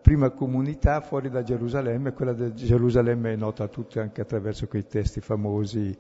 prima 0.03 0.29
comunità 0.29 1.01
fuori 1.01 1.31
da 1.31 1.43
Gerusalemme, 1.43 2.13
quella 2.13 2.35
di 2.35 2.53
Gerusalemme 2.55 3.33
è 3.33 3.37
nota 3.37 3.65
a 3.65 3.69
tutti 3.69 3.99
anche 3.99 4.21
attraverso 4.21 4.67
quei 4.67 4.87
testi 4.87 5.23
famosi 5.23 5.97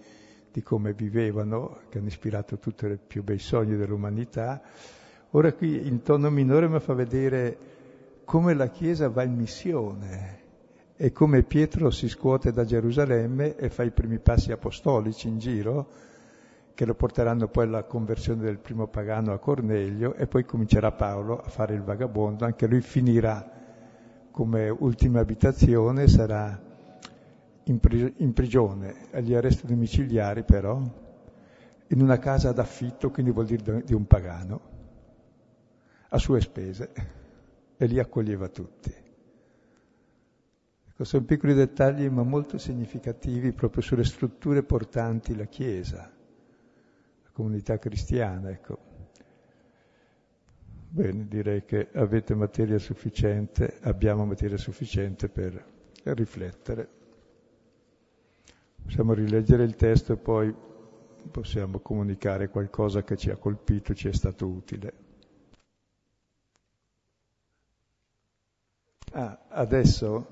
di 0.52 0.62
come 0.62 0.92
vivevano, 0.92 1.78
che 1.88 1.96
hanno 1.96 2.08
ispirato 2.08 2.58
tutti 2.58 2.84
i 2.84 2.98
più 2.98 3.24
bei 3.24 3.38
sogni 3.38 3.74
dell'umanità. 3.74 4.60
Ora 5.30 5.50
qui 5.54 5.88
in 5.88 6.02
tono 6.02 6.28
minore 6.28 6.68
mi 6.68 6.78
fa 6.78 6.92
vedere 6.92 7.56
come 8.22 8.52
la 8.52 8.68
Chiesa 8.68 9.08
va 9.08 9.22
in 9.22 9.34
missione, 9.34 10.40
e 10.94 11.10
come 11.12 11.42
Pietro 11.42 11.88
si 11.88 12.10
scuote 12.10 12.52
da 12.52 12.66
Gerusalemme 12.66 13.56
e 13.56 13.70
fa 13.70 13.82
i 13.82 13.92
primi 13.92 14.18
passi 14.18 14.52
apostolici 14.52 15.26
in 15.26 15.38
giro, 15.38 15.88
che 16.76 16.84
lo 16.84 16.94
porteranno 16.94 17.48
poi 17.48 17.64
alla 17.64 17.84
conversione 17.84 18.42
del 18.42 18.58
primo 18.58 18.86
pagano 18.86 19.32
a 19.32 19.38
Cornelio, 19.38 20.12
e 20.14 20.26
poi 20.26 20.44
comincerà 20.44 20.92
Paolo 20.92 21.40
a 21.40 21.48
fare 21.48 21.72
il 21.72 21.80
vagabondo, 21.80 22.44
anche 22.44 22.66
lui 22.66 22.82
finirà 22.82 23.50
come 24.30 24.68
ultima 24.68 25.20
abitazione, 25.20 26.06
sarà 26.06 26.62
in, 27.62 27.80
pri- 27.80 28.12
in 28.18 28.34
prigione, 28.34 28.94
agli 29.12 29.32
arresti 29.32 29.66
domiciliari 29.66 30.42
però, 30.42 30.78
in 31.86 32.02
una 32.02 32.18
casa 32.18 32.52
d'affitto, 32.52 33.10
quindi 33.10 33.32
vuol 33.32 33.46
dire 33.46 33.82
di 33.82 33.94
un 33.94 34.06
pagano, 34.06 34.60
a 36.10 36.18
sue 36.18 36.42
spese, 36.42 36.92
e 37.74 37.86
lì 37.86 37.98
accoglieva 37.98 38.48
tutti. 38.48 38.92
Ecco, 40.90 41.04
sono 41.04 41.24
piccoli 41.24 41.54
dettagli 41.54 42.06
ma 42.10 42.22
molto 42.22 42.58
significativi 42.58 43.52
proprio 43.52 43.80
sulle 43.80 44.04
strutture 44.04 44.62
portanti 44.62 45.34
la 45.34 45.46
Chiesa, 45.46 46.10
comunità 47.36 47.78
cristiana. 47.78 48.48
Ecco. 48.48 48.78
Bene, 50.88 51.28
direi 51.28 51.66
che 51.66 51.90
avete 51.92 52.34
materia 52.34 52.78
sufficiente, 52.78 53.76
abbiamo 53.82 54.24
materia 54.24 54.56
sufficiente 54.56 55.28
per 55.28 55.62
riflettere. 56.04 56.88
Possiamo 58.82 59.12
rileggere 59.12 59.64
il 59.64 59.74
testo 59.74 60.14
e 60.14 60.16
poi 60.16 60.54
possiamo 61.30 61.80
comunicare 61.80 62.48
qualcosa 62.48 63.02
che 63.02 63.18
ci 63.18 63.28
ha 63.28 63.36
colpito, 63.36 63.94
ci 63.94 64.08
è 64.08 64.12
stato 64.12 64.46
utile. 64.46 64.92
Ah, 69.12 69.44
adesso 69.48 70.26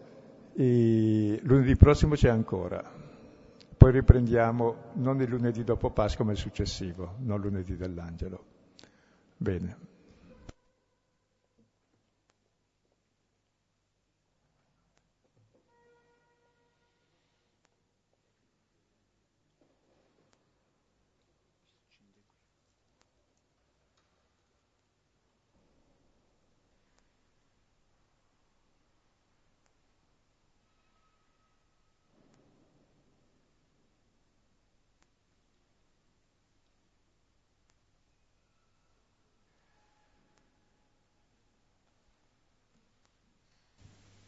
e 0.54 1.38
lunedì 1.42 1.76
prossimo 1.76 2.14
c'è 2.14 2.28
ancora. 2.30 2.93
Poi 3.84 3.92
riprendiamo 3.92 4.92
non 4.94 5.20
il 5.20 5.28
lunedì 5.28 5.62
dopo 5.62 5.90
Pasqua, 5.90 6.24
ma 6.24 6.32
il 6.32 6.38
successivo, 6.38 7.16
non 7.18 7.38
lunedì 7.38 7.76
dell'angelo. 7.76 8.42
Bene. 9.36 9.76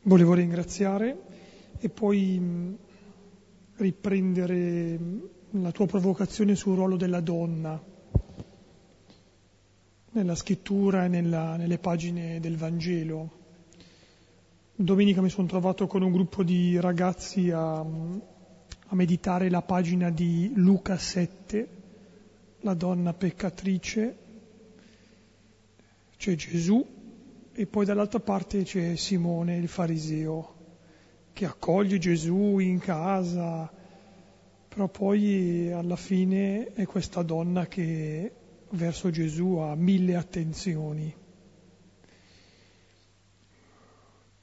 Volevo 0.06 0.34
ringraziare 0.34 1.20
e 1.78 1.88
poi 1.88 2.76
riprendere 3.76 4.98
la 5.50 5.72
tua 5.72 5.86
provocazione 5.86 6.54
sul 6.54 6.76
ruolo 6.76 6.96
della 6.96 7.20
donna 7.20 7.94
nella 10.12 10.34
scrittura 10.34 11.04
e 11.04 11.08
nella, 11.08 11.56
nelle 11.56 11.78
pagine 11.78 12.40
del 12.40 12.56
Vangelo. 12.56 13.44
Domenica 14.74 15.20
mi 15.20 15.28
sono 15.28 15.46
trovato 15.46 15.86
con 15.86 16.02
un 16.02 16.12
gruppo 16.12 16.42
di 16.42 16.80
ragazzi 16.80 17.50
a, 17.50 17.78
a 17.80 18.94
meditare 18.94 19.50
la 19.50 19.62
pagina 19.62 20.10
di 20.10 20.52
Luca 20.54 20.96
7, 20.96 21.68
la 22.60 22.74
donna 22.74 23.12
peccatrice, 23.12 24.16
c'è 26.16 26.34
Gesù 26.34 26.95
e 27.58 27.66
poi 27.66 27.86
dall'altra 27.86 28.20
parte 28.20 28.64
c'è 28.64 28.96
Simone 28.96 29.56
il 29.56 29.66
fariseo 29.66 30.54
che 31.32 31.46
accoglie 31.46 31.96
Gesù 31.96 32.58
in 32.58 32.78
casa, 32.78 33.72
però 34.68 34.88
poi 34.88 35.72
alla 35.72 35.96
fine 35.96 36.74
è 36.74 36.84
questa 36.84 37.22
donna 37.22 37.66
che 37.66 38.30
verso 38.72 39.08
Gesù 39.08 39.54
ha 39.54 39.74
mille 39.74 40.16
attenzioni. 40.16 41.16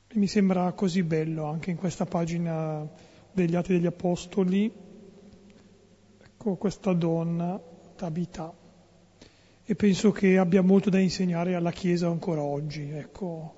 E 0.07 0.17
mi 0.17 0.27
sembra 0.27 0.71
così 0.71 1.03
bello 1.03 1.45
anche 1.45 1.69
in 1.69 1.77
questa 1.77 2.05
pagina 2.05 2.89
degli 3.31 3.53
Atti 3.53 3.73
degli 3.73 3.85
Apostoli, 3.85 4.73
ecco 6.19 6.55
questa 6.55 6.93
donna, 6.93 7.61
Tabità. 7.95 8.62
E 9.65 9.75
penso 9.75 10.11
che 10.11 10.37
abbia 10.37 10.61
molto 10.61 10.89
da 10.89 10.99
insegnare 10.99 11.55
alla 11.55 11.71
Chiesa 11.71 12.07
ancora 12.07 12.41
oggi, 12.41 12.89
ecco, 12.89 13.53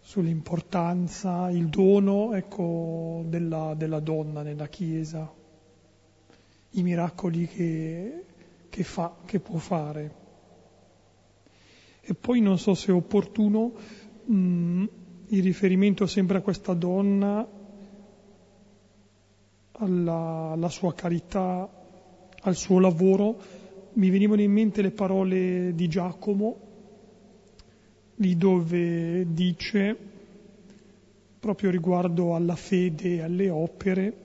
sull'importanza, 0.00 1.50
il 1.50 1.68
dono 1.68 2.32
ecco, 2.32 3.22
della, 3.26 3.74
della, 3.76 4.00
donna 4.00 4.40
nella 4.40 4.68
Chiesa, 4.68 5.30
i 6.70 6.82
miracoli 6.82 7.46
che, 7.46 8.24
che, 8.70 8.82
fa, 8.84 9.14
che 9.26 9.38
può 9.38 9.58
fare. 9.58 10.14
E 12.00 12.14
poi 12.14 12.40
non 12.40 12.58
so 12.58 12.72
se 12.72 12.90
è 12.90 12.94
opportuno 12.94 13.72
mh, 14.24 14.34
mm, 14.34 14.84
il 15.26 15.42
riferimento 15.42 16.06
sempre 16.06 16.38
a 16.38 16.40
questa 16.40 16.72
donna, 16.72 17.46
alla, 19.72 20.50
alla 20.52 20.68
sua 20.70 20.94
carità, 20.94 21.68
al 22.40 22.56
suo 22.56 22.78
lavoro, 22.78 23.60
mi 23.94 24.10
venivano 24.10 24.40
in 24.40 24.52
mente 24.52 24.82
le 24.82 24.90
parole 24.90 25.74
di 25.74 25.88
Giacomo 25.88 26.70
lì 28.16 28.36
dove 28.36 29.26
dice, 29.32 29.96
proprio 31.40 31.70
riguardo 31.70 32.34
alla 32.34 32.54
fede 32.54 33.16
e 33.16 33.22
alle 33.22 33.50
opere, 33.50 34.16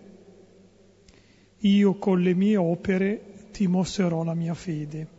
io 1.58 1.96
con 1.96 2.22
le 2.22 2.36
mie 2.36 2.58
opere 2.58 3.50
ti 3.52 3.66
mostrerò 3.68 4.24
la 4.24 4.36
mia 4.36 4.54
fede. 4.54 5.16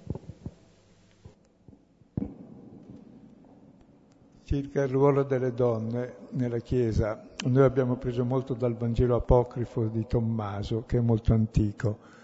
Circa 4.44 4.82
il 4.82 4.88
ruolo 4.88 5.24
delle 5.24 5.52
donne 5.52 6.14
nella 6.30 6.60
Chiesa, 6.60 7.28
noi 7.46 7.64
abbiamo 7.64 7.96
preso 7.96 8.24
molto 8.24 8.54
dal 8.54 8.76
Vangelo 8.76 9.16
apocrifo 9.16 9.88
di 9.88 10.06
Tommaso, 10.06 10.84
che 10.86 10.98
è 10.98 11.00
molto 11.00 11.34
antico 11.34 12.16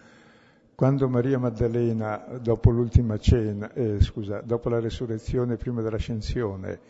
quando 0.75 1.09
Maria 1.09 1.39
Maddalena, 1.39 2.25
dopo 2.41 2.70
l'ultima 2.70 3.16
cena, 3.18 3.72
eh, 3.72 4.01
scusa, 4.01 4.41
dopo 4.41 4.68
la 4.68 4.81
resurrezione, 4.81 5.57
prima 5.57 5.83
dell'ascensione, 5.83 6.81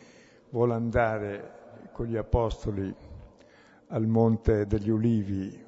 vuole 0.49 0.72
andare 0.72 1.53
con 1.93 2.07
gli 2.07 2.16
apostoli 2.16 2.95
al 3.89 4.07
Monte 4.07 4.66
degli 4.66 4.89
Ulivi 4.89 5.62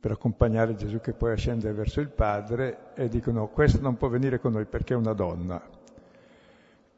per 0.00 0.10
accompagnare 0.10 0.74
Gesù 0.74 1.00
che 1.00 1.12
poi 1.12 1.32
ascende 1.32 1.72
verso 1.72 2.00
il 2.00 2.08
Padre 2.08 2.92
e 2.94 3.08
dicono 3.08 3.48
questa 3.48 3.78
non 3.80 3.96
può 3.96 4.08
venire 4.08 4.40
con 4.40 4.52
noi 4.52 4.64
perché 4.66 4.94
è 4.94 4.96
una 4.96 5.12
donna. 5.12 5.62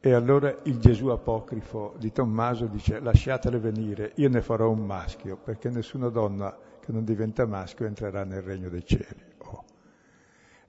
E 0.01 0.13
allora 0.13 0.55
il 0.63 0.79
Gesù 0.79 1.07
apocrifo 1.07 1.95
di 1.99 2.11
Tommaso 2.11 2.65
dice 2.65 2.99
lasciatele 2.99 3.59
venire, 3.59 4.13
io 4.15 4.29
ne 4.29 4.41
farò 4.41 4.71
un 4.71 4.85
maschio, 4.85 5.37
perché 5.37 5.69
nessuna 5.69 6.09
donna 6.09 6.57
che 6.79 6.91
non 6.91 7.03
diventa 7.03 7.45
maschio 7.45 7.85
entrerà 7.85 8.23
nel 8.23 8.41
regno 8.41 8.69
dei 8.69 8.85
cieli. 8.85 9.28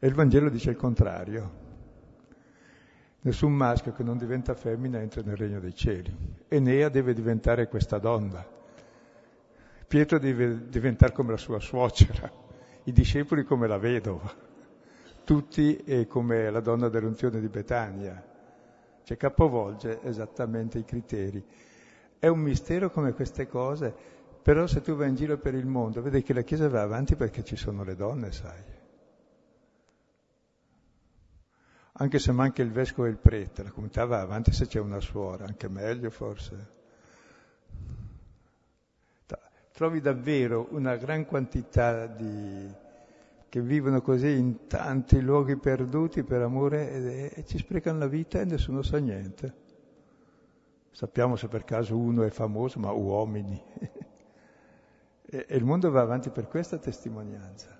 E 0.03 0.07
il 0.07 0.15
Vangelo 0.15 0.49
dice 0.49 0.71
il 0.71 0.77
contrario. 0.77 1.59
Nessun 3.21 3.53
maschio 3.53 3.93
che 3.93 4.03
non 4.03 4.17
diventa 4.17 4.55
femmina 4.55 4.99
entra 4.99 5.21
nel 5.21 5.37
regno 5.37 5.61
dei 5.61 5.75
cieli. 5.75 6.17
Enea 6.49 6.89
deve 6.89 7.13
diventare 7.13 7.69
questa 7.69 7.99
donna. 7.99 8.43
Pietro 9.87 10.19
deve 10.19 10.71
diventare 10.71 11.13
come 11.13 11.33
la 11.33 11.37
sua 11.37 11.61
suocera, 11.61 12.33
i 12.85 12.93
discepoli 12.93 13.45
come 13.45 13.67
la 13.67 13.77
vedova, 13.77 14.33
tutti 15.23 16.07
come 16.09 16.49
la 16.49 16.61
donna 16.61 16.89
dell'unzione 16.89 17.39
di 17.39 17.49
Betania. 17.49 18.25
Cioè 19.03 19.17
capovolge 19.19 20.01
esattamente 20.03 20.79
i 20.79 20.85
criteri. 20.85 21.45
È 22.19 22.27
un 22.27 22.39
mistero 22.39 22.91
come 22.91 23.13
queste 23.13 23.47
cose, 23.47 23.95
però 24.41 24.67
se 24.67 24.81
tu 24.81 24.95
vai 24.95 25.11
in 25.11 25.17
giro 25.17 25.37
per 25.37 25.53
il 25.55 25.67
mondo, 25.67 26.01
vedi 26.01 26.23
che 26.23 26.33
la 26.33 26.43
Chiesa 26.43 26.71
va 26.71 26.81
avanti 26.81 27.17
perché 27.17 27.45
ci 27.45 27.57
sono 27.57 27.85
le 27.85 27.97
donne, 27.97 28.33
sai. 28.33 28.70
Anche 32.01 32.19
se 32.19 32.33
manca 32.33 32.63
il 32.63 32.71
vescovo 32.71 33.07
e 33.07 33.11
il 33.11 33.19
prete, 33.19 33.63
la 33.63 33.71
comunità 33.71 34.07
va 34.07 34.21
avanti 34.21 34.53
se 34.53 34.67
c'è 34.67 34.81
una 34.81 35.01
suora, 35.01 35.45
anche 35.45 35.69
meglio 35.69 36.09
forse. 36.11 36.79
Trovi 39.73 40.01
davvero 40.01 40.69
una 40.71 40.97
gran 40.97 41.25
quantità 41.25 42.07
di 42.07 42.89
che 43.49 43.61
vivono 43.61 44.01
così 44.01 44.31
in 44.37 44.67
tanti 44.67 45.21
luoghi 45.21 45.57
perduti 45.57 46.23
per 46.23 46.43
amore 46.43 46.91
e, 46.91 47.33
e 47.35 47.45
ci 47.47 47.59
sprecano 47.59 47.99
la 47.99 48.07
vita 48.07 48.41
e 48.41 48.45
nessuno 48.45 48.83
sa 48.83 48.99
niente. 48.99 49.55
Sappiamo 50.91 51.37
se 51.37 51.49
per 51.49 51.65
caso 51.65 51.97
uno 51.97 52.23
è 52.23 52.31
famoso, 52.31 52.79
ma 52.79 52.93
uomini. 52.93 53.61
e, 55.27 55.47
e 55.49 55.57
il 55.57 55.65
mondo 55.65 55.91
va 55.91 56.01
avanti 56.01 56.31
per 56.31 56.47
questa 56.47 56.79
testimonianza. 56.79 57.80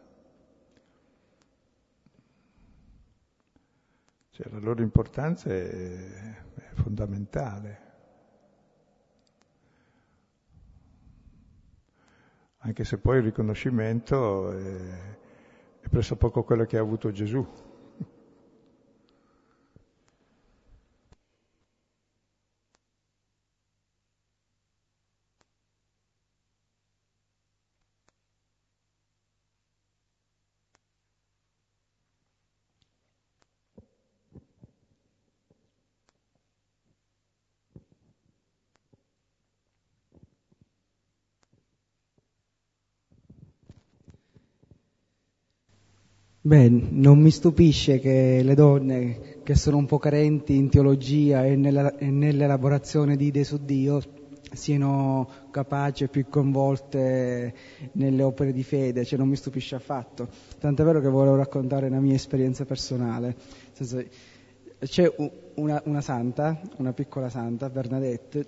Cioè, 4.41 4.51
la 4.53 4.59
loro 4.59 4.81
importanza 4.81 5.51
è, 5.51 6.35
è 6.55 6.73
fondamentale. 6.73 7.89
Anche 12.61 12.85
se 12.85 12.97
poi 12.97 13.19
il 13.19 13.25
riconoscimento 13.25 14.51
è, 14.51 15.17
è 15.81 15.89
pressopoco 15.91 16.43
quello 16.43 16.65
che 16.65 16.79
ha 16.79 16.81
avuto 16.81 17.13
Gesù. 17.13 17.47
Beh, 46.51 46.69
non 46.69 47.21
mi 47.21 47.31
stupisce 47.31 48.01
che 48.01 48.41
le 48.43 48.55
donne 48.57 49.39
che 49.45 49.55
sono 49.55 49.77
un 49.77 49.87
po' 49.87 49.99
carenti 49.99 50.57
in 50.57 50.69
teologia 50.69 51.45
e, 51.45 51.55
nella, 51.55 51.97
e 51.97 52.11
nell'elaborazione 52.11 53.15
di 53.15 53.27
idee 53.27 53.45
su 53.45 53.65
Dio 53.65 54.03
siano 54.53 55.29
capaci 55.53 56.03
e 56.03 56.09
più 56.09 56.27
coinvolte 56.29 57.55
nelle 57.93 58.23
opere 58.25 58.53
di 58.53 58.65
fede, 58.65 59.05
cioè 59.05 59.17
non 59.17 59.29
mi 59.29 59.37
stupisce 59.37 59.77
affatto. 59.77 60.29
Tant'è 60.59 60.83
vero 60.83 61.01
che 61.01 61.07
volevo 61.07 61.37
raccontare 61.37 61.87
una 61.87 62.01
mia 62.01 62.17
esperienza 62.17 62.65
personale. 62.65 63.37
Senso, 63.71 64.03
c'è 64.81 65.15
una, 65.55 65.81
una, 65.85 66.01
santa, 66.01 66.61
una 66.79 66.93
piccola 66.93 67.29
santa, 67.29 67.71
Bernadette, 67.71 68.45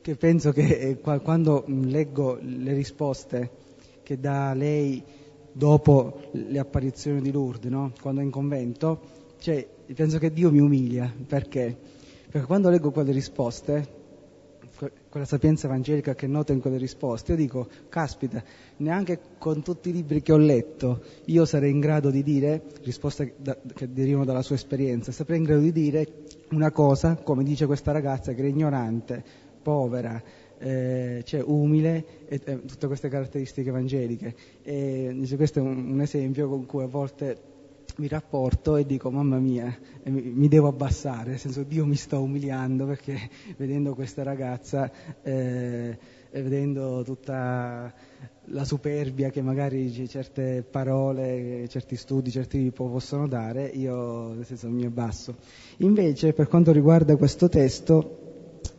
che 0.00 0.16
penso 0.16 0.52
che 0.52 0.78
eh, 0.78 1.00
quando 1.00 1.64
leggo 1.66 2.38
le 2.40 2.72
risposte 2.72 3.50
che 4.02 4.18
dà 4.18 4.54
lei 4.54 5.04
dopo 5.52 6.20
le 6.32 6.58
apparizioni 6.58 7.20
di 7.20 7.30
Lourdes, 7.30 7.70
no? 7.70 7.92
quando 8.00 8.20
è 8.20 8.24
in 8.24 8.30
convento, 8.30 9.00
cioè, 9.38 9.66
penso 9.94 10.18
che 10.18 10.32
Dio 10.32 10.50
mi 10.50 10.58
umilia, 10.58 11.12
perché? 11.26 11.76
Perché 12.30 12.46
quando 12.46 12.68
leggo 12.68 12.90
quelle 12.90 13.12
risposte, 13.12 13.96
quella 15.08 15.26
sapienza 15.26 15.66
evangelica 15.66 16.14
che 16.14 16.26
nota 16.26 16.52
in 16.52 16.60
quelle 16.60 16.76
risposte, 16.76 17.32
io 17.32 17.38
dico, 17.38 17.68
caspita, 17.88 18.42
neanche 18.78 19.18
con 19.38 19.62
tutti 19.62 19.88
i 19.88 19.92
libri 19.92 20.22
che 20.22 20.32
ho 20.32 20.36
letto 20.36 21.02
io 21.26 21.44
sarei 21.44 21.70
in 21.70 21.80
grado 21.80 22.10
di 22.10 22.22
dire, 22.22 22.62
risposte 22.82 23.34
da, 23.38 23.56
che 23.74 23.92
derivano 23.92 24.24
dalla 24.24 24.42
sua 24.42 24.54
esperienza, 24.54 25.10
sarei 25.10 25.38
in 25.38 25.44
grado 25.44 25.62
di 25.62 25.72
dire 25.72 26.06
una 26.50 26.70
cosa, 26.70 27.16
come 27.16 27.42
dice 27.42 27.66
questa 27.66 27.92
ragazza, 27.92 28.32
che 28.32 28.42
è 28.42 28.46
ignorante, 28.46 29.24
povera, 29.62 30.22
eh, 30.58 31.22
cioè 31.24 31.42
umile 31.44 32.26
e 32.26 32.40
eh, 32.44 32.64
tutte 32.64 32.86
queste 32.86 33.08
caratteristiche 33.08 33.68
evangeliche. 33.68 34.34
E, 34.62 35.14
dice, 35.14 35.36
questo 35.36 35.60
è 35.60 35.62
un, 35.62 35.90
un, 35.92 36.00
esempio 36.00 36.48
con 36.48 36.66
cui 36.66 36.82
a 36.82 36.86
volte 36.86 37.56
mi 37.96 38.08
rapporto 38.08 38.76
e 38.76 38.86
dico 38.86 39.10
mamma 39.10 39.38
mia, 39.38 39.76
mi, 40.04 40.20
mi, 40.22 40.48
devo 40.48 40.68
abbassare, 40.68 41.30
nel 41.30 41.38
senso 41.38 41.64
Dio 41.64 41.84
mi 41.84 41.96
sta 41.96 42.18
umiliando 42.18 42.86
perché 42.86 43.16
vedendo 43.56 43.94
questa 43.94 44.22
ragazza 44.22 44.90
eh, 45.22 45.98
vedendo 46.30 47.02
tutta 47.04 47.92
la 48.50 48.64
superbia 48.64 49.30
che 49.30 49.42
magari 49.42 50.08
certe 50.08 50.64
parole, 50.68 51.66
certi 51.68 51.96
studi, 51.96 52.30
certi 52.30 52.58
tipi 52.58 52.70
possono 52.70 53.26
dare, 53.26 53.66
io 53.66 54.32
nel 54.32 54.44
senso 54.44 54.68
mi 54.70 54.84
abbasso. 54.84 55.36
Invece 55.78 56.32
per 56.32 56.48
quanto 56.48 56.72
riguarda 56.72 57.16
questo 57.16 57.48
testo 57.48 58.17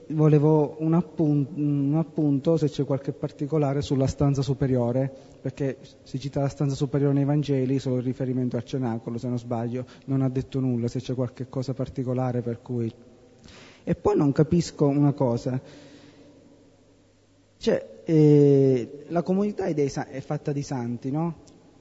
volevo 0.09 0.77
un 0.79 0.93
appunto, 0.93 1.51
un 1.55 1.95
appunto, 1.95 2.57
se 2.57 2.69
c'è 2.69 2.85
qualche 2.85 3.11
particolare 3.11 3.81
sulla 3.81 4.07
stanza 4.07 4.41
superiore, 4.41 5.11
perché 5.41 5.77
si 6.03 6.19
cita 6.19 6.41
la 6.41 6.47
stanza 6.47 6.75
superiore 6.75 7.13
nei 7.13 7.25
Vangeli, 7.25 7.79
solo 7.79 7.97
in 7.97 8.03
riferimento 8.03 8.55
al 8.55 8.63
cenacolo, 8.63 9.17
se 9.17 9.27
non 9.27 9.37
sbaglio, 9.37 9.85
non 10.05 10.21
ha 10.21 10.29
detto 10.29 10.59
nulla, 10.59 10.87
se 10.87 10.99
c'è 10.99 11.13
qualche 11.13 11.47
cosa 11.49 11.73
particolare 11.73 12.41
per 12.41 12.61
cui... 12.61 12.91
E 13.83 13.95
poi 13.95 14.15
non 14.15 14.31
capisco 14.31 14.85
una 14.85 15.13
cosa, 15.13 15.59
cioè, 17.57 18.01
eh, 18.05 19.05
la 19.07 19.21
comunità 19.21 19.65
è, 19.65 19.73
dei, 19.73 19.91
è 20.09 20.19
fatta 20.21 20.51
di 20.51 20.61
santi, 20.61 21.11
no? 21.11 21.35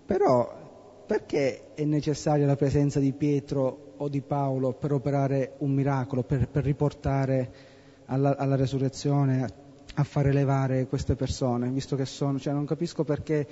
Però 0.07 1.05
perché 1.07 1.75
è 1.75 1.85
necessaria 1.85 2.47
la 2.47 2.57
presenza 2.57 2.99
di 2.99 3.13
Pietro 3.13 3.95
o 3.97 4.09
di 4.09 4.21
Paolo 4.21 4.73
per 4.73 4.93
operare 4.93 5.55
un 5.59 5.73
miracolo, 5.73 6.23
per, 6.23 6.49
per 6.49 6.65
riportare 6.65 7.68
alla, 8.09 8.37
alla 8.37 8.57
resurrezione, 8.57 9.47
a, 9.95 10.05
far 10.05 10.27
elevare 10.27 10.87
queste 10.87 11.15
persone, 11.15 11.71
visto 11.71 11.97
che 11.97 12.05
sono, 12.05 12.39
cioè 12.39 12.53
non 12.53 12.67
capisco 12.67 13.05
perché 13.05 13.47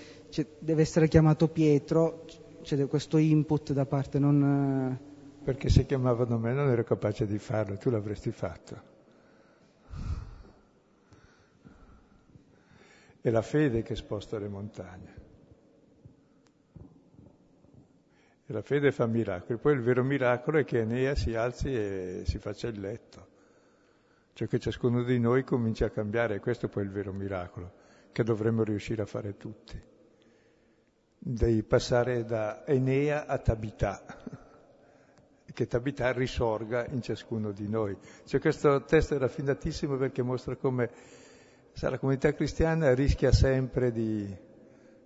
deve 0.59 0.83
essere 0.83 1.09
chiamato 1.09 1.49
Pietro, 1.49 2.25
c'è 2.63 2.87
questo 2.87 3.17
input 3.17 3.73
da 3.73 3.87
parte 3.87 4.19
non... 4.19 5.15
Perché 5.43 5.69
se 5.69 5.87
chiamavano 5.87 6.39
me 6.39 6.53
non 6.53 6.69
ero 6.69 6.83
capace 6.83 7.25
di 7.25 7.39
farlo, 7.39 7.77
tu 7.77 7.91
l'avresti 7.91 8.33
fatto. 8.33 8.95
È 13.21 13.31
la 13.31 13.43
fede 13.43 13.83
che 13.83 13.95
sposta 13.95 14.39
le 14.39 14.49
montagne. 14.49 15.15
E 18.47 18.53
la 18.53 18.63
fede 18.63 18.91
fa 18.91 19.07
miracoli. 19.07 19.59
Poi 19.59 19.75
il 19.75 19.83
vero 19.83 20.03
miracolo 20.03 20.59
è 20.59 20.65
che 20.65 20.81
Enea 20.81 21.15
si 21.15 21.35
alzi 21.35 21.73
e 21.73 22.23
si 22.25 22.39
faccia 22.39 22.67
il 22.67 22.81
letto. 22.81 23.35
Cioè 24.37 24.49
che 24.49 24.59
ciascuno 24.59 25.03
di 25.03 25.19
noi 25.19 25.45
cominci 25.45 25.83
a 25.83 25.89
cambiare. 25.89 26.41
Questo 26.41 26.69
poi 26.69 26.83
è 26.83 26.85
il 26.85 26.93
vero 26.93 27.11
miracolo, 27.11 27.73
che 28.13 28.23
dovremmo 28.23 28.65
riuscire 28.65 29.01
a 29.01 29.07
fare 29.07 29.39
tutti. 29.39 29.83
Devi 31.17 31.63
passare 31.63 32.23
da 32.23 32.67
Enea 32.67 33.25
a 33.25 33.39
Tabità 33.39 34.05
che 35.51 35.67
Tabità 35.67 36.13
risorga 36.13 36.85
in 36.85 37.01
ciascuno 37.01 37.51
di 37.51 37.67
noi. 37.67 37.97
Cioè 38.27 38.39
questo 38.39 38.85
testo 38.85 39.15
è 39.15 39.19
raffinatissimo 39.19 39.97
perché 39.97 40.21
mostra 40.21 40.55
come 40.57 40.91
la 41.73 41.99
comunità 41.99 42.35
cristiana 42.35 42.93
rischia 42.93 43.33
sempre 43.33 43.91
di, 43.91 44.37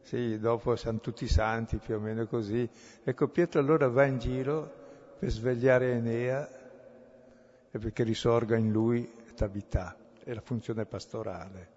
sì, 0.03 0.41
dopo 0.41 0.74
siamo 0.74 0.99
tutti 0.99 1.28
santi, 1.28 1.76
più 1.76 1.95
o 1.95 2.01
meno 2.01 2.26
così. 2.26 2.68
Ecco, 3.05 3.28
Pietro 3.28 3.61
allora 3.61 3.87
va 3.87 4.07
in 4.07 4.18
giro 4.18 4.72
per 5.20 5.31
svegliare 5.31 5.93
Enea 5.93 6.51
e 7.70 7.78
perché 7.78 8.03
risorga 8.03 8.57
in 8.57 8.72
lui 8.72 9.18
Tabità, 9.41 9.97
è 10.22 10.34
la 10.34 10.43
funzione 10.43 10.84
pastorale. 10.84 11.68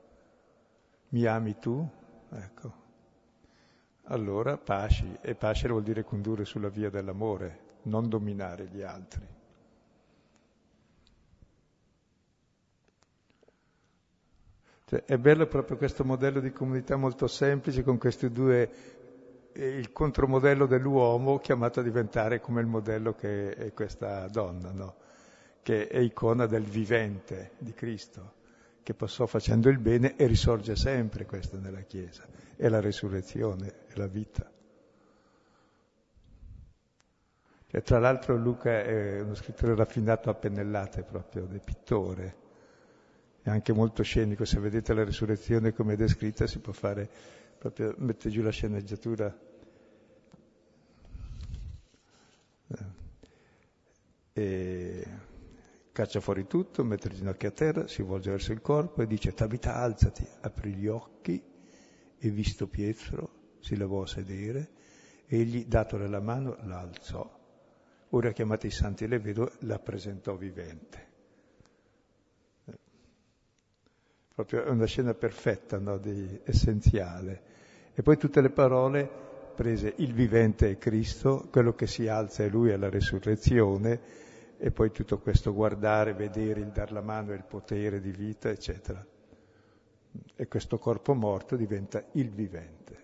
Mi 1.12 1.26
ami 1.26 1.58
tu? 1.60 1.90
Ecco. 2.30 2.74
Allora 4.08 4.58
pasci, 4.58 5.18
e 5.22 5.34
pascere 5.36 5.72
vuol 5.72 5.84
dire 5.84 6.04
condurre 6.04 6.44
sulla 6.44 6.68
via 6.68 6.90
dell'amore, 6.90 7.78
non 7.84 8.10
dominare 8.10 8.66
gli 8.66 8.82
altri. 8.82 9.26
Cioè, 14.84 15.06
è 15.06 15.18
bello 15.18 15.48
proprio 15.48 15.78
questo 15.78 16.04
modello 16.04 16.42
di 16.42 16.52
comunità 16.52 16.98
molto 16.98 17.28
semplice 17.28 17.82
con 17.82 17.98
questi 17.98 18.30
due, 18.30 18.72
il 19.54 19.90
contromodello 19.94 20.66
dell'uomo 20.66 21.40
chiamato 21.40 21.80
a 21.80 21.84
diventare 21.84 22.42
come 22.42 22.60
il 22.60 22.68
modello 22.68 23.14
che 23.14 23.54
è 23.54 23.72
questa 23.72 24.28
donna, 24.28 24.74
no? 24.74 24.96
Che 25.64 25.88
è 25.88 25.98
icona 25.98 26.46
del 26.46 26.64
vivente 26.64 27.54
di 27.58 27.74
Cristo, 27.74 28.34
che 28.84 28.94
passò 28.94 29.26
facendo 29.26 29.70
il 29.70 29.80
bene 29.80 30.16
e 30.16 30.28
risorge 30.28 30.76
sempre 30.76 31.26
questo 31.26 31.58
nella 31.58 31.82
Chiesa. 31.82 32.28
È 32.56 32.68
la 32.68 32.82
resurrezione, 32.82 33.86
è 33.88 33.96
la 33.96 34.08
vita. 34.08 34.52
E 37.76 37.82
tra 37.82 37.98
l'altro 37.98 38.36
Luca 38.36 38.84
è 38.84 39.22
uno 39.22 39.34
scrittore 39.34 39.74
raffinato 39.74 40.30
a 40.30 40.36
pennellate 40.36 41.02
proprio, 41.02 41.46
del 41.46 41.62
pittore 41.64 42.42
è 43.44 43.50
anche 43.50 43.74
molto 43.74 44.04
scenico, 44.04 44.46
se 44.46 44.58
vedete 44.60 44.94
la 44.94 45.04
risurrezione 45.04 45.74
come 45.74 45.94
è 45.94 45.96
descritta 45.98 46.48
si 46.48 46.60
può 46.60 46.72
fare, 46.72 47.10
proprio 47.58 47.94
mette 47.98 48.30
giù 48.30 48.42
la 48.42 48.52
sceneggiatura. 48.52 49.38
Eh. 52.68 53.02
E 54.32 55.08
caccia 55.94 56.20
fuori 56.20 56.46
tutto, 56.48 56.84
mette 56.84 57.08
le 57.08 57.16
ginocchia 57.16 57.48
a 57.48 57.52
terra, 57.52 57.88
si 57.88 58.02
volge 58.02 58.32
verso 58.32 58.52
il 58.52 58.60
corpo 58.60 59.02
e 59.02 59.08
dice 59.08 59.34
Tabita 59.34 59.76
alzati, 59.76 60.28
apri 60.42 60.74
gli 60.74 60.88
occhi 60.88 61.42
e 62.18 62.30
visto 62.30 62.68
Pietro 62.68 63.30
si 63.60 63.78
levò 63.78 64.02
a 64.02 64.08
sedere, 64.08 64.70
egli 65.28 65.66
datole 65.66 66.10
la 66.10 66.20
mano 66.20 66.58
la 66.64 66.80
alzò. 66.80 67.40
Ora 68.10 68.32
chiamati 68.32 68.68
i 68.68 68.72
santi 68.72 69.06
e 69.06 69.08
le 69.08 69.20
vedo, 69.20 69.54
la 69.60 69.80
presentò 69.80 70.36
vivente. 70.36 71.12
proprio 74.34 74.66
è 74.66 74.70
una 74.70 74.86
scena 74.86 75.14
perfetta, 75.14 75.78
no, 75.78 75.98
di, 75.98 76.40
essenziale. 76.44 77.42
E 77.94 78.02
poi 78.02 78.18
tutte 78.18 78.42
le 78.42 78.50
parole 78.50 79.08
prese, 79.56 79.94
il 79.98 80.14
vivente 80.14 80.72
è 80.72 80.78
Cristo, 80.78 81.48
quello 81.52 81.74
che 81.76 81.86
si 81.86 82.08
alza 82.08 82.44
è 82.44 82.50
Lui 82.50 82.72
alla 82.72 82.90
resurrezione, 82.90 84.00
e 84.66 84.72
poi 84.72 84.92
tutto 84.92 85.20
questo 85.20 85.54
guardare, 85.54 86.14
vedere, 86.14 86.62
il 86.62 86.72
dar 86.72 86.94
la 86.94 87.02
mano 87.02 87.34
il 87.34 87.44
potere 87.44 88.00
di 88.00 88.12
vita, 88.12 88.48
eccetera. 88.48 89.06
E 90.38 90.48
questo 90.48 90.80
corpo 90.80 91.14
morto 91.14 91.58
diventa 91.58 92.02
il 92.14 92.30
vivente. 92.30 93.03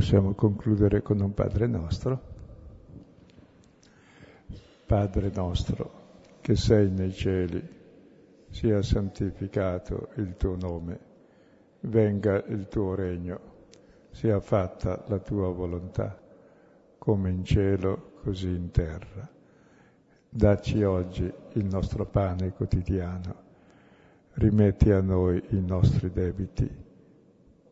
Possiamo 0.00 0.32
concludere 0.32 1.02
con 1.02 1.20
un 1.20 1.34
Padre 1.34 1.66
nostro. 1.66 2.20
Padre 4.86 5.30
nostro, 5.34 5.90
che 6.40 6.56
sei 6.56 6.90
nei 6.90 7.12
cieli, 7.12 7.62
sia 8.48 8.80
santificato 8.80 10.08
il 10.14 10.36
tuo 10.38 10.56
nome, 10.56 10.98
venga 11.80 12.42
il 12.46 12.66
tuo 12.68 12.94
regno, 12.94 13.40
sia 14.10 14.40
fatta 14.40 15.04
la 15.06 15.18
tua 15.18 15.52
volontà, 15.52 16.18
come 16.96 17.28
in 17.28 17.44
cielo, 17.44 18.12
così 18.22 18.48
in 18.48 18.70
terra. 18.70 19.28
Dacci 20.30 20.82
oggi 20.82 21.30
il 21.52 21.64
nostro 21.66 22.06
pane 22.06 22.52
quotidiano, 22.52 23.34
rimetti 24.32 24.92
a 24.92 25.02
noi 25.02 25.44
i 25.50 25.60
nostri 25.60 26.10
debiti 26.10 26.88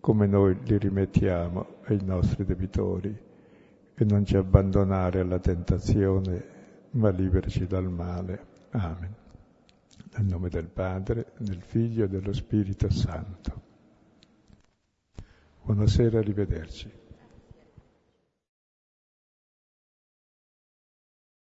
come 0.08 0.26
noi 0.26 0.56
li 0.64 0.78
rimettiamo 0.78 1.80
ai 1.84 2.02
nostri 2.02 2.46
debitori 2.46 3.14
e 3.94 4.04
non 4.06 4.24
ci 4.24 4.38
abbandonare 4.38 5.20
alla 5.20 5.38
tentazione, 5.38 6.86
ma 6.92 7.10
liberaci 7.10 7.66
dal 7.66 7.90
male. 7.90 8.46
Amen. 8.70 9.14
Nel 10.16 10.24
nome 10.24 10.48
del 10.48 10.68
Padre, 10.68 11.32
del 11.36 11.60
Figlio 11.60 12.04
e 12.04 12.08
dello 12.08 12.32
Spirito 12.32 12.88
Santo. 12.88 13.60
Buonasera, 15.64 16.18
arrivederci. 16.20 16.90